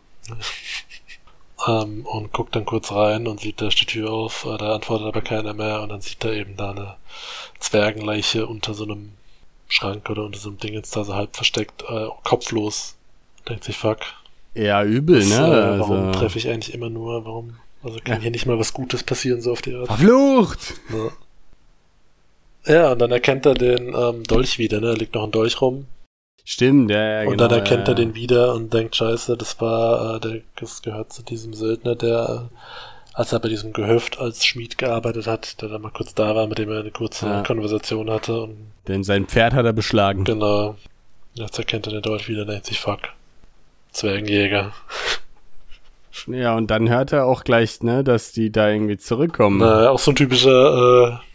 ähm, 1.67 2.05
und 2.07 2.33
guckt 2.33 2.57
dann 2.57 2.65
kurz 2.65 2.93
rein 2.93 3.27
und 3.27 3.41
sieht, 3.41 3.61
da 3.61 3.71
steht 3.71 3.91
die 3.91 4.01
Tür 4.01 4.13
auf, 4.13 4.45
äh, 4.45 4.59
da 4.59 4.75
antwortet 4.75 5.07
aber 5.07 5.21
keiner 5.23 5.55
mehr 5.55 5.83
und 5.83 5.91
dann 5.91 6.01
sieht 6.01 6.25
er 6.25 6.33
eben 6.33 6.57
da 6.57 6.71
eine 6.71 6.97
Zwergenleiche 7.59 8.47
unter 8.47 8.75
so 8.75 8.85
einem 8.85 9.13
Schrank 9.69 10.09
oder 10.11 10.25
unter 10.25 10.39
so 10.39 10.49
einem 10.49 10.59
Ding 10.59 10.75
jetzt 10.75 10.95
da 10.97 11.05
so 11.05 11.15
halb 11.15 11.37
versteckt, 11.37 11.83
äh, 11.89 12.09
kopflos. 12.25 12.97
Denkt 13.49 13.65
sich, 13.65 13.77
fuck. 13.77 13.99
Ja, 14.55 14.83
übel, 14.83 15.21
das, 15.21 15.29
ne? 15.29 15.37
Äh, 15.37 15.79
warum 15.79 16.09
also... 16.09 16.19
treffe 16.19 16.39
ich 16.39 16.49
eigentlich 16.49 16.75
immer 16.75 16.91
nur, 16.91 17.25
warum? 17.25 17.57
Also 17.83 17.99
kann 18.01 18.17
ja. 18.17 18.23
hier 18.23 18.31
nicht 18.31 18.47
mal 18.47 18.59
was 18.59 18.73
Gutes 18.73 19.05
passieren, 19.05 19.41
so 19.41 19.53
auf 19.53 19.63
die 19.63 19.75
Art. 19.75 19.87
Verflucht! 19.87 20.75
Ja. 20.93 21.11
Ja, 22.67 22.93
und 22.93 22.99
dann 22.99 23.11
erkennt 23.11 23.47
er 23.47 23.55
den 23.55 23.95
ähm, 23.95 24.25
Dolch 24.25 24.59
wieder, 24.59 24.81
ne? 24.81 24.89
Da 24.89 24.93
liegt 24.95 25.15
noch 25.15 25.25
ein 25.25 25.31
Dolch 25.31 25.61
rum. 25.61 25.87
Stimmt, 26.45 26.91
ja, 26.91 27.23
ja, 27.23 27.29
Und 27.29 27.37
genau, 27.37 27.49
dann 27.49 27.59
erkennt 27.59 27.89
ja, 27.89 27.93
er 27.93 27.95
den 27.95 28.15
wieder 28.15 28.55
und 28.55 28.73
denkt, 28.73 28.97
scheiße, 28.97 29.37
das 29.37 29.61
war, 29.61 30.17
äh, 30.17 30.21
der, 30.21 30.41
das 30.57 30.81
gehört 30.81 31.13
zu 31.13 31.23
diesem 31.23 31.53
Söldner, 31.53 31.95
der, 31.95 32.49
äh, 32.51 32.57
als 33.13 33.33
er 33.33 33.41
bei 33.41 33.49
diesem 33.49 33.75
Gehöft 33.75 34.19
als 34.19 34.47
Schmied 34.47 34.79
gearbeitet 34.79 35.27
hat, 35.27 35.61
der 35.61 35.69
da 35.69 35.79
mal 35.79 35.91
kurz 35.91 36.15
da 36.15 36.35
war, 36.35 36.47
mit 36.47 36.57
dem 36.57 36.71
er 36.71 36.81
eine 36.81 36.91
kurze 36.91 37.27
ja. 37.27 37.43
Konversation 37.43 38.11
hatte. 38.11 38.45
Und 38.45 38.57
Denn 38.87 39.05
sein 39.05 39.27
Pferd 39.27 39.53
hat 39.53 39.67
er 39.67 39.75
beschlagen. 39.75 40.25
Genau. 40.25 40.77
Jetzt 41.35 41.59
erkennt 41.59 41.87
er 41.87 41.93
den 41.93 42.03
Dolch 42.03 42.29
wieder, 42.29 42.47
denkt 42.47 42.65
sich, 42.65 42.81
fuck. 42.81 43.01
Zwergenjäger. 43.93 44.73
Ja, 46.27 46.57
und 46.57 46.71
dann 46.71 46.89
hört 46.89 47.13
er 47.13 47.27
auch 47.27 47.45
gleich, 47.45 47.83
ne, 47.83 48.03
dass 48.03 48.33
die 48.33 48.51
da 48.51 48.71
irgendwie 48.71 48.97
zurückkommen. 48.97 49.59
Na, 49.59 49.91
auch 49.91 49.99
so 49.99 50.13
ein 50.13 50.17
typischer 50.17 51.21
äh, 51.21 51.28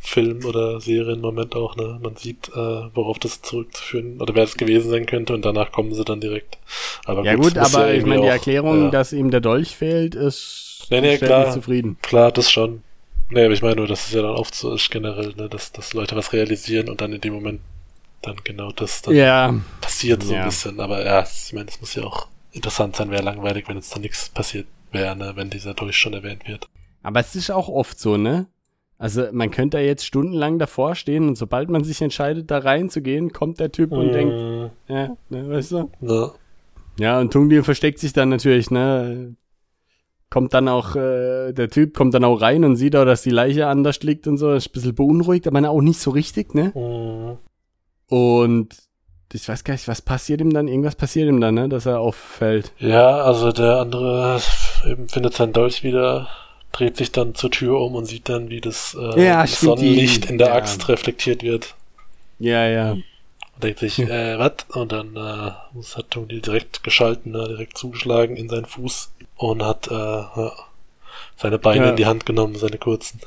Film- 0.00 0.44
oder 0.44 0.80
Serienmoment 0.80 1.54
auch, 1.54 1.76
ne? 1.76 1.98
Man 2.02 2.16
sieht, 2.16 2.48
äh, 2.48 2.54
worauf 2.94 3.18
das 3.18 3.42
zurückzuführen 3.42 4.20
oder 4.20 4.34
wer 4.34 4.44
es 4.44 4.56
gewesen 4.56 4.90
sein 4.90 5.06
könnte 5.06 5.34
und 5.34 5.44
danach 5.44 5.72
kommen 5.72 5.94
sie 5.94 6.04
dann 6.04 6.20
direkt. 6.20 6.58
Aber 7.04 7.24
ja 7.24 7.34
gut, 7.34 7.54
gut 7.54 7.58
aber 7.58 7.88
ja 7.88 7.94
ich 7.94 8.06
meine, 8.06 8.22
die 8.22 8.28
Erklärung, 8.28 8.84
ja. 8.84 8.90
dass 8.90 9.12
ihm 9.12 9.30
der 9.30 9.40
Dolch 9.40 9.76
fehlt, 9.76 10.14
ist 10.14 10.86
nee, 10.90 11.00
nee, 11.00 11.18
klar, 11.18 11.50
zufrieden. 11.52 11.98
Klar, 12.02 12.32
das 12.32 12.50
schon. 12.50 12.82
Nee, 13.30 13.44
aber 13.44 13.54
ich 13.54 13.62
meine 13.62 13.76
nur, 13.76 13.86
dass 13.86 14.06
es 14.06 14.12
ja 14.12 14.22
dann 14.22 14.34
oft 14.34 14.54
so 14.54 14.74
ist 14.74 14.90
generell, 14.90 15.34
ne, 15.36 15.48
dass, 15.48 15.70
dass 15.70 15.92
Leute 15.92 16.16
was 16.16 16.32
realisieren 16.32 16.88
und 16.88 17.00
dann 17.00 17.12
in 17.12 17.20
dem 17.20 17.34
Moment 17.34 17.60
dann 18.22 18.36
genau 18.42 18.72
das 18.72 19.02
dann 19.02 19.14
ja. 19.14 19.54
passiert 19.80 20.22
so 20.22 20.34
ein 20.34 20.44
bisschen. 20.44 20.80
Aber 20.80 21.04
ja, 21.04 21.22
ich 21.22 21.52
meine, 21.52 21.68
es 21.68 21.80
muss 21.80 21.94
ja 21.94 22.02
auch 22.02 22.26
interessant 22.52 22.96
sein, 22.96 23.10
wäre 23.10 23.22
langweilig, 23.22 23.68
wenn 23.68 23.76
jetzt 23.76 23.94
da 23.94 24.00
nichts 24.00 24.28
passiert 24.28 24.66
wäre, 24.92 25.14
ne, 25.14 25.32
wenn 25.36 25.50
dieser 25.50 25.74
Dolch 25.74 25.96
schon 25.96 26.14
erwähnt 26.14 26.48
wird. 26.48 26.68
Aber 27.02 27.20
es 27.20 27.34
ist 27.34 27.50
auch 27.50 27.68
oft 27.68 27.98
so, 27.98 28.16
ne? 28.16 28.46
Also 29.00 29.28
man 29.32 29.50
könnte 29.50 29.78
da 29.78 29.82
jetzt 29.82 30.04
stundenlang 30.04 30.58
davor 30.58 30.94
stehen 30.94 31.26
und 31.26 31.36
sobald 31.36 31.70
man 31.70 31.84
sich 31.84 32.02
entscheidet, 32.02 32.50
da 32.50 32.58
reinzugehen, 32.58 33.32
kommt 33.32 33.58
der 33.58 33.72
Typ 33.72 33.92
und 33.92 34.08
mm. 34.08 34.12
denkt, 34.12 34.34
ja, 34.88 35.16
ne, 35.30 35.48
weißt 35.48 35.72
du? 35.72 35.90
Ja. 36.02 36.32
Ja, 36.98 37.18
und 37.18 37.32
Tungdil 37.32 37.62
versteckt 37.62 37.98
sich 37.98 38.12
dann 38.12 38.28
natürlich, 38.28 38.70
ne? 38.70 39.36
Kommt 40.28 40.52
dann 40.52 40.68
auch, 40.68 40.96
äh, 40.96 41.52
der 41.52 41.70
Typ 41.70 41.94
kommt 41.94 42.12
dann 42.12 42.24
auch 42.24 42.42
rein 42.42 42.62
und 42.62 42.76
sieht 42.76 42.94
auch, 42.94 43.06
dass 43.06 43.22
die 43.22 43.30
Leiche 43.30 43.68
anders 43.68 44.02
liegt 44.02 44.26
und 44.26 44.36
so, 44.36 44.52
ist 44.52 44.68
ein 44.68 44.72
bisschen 44.72 44.94
beunruhigt, 44.94 45.48
aber 45.48 45.70
auch 45.70 45.80
nicht 45.80 45.98
so 45.98 46.10
richtig, 46.10 46.54
ne? 46.54 46.68
Mm. 46.74 48.14
Und 48.14 48.76
ich 49.32 49.48
weiß 49.48 49.64
gar 49.64 49.72
nicht, 49.72 49.88
was 49.88 50.02
passiert 50.02 50.42
ihm 50.42 50.52
dann? 50.52 50.68
Irgendwas 50.68 50.94
passiert 50.94 51.26
ihm 51.26 51.40
dann, 51.40 51.54
ne? 51.54 51.70
Dass 51.70 51.86
er 51.86 52.00
auffällt. 52.00 52.74
Ja, 52.76 53.22
also 53.22 53.50
der 53.50 53.78
andere 53.78 54.40
eben 54.86 55.08
findet 55.08 55.32
sein 55.32 55.54
Dolch 55.54 55.82
wieder 55.84 56.28
dreht 56.72 56.96
sich 56.96 57.12
dann 57.12 57.34
zur 57.34 57.50
Tür 57.50 57.80
um 57.80 57.94
und 57.94 58.06
sieht 58.06 58.28
dann, 58.28 58.48
wie 58.50 58.60
das, 58.60 58.96
äh, 58.98 59.24
ja, 59.24 59.46
Sonnenlicht 59.46 60.26
in 60.26 60.38
der 60.38 60.48
ja. 60.48 60.54
Axt 60.54 60.88
reflektiert 60.88 61.42
wird. 61.42 61.74
Ja, 62.38 62.66
ja. 62.66 62.92
Und 62.92 63.04
denkt 63.62 63.80
sich, 63.80 63.98
äh, 63.98 64.38
was? 64.38 64.66
Und 64.72 64.92
dann 64.92 65.16
äh, 65.16 65.50
hat 65.96 66.10
Tony 66.10 66.40
direkt 66.40 66.82
geschalten, 66.82 67.32
ne, 67.32 67.46
direkt 67.48 67.76
zugeschlagen 67.76 68.36
in 68.36 68.48
seinen 68.48 68.66
Fuß 68.66 69.12
und 69.36 69.62
hat 69.62 69.88
äh, 69.88 70.50
seine 71.36 71.58
Beine 71.58 71.84
ja. 71.84 71.90
in 71.90 71.96
die 71.96 72.06
Hand 72.06 72.26
genommen, 72.26 72.54
seine 72.54 72.78
kurzen. 72.78 73.20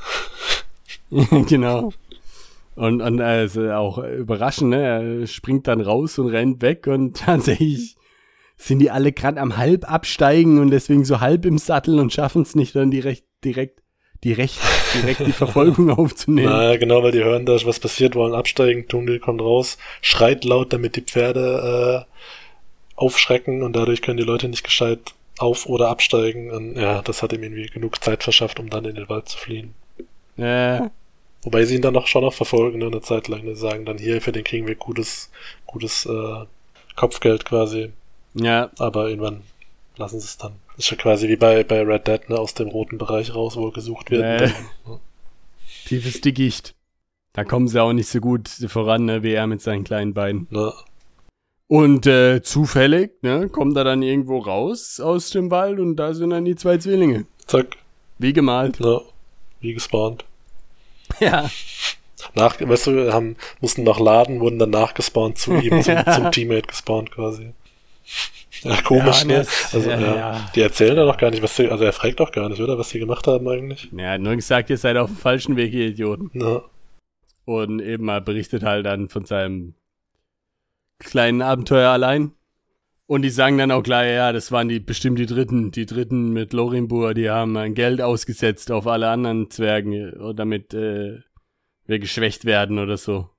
genau. 1.48 1.94
Und, 2.76 3.02
und 3.02 3.22
also 3.22 3.72
auch 3.72 4.00
überraschend, 4.00 4.72
ne? 4.72 4.82
Er 5.22 5.28
springt 5.28 5.68
dann 5.68 5.82
raus 5.82 6.18
und 6.18 6.30
rennt 6.30 6.62
weg 6.62 6.88
und 6.88 7.18
tatsächlich 7.18 7.96
sind 8.58 8.80
die 8.80 8.92
alle 8.92 9.12
gerade 9.12 9.40
am 9.42 9.58
halb 9.58 9.92
absteigen 9.92 10.60
und 10.60 10.72
deswegen 10.72 11.06
so 11.06 11.20
halb 11.20 11.46
im 11.46 11.58
Sattel 11.58 12.00
und 12.00 12.14
schaffen 12.14 12.44
es 12.44 12.56
nicht 12.56 12.76
dann 12.76 12.92
direkt 12.92 13.26
direkt 13.44 13.82
die 14.24 14.34
Recht, 14.34 14.60
direkt 14.96 15.20
die 15.28 15.34
Verfolgung 15.34 15.90
aufzunehmen. 15.98 16.50
Na, 16.50 16.78
genau, 16.78 17.04
weil 17.04 17.12
die 17.12 17.24
hören 17.24 17.46
da, 17.46 17.54
was 17.66 17.80
passiert, 17.80 18.16
wollen 18.16 18.34
absteigen, 18.34 18.88
Tunnel 18.88 19.20
kommt 19.20 19.42
raus, 19.42 19.78
schreit 20.02 20.46
laut, 20.46 20.72
damit 20.72 20.96
die 20.96 21.02
Pferde 21.02 22.06
äh, 22.08 22.14
aufschrecken 22.96 23.64
und 23.64 23.76
dadurch 23.76 24.02
können 24.02 24.18
die 24.18 24.24
Leute 24.24 24.48
nicht 24.48 24.64
gescheit 24.64 25.00
auf- 25.40 25.66
oder 25.66 25.90
absteigen. 25.90 26.52
Und 26.52 26.76
ja, 26.76 27.02
das 27.02 27.22
hat 27.22 27.34
ihm 27.34 27.44
irgendwie 27.44 27.68
genug 27.68 28.02
Zeit 28.04 28.24
verschafft, 28.24 28.60
um 28.60 28.70
dann 28.70 28.86
in 28.86 28.96
den 28.96 29.10
Wald 29.10 29.28
zu 29.28 29.38
fliehen. 29.38 29.74
Ja. 30.38 30.90
Wobei 31.44 31.66
sie 31.66 31.76
ihn 31.76 31.82
dann 31.82 31.98
auch 31.98 32.08
schon 32.08 32.24
noch 32.24 32.34
verfolgen, 32.34 32.80
ne, 32.80 32.88
eine 32.88 33.02
Zeit 33.02 33.28
lang, 33.28 33.44
ne, 33.44 33.56
sagen 33.56 33.86
dann 33.86 33.98
hier, 33.98 34.22
für 34.22 34.32
den 34.32 34.46
kriegen 34.46 34.68
wir 34.68 34.76
gutes, 34.76 35.30
gutes 35.66 36.06
äh, 36.06 36.46
Kopfgeld 36.96 37.44
quasi. 37.44 37.92
Ja. 38.34 38.72
Aber 38.80 39.10
irgendwann 39.10 39.42
lassen 39.98 40.20
sie 40.20 40.26
es 40.26 40.38
dann. 40.38 40.54
Das 40.76 40.86
ist 40.86 40.92
ja 40.92 40.98
quasi 40.98 41.28
wie 41.28 41.36
bei, 41.36 41.64
bei 41.64 41.82
Red 41.82 42.08
Dead, 42.08 42.30
ne, 42.30 42.38
aus 42.38 42.54
dem 42.54 42.70
roten 42.70 42.98
Bereich 42.98 43.36
raus, 43.36 43.56
wo 43.56 43.70
gesucht 43.72 44.10
wird. 44.12 44.42
Ja. 44.42 45.00
Tiefes 45.86 46.22
Dickicht. 46.22 46.76
Da 47.34 47.44
kommen 47.44 47.68
sie 47.68 47.82
auch 47.82 47.94
nicht 47.94 48.08
so 48.08 48.20
gut 48.20 48.48
voran, 48.48 49.06
ne, 49.06 49.24
wie 49.24 49.34
er 49.34 49.48
mit 49.48 49.62
seinen 49.62 49.84
kleinen 49.84 50.14
Beinen. 50.14 50.48
Ja. 50.52 50.74
Und 51.68 52.06
äh, 52.06 52.42
zufällig, 52.42 53.12
ne, 53.22 53.50
kommt 53.50 53.76
er 53.78 53.84
dann 53.84 54.02
irgendwo 54.02 54.40
raus 54.40 55.00
aus 55.00 55.30
dem 55.30 55.50
Wald 55.52 55.80
und 55.80 55.96
da 55.96 56.14
sind 56.14 56.32
dann 56.32 56.46
die 56.46 56.56
zwei 56.56 56.78
Zwillinge. 56.78 57.26
Zack. 57.46 57.78
Wie 58.20 58.34
gemalt. 58.34 58.80
Ja. 58.80 59.02
Wie 59.60 59.74
gespawnt. 59.74 60.26
Ja. 61.20 61.50
Nach, 62.36 62.60
weißt 62.60 62.88
du, 62.88 63.14
haben, 63.14 63.36
mussten 63.62 63.84
noch 63.84 64.00
laden, 64.00 64.40
wurden 64.40 64.60
dann 64.60 64.70
nachgespawnt 64.70 65.38
zu 65.38 65.54
ihm, 65.54 65.82
zum, 65.84 66.04
zum 66.06 66.32
Teammate 66.32 66.68
gespawnt 66.68 67.12
quasi. 67.12 67.54
Ja, 68.64 68.82
komisch, 68.82 69.26
ne? 69.26 69.46
Also, 69.72 69.90
ja, 69.90 70.00
ja. 70.00 70.50
Die 70.56 70.62
erzählen 70.62 70.96
da 70.96 71.06
doch 71.06 71.18
gar 71.18 71.32
nicht, 71.32 71.44
was 71.44 71.56
sie, 71.56 71.70
also 71.70 71.84
er 71.84 71.94
fragt 71.94 72.20
doch 72.20 72.32
gar 72.32 72.50
nicht, 72.50 72.62
oder? 72.62 72.78
Was 72.78 72.90
sie 72.90 73.00
gemacht 73.00 73.28
haben 73.28 73.48
eigentlich. 73.48 73.90
Ja, 73.92 74.18
nur 74.18 74.36
gesagt, 74.36 74.70
ihr 74.70 74.78
seid 74.78 74.98
auf 74.98 75.10
dem 75.10 75.18
falschen 75.18 75.56
Weg, 75.56 75.74
ihr 75.74 75.88
Idioten. 75.88 76.32
Ja. 76.34 76.64
Und 77.46 77.82
eben 77.82 78.06
mal 78.06 78.22
berichtet 78.22 78.64
halt 78.64 78.86
dann 78.86 79.10
von 79.10 79.26
seinem 79.26 79.76
kleinen 81.00 81.42
Abenteuer 81.42 81.90
allein. 81.90 82.32
Und 83.06 83.22
die 83.24 83.30
sagen 83.30 83.58
dann 83.58 83.72
auch 83.72 83.84
gleich, 83.84 84.14
ja, 84.14 84.32
das 84.32 84.52
waren 84.52 84.70
die 84.70 84.80
bestimmt 84.80 85.20
die 85.20 85.26
Dritten, 85.26 85.72
die 85.72 85.86
Dritten 85.86 86.32
mit 86.32 86.54
Lorimbur, 86.54 87.14
die 87.14 87.30
haben 87.30 87.58
ein 87.58 87.76
Geld 87.76 88.02
ausgesetzt 88.02 88.72
auf 88.72 88.88
alle 88.88 89.10
anderen 89.10 89.50
Zwergen, 89.52 90.36
damit 90.36 90.74
äh, 90.74 91.20
wir 91.86 92.00
geschwächt 92.00 92.46
werden 92.46 92.80
oder 92.80 92.96
so. 92.98 93.30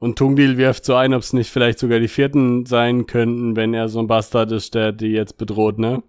Und 0.00 0.16
Tungdil 0.16 0.56
wirft 0.56 0.84
so 0.84 0.94
ein, 0.94 1.12
ob 1.12 1.22
es 1.22 1.32
nicht 1.32 1.50
vielleicht 1.50 1.78
sogar 1.78 1.98
die 1.98 2.08
vierten 2.08 2.66
sein 2.66 3.06
könnten, 3.06 3.56
wenn 3.56 3.74
er 3.74 3.88
so 3.88 3.98
ein 3.98 4.06
Bastard 4.06 4.52
ist, 4.52 4.74
der 4.74 4.92
die 4.92 5.08
jetzt 5.08 5.38
bedroht, 5.38 5.78
ne? 5.78 6.02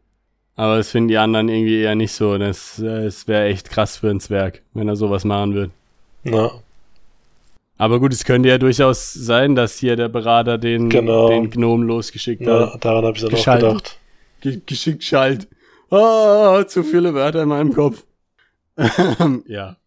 Aber 0.55 0.77
das 0.77 0.91
finden 0.91 1.07
die 1.07 1.17
anderen 1.17 1.47
irgendwie 1.47 1.81
eher 1.81 1.95
nicht 1.95 2.11
so. 2.11 2.37
Das, 2.37 2.81
das 2.83 3.27
wäre 3.27 3.45
echt 3.45 3.69
krass 3.69 3.97
für 3.97 4.09
ein 4.09 4.19
Zwerg, 4.19 4.61
wenn 4.73 4.89
er 4.89 4.97
sowas 4.97 5.23
machen 5.23 5.53
würde. 5.53 5.71
Na. 6.23 6.51
Aber 7.77 8.01
gut, 8.01 8.11
es 8.11 8.25
könnte 8.25 8.49
ja 8.49 8.57
durchaus 8.57 9.13
sein, 9.13 9.55
dass 9.55 9.77
hier 9.77 9.95
der 9.95 10.09
Berater 10.09 10.57
den, 10.57 10.89
genau. 10.89 11.29
den 11.29 11.49
Gnom 11.49 11.83
losgeschickt 11.83 12.41
Na, 12.43 12.73
hat. 12.73 12.83
Daran 12.83 13.05
habe 13.05 13.17
ich 13.17 13.23
dann 13.23 13.33
auch 13.33 13.45
gedacht. 13.45 13.97
Ge 14.41 14.61
geschickt 14.65 15.03
schalt. 15.03 15.47
Ah, 15.89 16.65
zu 16.67 16.83
viele 16.83 17.13
Wörter 17.13 17.43
in 17.43 17.49
meinem 17.49 17.73
Kopf. 17.73 18.03
ja. 19.47 19.77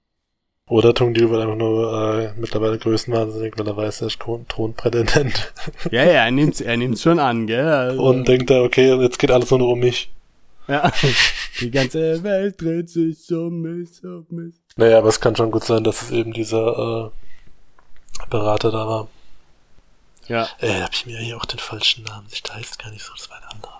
Oder 0.68 0.94
Tungdil 0.94 1.28
wird 1.28 1.42
einfach 1.42 1.56
nur 1.56 1.92
äh, 1.92 2.32
mittlerweile 2.38 2.78
größenwahnsinnig, 2.78 3.54
weil 3.58 3.66
er 3.66 3.76
weiß, 3.76 4.02
er 4.02 4.06
ist 4.06 4.20
Thronprätendent. 4.20 5.52
ja, 5.90 6.04
ja, 6.04 6.24
er 6.24 6.30
nimmt's, 6.30 6.60
er 6.60 6.76
nimmt's 6.76 7.02
schon 7.02 7.18
an, 7.18 7.46
gell? 7.46 7.66
Also. 7.66 8.02
Und 8.02 8.28
denkt 8.28 8.50
er, 8.50 8.62
okay, 8.62 8.94
jetzt 8.94 9.18
geht 9.18 9.30
alles 9.30 9.50
nur 9.50 9.58
noch 9.58 9.68
um 9.68 9.80
mich. 9.80 10.10
Ja. 10.68 10.90
Die 11.60 11.70
ganze 11.70 12.22
Welt 12.22 12.60
dreht 12.60 12.88
sich 12.88 13.30
um 13.32 13.60
mich, 13.60 14.02
um 14.04 14.24
mich. 14.30 14.54
Naja, 14.76 14.98
aber 14.98 15.08
es 15.08 15.20
kann 15.20 15.36
schon 15.36 15.50
gut 15.50 15.64
sein, 15.64 15.84
dass 15.84 16.02
es 16.02 16.10
eben 16.10 16.32
dieser 16.32 17.10
äh, 17.10 18.28
Berater 18.30 18.70
da 18.70 18.86
war. 18.86 19.08
Ja. 20.28 20.44
Äh, 20.60 20.78
da 20.78 20.84
hab 20.84 20.94
ich 20.94 21.06
mir 21.06 21.18
hier 21.18 21.36
auch 21.36 21.44
den 21.44 21.58
falschen 21.58 22.04
Namen. 22.04 22.26
Da 22.44 22.54
heißt 22.54 22.78
gar 22.78 22.90
nicht 22.90 23.04
so, 23.04 23.12
das 23.16 23.28
war 23.28 23.38
ein 23.38 23.56
anderer. 23.56 23.71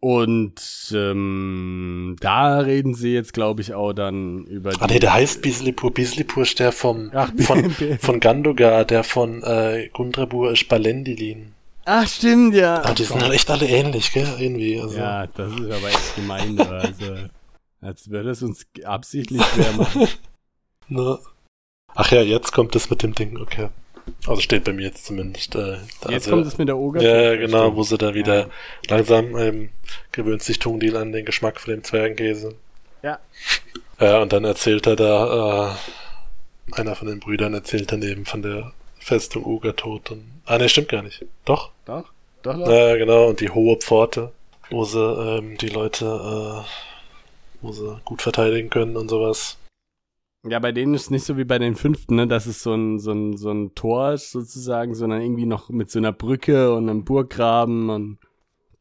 Und 0.00 0.92
ähm, 0.94 2.16
da 2.20 2.58
reden 2.58 2.94
sie 2.94 3.14
jetzt, 3.14 3.32
glaube 3.32 3.62
ich, 3.62 3.72
auch 3.74 3.92
dann 3.92 4.44
über 4.44 4.70
die. 4.70 4.80
Ah 4.80 4.86
nee, 4.86 4.98
der 4.98 5.14
heißt 5.14 5.40
Bislipur. 5.40 5.92
Bislipur 5.92 6.42
ist 6.42 6.58
der 6.58 6.70
vom 6.72 7.10
Ach, 7.14 7.32
von, 7.38 7.70
von 8.00 8.20
Gandogar, 8.20 8.84
der 8.84 9.04
von 9.04 9.42
äh, 9.42 9.88
Gundrabur 9.92 10.52
ist 10.52 10.68
Balendilin. 10.68 11.54
Ach, 11.86 12.06
stimmt, 12.06 12.54
ja. 12.54 12.82
Ah, 12.82 12.94
die 12.94 13.04
sind 13.04 13.22
halt 13.22 13.32
echt 13.32 13.48
alle 13.48 13.66
ähnlich, 13.66 14.12
gell? 14.12 14.28
Irgendwie. 14.38 14.80
Also. 14.80 14.98
Ja, 14.98 15.26
das 15.28 15.52
ist 15.52 15.70
aber 15.70 15.88
echt 15.88 16.16
gemein, 16.16 16.60
also. 16.60 17.14
Als 17.80 18.10
würde 18.10 18.30
es 18.30 18.42
uns 18.42 18.66
absichtlich 18.84 19.42
schwer 19.44 19.72
machen. 19.72 20.08
Na. 20.88 21.18
Ach 21.94 22.10
ja, 22.10 22.22
jetzt 22.22 22.52
kommt 22.52 22.74
das 22.74 22.90
mit 22.90 23.02
dem 23.02 23.14
Ding, 23.14 23.38
okay. 23.38 23.68
Also 24.26 24.40
steht 24.40 24.64
bei 24.64 24.72
mir 24.72 24.86
jetzt 24.86 25.04
zumindest. 25.06 25.54
Äh, 25.54 25.78
jetzt 26.08 26.28
kommt 26.28 26.46
es 26.46 26.58
mit 26.58 26.68
der 26.68 26.76
Oger. 26.76 27.00
Ja, 27.00 27.36
genau, 27.36 27.76
wo 27.76 27.82
sie 27.82 27.98
dann 27.98 28.14
wieder 28.14 28.40
ja. 28.40 28.48
langsam 28.88 29.36
ähm, 29.36 29.70
gewöhnt 30.12 30.42
sich 30.42 30.58
Tungdil 30.58 30.96
an 30.96 31.12
den 31.12 31.24
Geschmack 31.24 31.60
von 31.60 31.72
dem 31.72 31.84
Zwergenkäse. 31.84 32.54
Ja. 33.02 33.18
Ja, 34.00 34.20
und 34.20 34.32
dann 34.32 34.44
erzählt 34.44 34.86
er 34.86 34.96
da, 34.96 35.76
äh, 36.68 36.72
einer 36.72 36.96
von 36.96 37.08
den 37.08 37.20
Brüdern 37.20 37.54
erzählt 37.54 37.92
dann 37.92 38.02
eben 38.02 38.24
von 38.26 38.42
der 38.42 38.72
Festung 38.98 39.44
Ugatod 39.44 40.10
und. 40.10 40.24
Ah, 40.44 40.58
ne, 40.58 40.68
stimmt 40.68 40.88
gar 40.88 41.02
nicht. 41.02 41.24
Doch? 41.44 41.70
Doch? 41.84 42.04
Doch, 42.42 42.58
doch. 42.58 42.68
Ja, 42.68 42.96
genau, 42.96 43.28
und 43.28 43.40
die 43.40 43.50
hohe 43.50 43.76
Pforte, 43.76 44.32
wo 44.70 44.84
sie 44.84 45.00
ähm, 45.00 45.56
die 45.58 45.68
Leute, 45.68 46.04
äh, 46.04 47.62
wo 47.62 47.72
sie 47.72 48.00
gut 48.04 48.22
verteidigen 48.22 48.70
können 48.70 48.96
und 48.96 49.08
sowas. 49.08 49.56
Ja, 50.48 50.58
bei 50.58 50.72
denen 50.72 50.94
ist 50.94 51.02
es 51.02 51.10
nicht 51.10 51.24
so 51.24 51.36
wie 51.36 51.44
bei 51.44 51.58
den 51.58 51.76
fünften, 51.76 52.16
ne, 52.16 52.26
dass 52.26 52.46
es 52.46 52.62
so 52.62 52.74
ein, 52.74 52.98
so 52.98 53.12
ein, 53.12 53.36
so 53.36 53.50
ein 53.50 53.74
Tor 53.74 54.12
ist 54.12 54.30
sozusagen, 54.30 54.94
sondern 54.94 55.20
irgendwie 55.20 55.46
noch 55.46 55.68
mit 55.68 55.90
so 55.90 55.98
einer 55.98 56.12
Brücke 56.12 56.74
und 56.74 56.88
einem 56.88 57.04
Burggraben 57.04 57.90
und 57.90 58.18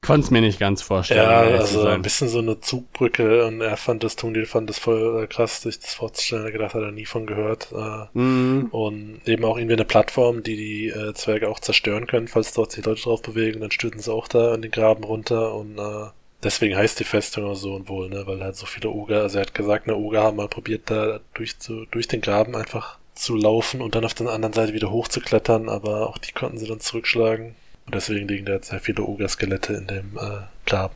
konnte 0.05 0.26
es 0.26 0.32
mir 0.32 0.41
nicht 0.41 0.59
ganz 0.59 0.82
vorstellen. 0.82 1.22
Ja, 1.22 1.39
also 1.39 1.88
ein 1.88 2.01
bisschen 2.01 2.28
so 2.28 2.39
eine 2.39 2.59
Zugbrücke 2.59 3.45
und 3.45 3.61
er 3.61 3.78
fand 3.78 4.03
das, 4.03 4.16
Tungdil 4.16 4.45
fand 4.45 4.70
das 4.70 4.78
voll 4.78 5.24
äh, 5.24 5.28
krass, 5.28 5.61
sich 5.61 5.80
das 5.80 5.93
vorzustellen. 5.95 6.45
Er 6.45 6.51
gedacht, 6.51 6.76
hat 6.76 6.82
er 6.82 6.91
nie 6.91 7.05
von 7.05 7.26
gehört. 7.26 7.70
Äh, 7.74 8.18
mhm. 8.18 8.68
Und 8.72 9.22
eben 9.26 9.43
auch 9.43 9.57
irgendwie 9.57 9.74
eine 9.74 9.86
Plattform, 9.86 10.43
die 10.43 10.55
die 10.55 10.88
äh, 10.89 11.13
Zwerge 11.13 11.49
auch 11.49 11.59
zerstören 11.59 12.07
können, 12.07 12.28
falls 12.28 12.53
dort 12.53 12.72
sich 12.72 12.86
Leute 12.86 13.01
drauf 13.01 13.22
bewegen. 13.22 13.61
Dann 13.61 13.72
stürzen 13.72 13.99
sie 13.99 14.13
auch 14.13 14.28
da 14.28 14.53
in 14.53 14.61
den 14.61 14.72
Graben 14.72 15.03
runter 15.03 15.55
und 15.55 15.80
äh, 15.80 16.07
deswegen 16.45 16.77
heißt 16.77 16.97
die 16.99 17.03
Festung 17.03 17.43
auch 17.45 17.55
so 17.55 17.75
und 17.75 17.89
wohl, 17.89 18.07
ne, 18.09 18.25
weil 18.25 18.41
halt 18.41 18.55
so 18.55 18.65
viele 18.65 18.89
Oger, 18.89 19.21
also 19.23 19.37
er 19.39 19.41
hat 19.41 19.53
gesagt, 19.53 19.87
eine 19.87 19.97
Oger 19.97 20.23
haben 20.23 20.37
mal 20.37 20.47
probiert, 20.47 20.89
da 20.89 21.19
durch, 21.33 21.59
zu, 21.59 21.85
durch 21.91 22.07
den 22.07 22.21
Graben 22.21 22.55
einfach 22.55 22.97
zu 23.15 23.35
laufen 23.35 23.81
und 23.81 23.95
dann 23.95 24.05
auf 24.05 24.13
der 24.13 24.29
anderen 24.29 24.53
Seite 24.53 24.73
wieder 24.73 24.91
hochzuklettern, 24.91 25.67
aber 25.69 26.09
auch 26.09 26.17
die 26.17 26.31
konnten 26.31 26.57
sie 26.57 26.67
dann 26.67 26.79
zurückschlagen. 26.79 27.55
Und 27.85 27.93
deswegen 27.95 28.27
liegen 28.27 28.45
da 28.45 28.53
jetzt 28.53 28.69
sehr 28.69 28.79
viele 28.79 29.03
Oger-Skelette 29.03 29.73
in 29.73 29.87
dem 29.87 30.17
äh, 30.17 30.39
Graben. 30.65 30.93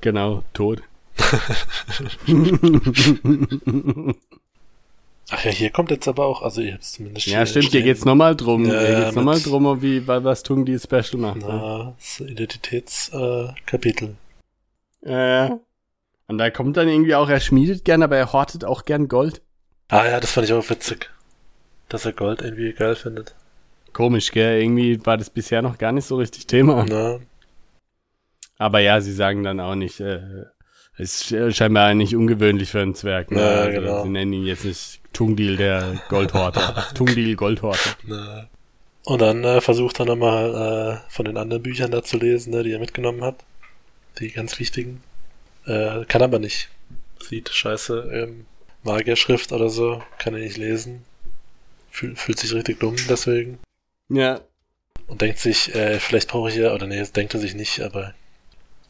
Genau, 0.00 0.42
tot. 0.52 0.82
Ach 5.30 5.44
ja, 5.44 5.50
hier 5.50 5.68
kommt 5.70 5.90
jetzt 5.90 6.08
aber 6.08 6.24
auch, 6.24 6.40
also 6.42 6.62
ihr 6.62 6.72
habt 6.74 6.84
zumindest 6.84 7.26
Ja, 7.26 7.44
stimmt, 7.44 7.66
hier 7.72 7.82
geht's 7.82 8.04
nochmal 8.06 8.34
drum. 8.34 8.64
Ja, 8.64 8.80
hier 8.80 8.96
geht's 9.00 9.14
nochmal 9.14 9.38
drum, 9.40 9.82
wie, 9.82 10.06
wa- 10.06 10.24
was 10.24 10.42
tun 10.42 10.64
die 10.64 10.78
Special 10.78 11.16
macht. 11.18 11.36
Ne? 11.36 11.44
Na, 11.46 11.94
das 11.98 12.20
Identitätskapitel. 12.20 14.08
Äh. 14.08 14.14
Äh, 15.02 15.50
und 16.26 16.38
da 16.38 16.50
kommt 16.50 16.76
dann 16.76 16.88
irgendwie 16.88 17.14
auch, 17.14 17.28
er 17.28 17.40
schmiedet 17.40 17.84
gern, 17.84 18.02
aber 18.02 18.16
er 18.16 18.32
hortet 18.32 18.64
auch 18.64 18.84
gern 18.84 19.08
Gold. 19.08 19.42
ah 19.88 20.06
ja, 20.06 20.20
das 20.20 20.32
fand 20.32 20.46
ich 20.46 20.52
auch 20.52 20.68
witzig. 20.68 21.10
Dass 21.88 22.04
er 22.04 22.12
Gold 22.12 22.42
irgendwie 22.42 22.72
geil 22.72 22.96
findet. 22.96 23.34
Komisch, 23.94 24.30
gell? 24.32 24.60
Irgendwie 24.60 25.04
war 25.06 25.16
das 25.16 25.30
bisher 25.30 25.62
noch 25.62 25.78
gar 25.78 25.92
nicht 25.92 26.04
so 26.04 26.16
richtig 26.16 26.46
Thema. 26.46 26.84
Na, 26.88 27.18
Aber 28.58 28.80
ja, 28.80 29.00
sie 29.00 29.14
sagen 29.14 29.42
dann 29.42 29.58
auch 29.60 29.74
nicht, 29.74 30.00
äh, 30.00 30.20
es 30.98 31.30
ist 31.30 31.56
scheinbar 31.56 31.94
nicht 31.94 32.14
ungewöhnlich 32.14 32.70
für 32.70 32.80
einen 32.80 32.94
Zwerg. 32.94 33.30
Ne? 33.30 33.40
Ja, 33.40 33.46
also, 33.62 33.80
genau. 33.80 34.02
Sie 34.02 34.08
nennen 34.10 34.32
ihn 34.34 34.44
jetzt 34.44 34.64
nicht 34.64 35.00
Tungdil, 35.14 35.56
der 35.56 36.00
Goldhorter. 36.08 36.86
Tungdil, 36.94 37.34
Goldhorter. 37.36 37.90
na. 38.06 38.48
Und 39.04 39.22
dann 39.22 39.42
äh, 39.44 39.62
versucht 39.62 39.98
er 40.00 40.04
nochmal 40.06 41.00
äh, 41.06 41.10
von 41.10 41.24
den 41.24 41.38
anderen 41.38 41.62
Büchern 41.62 41.90
da 41.90 42.02
zu 42.02 42.18
lesen, 42.18 42.50
ne, 42.52 42.62
die 42.62 42.72
er 42.72 42.78
mitgenommen 42.78 43.24
hat. 43.24 43.36
Die 44.18 44.30
ganz 44.30 44.58
wichtigen. 44.58 45.02
Äh, 45.66 46.04
kann 46.06 46.22
aber 46.22 46.38
nicht. 46.38 46.68
Sieht 47.20 47.50
scheiße 47.50 48.10
ähm, 48.12 48.46
Magierschrift 48.82 49.52
oder 49.52 49.68
so. 49.68 50.02
Kann 50.18 50.34
er 50.34 50.40
nicht 50.40 50.56
lesen. 50.56 51.04
Fühl, 51.90 52.16
fühlt 52.16 52.38
sich 52.38 52.52
richtig 52.52 52.80
dumm 52.80 52.96
deswegen. 53.08 53.58
Ja, 54.08 54.40
Und 55.06 55.20
denkt 55.20 55.38
sich, 55.38 55.74
äh, 55.74 55.98
vielleicht 56.00 56.28
brauche 56.28 56.48
ich 56.48 56.56
ja, 56.56 56.72
oder 56.72 56.86
nee, 56.86 56.98
das 56.98 57.12
denkt 57.12 57.34
er 57.34 57.40
sich 57.40 57.54
nicht, 57.54 57.80
aber 57.80 58.14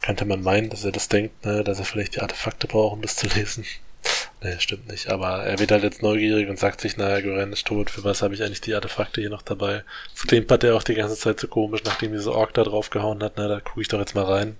könnte 0.01 0.25
man 0.25 0.41
meinen, 0.41 0.69
dass 0.69 0.85
er 0.85 0.91
das 0.91 1.09
denkt, 1.09 1.45
ne, 1.45 1.63
dass 1.63 1.79
er 1.79 1.85
vielleicht 1.85 2.15
die 2.15 2.21
Artefakte 2.21 2.67
braucht, 2.67 2.93
um 2.93 3.01
das 3.01 3.17
zu 3.17 3.27
lesen. 3.27 3.65
nee, 4.43 4.57
stimmt 4.59 4.87
nicht. 4.87 5.09
Aber 5.09 5.43
er 5.43 5.59
wird 5.59 5.71
halt 5.71 5.83
jetzt 5.83 6.01
neugierig 6.01 6.49
und 6.49 6.59
sagt 6.59 6.81
sich, 6.81 6.97
naja, 6.97 7.21
Goren 7.21 7.51
ist 7.51 7.67
tot, 7.67 7.89
für 7.89 8.03
was 8.03 8.21
habe 8.21 8.33
ich 8.33 8.43
eigentlich 8.43 8.61
die 8.61 8.75
Artefakte 8.75 9.21
hier 9.21 9.29
noch 9.29 9.41
dabei? 9.41 9.83
Das 10.13 10.27
klimpert 10.27 10.63
er 10.63 10.75
auch 10.75 10.83
die 10.83 10.95
ganze 10.95 11.17
Zeit 11.17 11.39
so 11.39 11.47
komisch, 11.47 11.83
nachdem 11.83 12.13
diese 12.13 12.33
Ork 12.33 12.53
da 12.53 12.63
draufgehauen 12.63 13.21
hat, 13.23 13.33
na, 13.35 13.47
da 13.47 13.59
gucke 13.59 13.81
ich 13.81 13.87
doch 13.87 13.99
jetzt 13.99 14.15
mal 14.15 14.25
rein. 14.25 14.55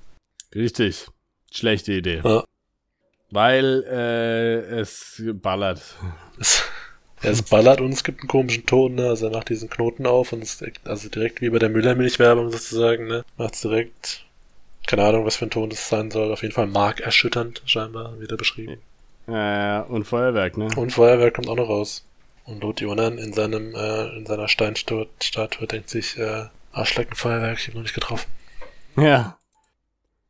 Richtig. 0.53 1.07
Schlechte 1.51 1.93
Idee. 1.93 2.21
Ja. 2.23 2.43
Weil 3.31 3.83
äh, 3.89 4.79
es 4.79 5.21
ballert. 5.33 5.81
Es, 6.39 6.63
ja, 7.21 7.31
es 7.31 7.41
ballert 7.43 7.81
und 7.81 7.91
es 7.91 8.03
gibt 8.03 8.21
einen 8.21 8.27
komischen 8.27 8.65
Ton, 8.65 8.95
ne? 8.95 9.07
Also 9.09 9.27
er 9.27 9.33
macht 9.33 9.49
diesen 9.49 9.69
Knoten 9.69 10.05
auf 10.05 10.33
und 10.33 10.41
es 10.41 10.63
also 10.85 11.09
direkt 11.09 11.41
wie 11.41 11.49
bei 11.49 11.59
der 11.59 11.69
Müllermilch-Werbung 11.69 12.51
sozusagen, 12.51 13.07
ne? 13.07 13.23
Macht's 13.37 13.61
direkt. 13.61 14.25
Keine 14.87 15.03
Ahnung, 15.03 15.25
was 15.25 15.35
für 15.35 15.45
ein 15.45 15.51
Ton 15.51 15.69
das 15.69 15.89
sein 15.89 16.09
soll. 16.09 16.31
Auf 16.31 16.41
jeden 16.41 16.53
Fall 16.53 16.67
markerschütternd, 16.67 17.61
scheinbar, 17.65 18.19
wieder 18.19 18.37
beschrieben. 18.37 18.79
Äh, 19.27 19.81
und 19.81 20.05
Feuerwerk, 20.05 20.57
ne? 20.57 20.69
Und 20.75 20.91
Feuerwerk 20.91 21.35
kommt 21.35 21.49
auch 21.49 21.55
noch 21.55 21.69
raus. 21.69 22.05
Und 22.45 22.63
Lot 22.63 22.81
Jonan 22.81 23.19
in 23.19 23.33
seinem, 23.33 23.75
äh, 23.75 24.17
in 24.17 24.25
seiner 24.25 24.47
Steinstatue 24.47 25.07
denkt 25.67 25.89
sich, 25.89 26.17
äh, 26.17 26.45
Arschleckenfeuerwerk, 26.71 27.59
ich 27.59 27.67
hab 27.67 27.75
noch 27.75 27.83
nicht 27.83 27.93
getroffen. 27.93 28.31
Ja. 28.97 29.38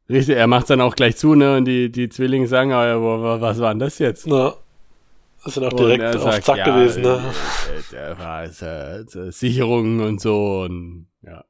Richtig, 0.09 0.35
er 0.37 0.47
macht 0.47 0.69
dann 0.69 0.81
auch 0.81 0.95
gleich 0.95 1.17
zu, 1.17 1.35
ne? 1.35 1.57
Und 1.57 1.65
die, 1.65 1.91
die 1.91 2.09
Zwillinge 2.09 2.47
sagen, 2.47 2.71
wo- 2.71 3.39
was 3.41 3.59
war 3.59 3.69
denn 3.73 3.79
das 3.79 3.99
jetzt? 3.99 4.25
Na, 4.25 4.55
das 5.43 5.53
sind 5.53 5.65
auch 5.65 5.73
direkt 5.73 6.03
auf 6.15 6.23
sagt, 6.23 6.45
Zack 6.45 6.57
ja, 6.57 6.65
gewesen, 6.65 7.03
ne? 7.03 7.21
äh, 7.77 7.81
Der 7.91 8.17
war 8.19 8.43
es, 8.43 8.61
äh, 8.61 9.01
äh, 9.01 9.31
Sicherungen 9.31 10.01
und 10.01 10.19
so 10.19 10.61
und 10.61 11.07
ja. 11.21 11.43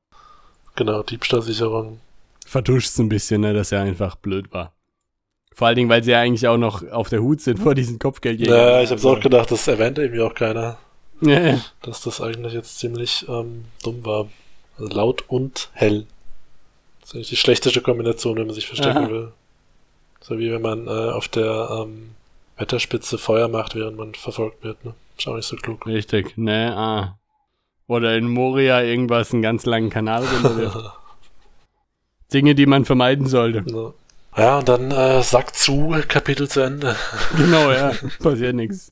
Genau, 0.76 1.04
Diebstahlsicherung. 1.04 2.00
Vertuscht 2.46 2.98
ein 3.00 3.10
bisschen, 3.10 3.42
ne, 3.42 3.54
dass 3.54 3.72
er 3.72 3.82
einfach 3.82 4.16
blöd 4.16 4.52
war. 4.52 4.74
Vor 5.54 5.68
allen 5.68 5.76
Dingen, 5.76 5.90
weil 5.90 6.04
sie 6.04 6.12
ja 6.12 6.20
eigentlich 6.22 6.48
auch 6.48 6.58
noch 6.58 6.90
auf 6.90 7.10
der 7.10 7.22
Hut 7.22 7.42
sind 7.42 7.60
vor 7.60 7.76
diesen 7.76 8.00
Kopfgeldjägern. 8.00 8.56
Ja, 8.56 8.82
ich 8.82 8.92
hab's 8.92 9.06
auch 9.06 9.20
gedacht, 9.20 9.52
das 9.52 9.68
erwähnt 9.68 9.98
irgendwie 9.98 10.22
auch 10.22 10.34
keiner. 10.34 10.78
Ja, 11.22 11.60
dass 11.82 12.02
das 12.02 12.22
eigentlich 12.22 12.54
jetzt 12.54 12.80
ziemlich 12.80 13.26
ähm, 13.28 13.66
dumm 13.84 14.06
war. 14.06 14.28
Also 14.78 14.94
laut 14.96 15.26
und 15.28 15.70
hell. 15.74 16.06
Das 17.10 17.16
ist 17.16 17.16
eigentlich 17.16 17.30
die 17.30 17.38
schlechteste 17.38 17.82
Kombination, 17.82 18.38
wenn 18.38 18.46
man 18.46 18.54
sich 18.54 18.68
verstecken 18.68 19.06
Aha. 19.06 19.10
will. 19.10 19.32
So 20.22 20.38
wie 20.38 20.52
wenn 20.52 20.62
man 20.62 20.86
äh, 20.86 20.92
auf 20.92 21.28
der 21.28 21.70
ähm, 21.72 22.12
Wetterspitze 22.56 23.18
Feuer 23.18 23.48
macht, 23.48 23.74
während 23.74 23.98
man 23.98 24.14
verfolgt 24.14 24.64
wird. 24.64 24.86
Ne? 24.86 24.94
Ist 25.18 25.28
auch 25.28 25.36
nicht 25.36 25.48
so 25.48 25.56
klug. 25.56 25.88
richtig, 25.88 26.38
ne, 26.38 26.72
ah. 26.78 27.18
Oder 27.88 28.16
in 28.16 28.28
Moria 28.30 28.84
irgendwas 28.84 29.34
einen 29.34 29.42
ganz 29.42 29.66
langen 29.66 29.90
Kanal 29.90 30.24
runterwirft. 30.24 30.78
Dinge, 32.34 32.54
die 32.54 32.68
man 32.68 32.86
vermeiden 32.86 33.26
sollte. 33.26 33.64
Ja. 33.66 33.94
ja, 34.38 34.60
und 34.60 34.70
dann 34.70 34.92
äh, 34.92 35.24
Sack 35.24 35.56
zu, 35.56 35.96
Kapitel 36.08 36.48
zu 36.48 36.60
Ende. 36.60 36.96
Genau, 37.36 37.72
ja. 37.72 37.92
Passiert 38.22 38.54
nichts. 38.54 38.92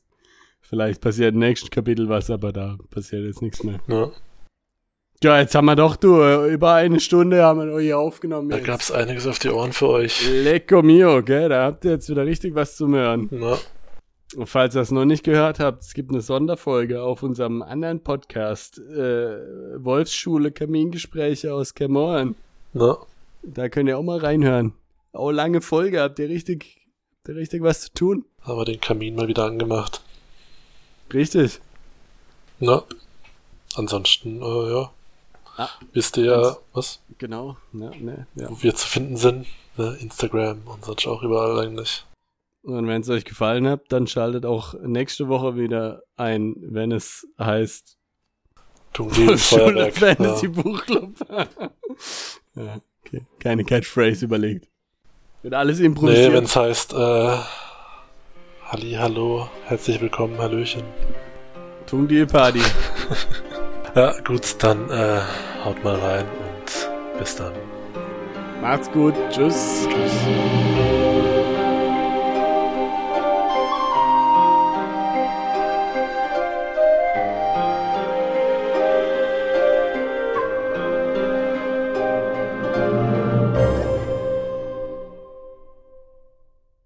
Vielleicht 0.60 1.00
passiert 1.00 1.34
im 1.34 1.38
nächsten 1.38 1.70
Kapitel 1.70 2.08
was, 2.08 2.30
aber 2.30 2.52
da 2.52 2.78
passiert 2.90 3.24
jetzt 3.24 3.42
nichts 3.42 3.62
mehr. 3.62 3.78
Ja, 3.86 4.10
Ja, 5.22 5.40
jetzt 5.40 5.54
haben 5.56 5.64
wir 5.64 5.74
doch, 5.74 5.96
du, 5.96 6.20
äh, 6.20 6.52
über 6.52 6.74
eine 6.74 7.00
Stunde 7.00 7.42
haben 7.42 7.68
wir 7.72 7.80
hier 7.80 7.98
aufgenommen. 7.98 8.48
da 8.50 8.56
Jetzt. 8.56 8.66
gab's 8.66 8.90
einiges 8.92 9.26
auf 9.26 9.40
die 9.40 9.50
Ohren 9.50 9.72
für 9.72 9.88
euch. 9.88 10.28
Lecco 10.30 10.80
mio, 10.82 11.22
gell? 11.24 11.48
Da 11.48 11.64
habt 11.64 11.84
ihr 11.84 11.90
jetzt 11.92 12.08
wieder 12.08 12.24
richtig 12.24 12.54
was 12.54 12.76
zum 12.76 12.94
Hören. 12.94 13.28
Ja, 13.32 13.58
Und 14.36 14.46
falls 14.46 14.76
ihr 14.76 14.80
es 14.82 14.92
noch 14.92 15.04
nicht 15.04 15.24
gehört 15.24 15.58
habt, 15.58 15.82
es 15.82 15.92
gibt 15.94 16.10
eine 16.12 16.20
Sonderfolge 16.20 17.02
auf 17.02 17.24
unserem 17.24 17.62
anderen 17.62 18.00
Podcast, 18.04 18.78
äh, 18.78 19.38
Wolfsschule 19.84 20.52
Kamingespräche 20.52 21.52
aus 21.52 21.74
Cameron. 21.74 22.34
ja. 22.74 22.96
Da 23.42 23.68
könnt 23.68 23.88
ihr 23.88 23.96
auch 23.96 24.02
mal 24.02 24.18
reinhören. 24.18 24.74
Auch 25.12 25.30
lange 25.30 25.60
Folge, 25.60 26.00
habt 26.00 26.18
ihr 26.18 26.28
richtig, 26.28 26.76
habt 27.18 27.28
ihr 27.30 27.36
richtig 27.36 27.62
was 27.62 27.80
zu 27.82 27.92
tun? 27.94 28.24
haben 28.42 28.58
wir 28.58 28.64
den 28.64 28.80
Kamin 28.80 29.14
mal 29.14 29.26
wieder 29.28 29.44
angemacht. 29.44 30.02
Richtig. 31.14 31.60
Ja. 32.60 32.82
Ansonsten, 33.76 34.42
äh, 34.42 34.70
ja. 34.72 34.90
Ah, 35.60 35.68
Wisst 35.92 36.16
ihr 36.16 36.24
ja, 36.26 36.56
was? 36.72 37.02
Genau, 37.18 37.56
ne, 37.72 37.90
ne, 37.98 38.26
ja. 38.36 38.48
Wo 38.48 38.62
wir 38.62 38.74
zu 38.76 38.86
finden 38.86 39.16
sind. 39.16 39.46
Ne? 39.76 39.96
Instagram 40.00 40.60
und 40.66 40.84
sonst 40.84 41.04
auch 41.08 41.22
überall 41.24 41.58
eigentlich. 41.58 42.04
Und 42.62 42.86
wenn 42.86 43.00
es 43.02 43.08
euch 43.10 43.24
gefallen 43.24 43.66
hat, 43.66 43.80
dann 43.88 44.06
schaltet 44.06 44.46
auch 44.46 44.74
nächste 44.74 45.26
Woche 45.28 45.56
wieder 45.56 46.02
ein, 46.16 46.54
wenn 46.60 46.92
es 46.92 47.26
heißt 47.40 47.96
Tun 48.92 49.08
die 49.10 49.14
Schule 49.36 49.38
Feuerwerk. 49.38 49.96
Fantasy 49.96 50.46
Ja. 50.46 50.52
Buchclub. 50.52 51.14
ja, 52.54 52.78
okay. 53.04 53.26
Keine 53.40 53.64
Catchphrase 53.64 54.26
überlegt. 54.26 54.68
Wird 55.42 55.54
alles 55.54 55.80
Nee, 55.80 55.86
improvisiert. 55.86 56.32
wenn 56.34 56.44
es 56.44 56.54
heißt, 56.56 56.92
äh, 56.92 57.36
Halli, 58.66 58.92
hallo, 58.92 59.48
herzlich 59.64 60.00
willkommen, 60.00 60.38
Hallöchen. 60.38 60.82
Tung 61.86 62.06
die 62.06 62.24
Party. 62.26 62.60
Ja, 63.94 64.14
gut, 64.26 64.62
dann 64.62 64.90
äh, 64.90 65.20
haut 65.64 65.82
mal 65.82 65.96
rein 65.96 66.24
und 66.26 67.18
bis 67.18 67.36
dann. 67.36 67.52
Macht's 68.60 68.90
gut. 68.90 69.14
Tschüss. 69.30 69.86
Tschüss. 69.88 70.77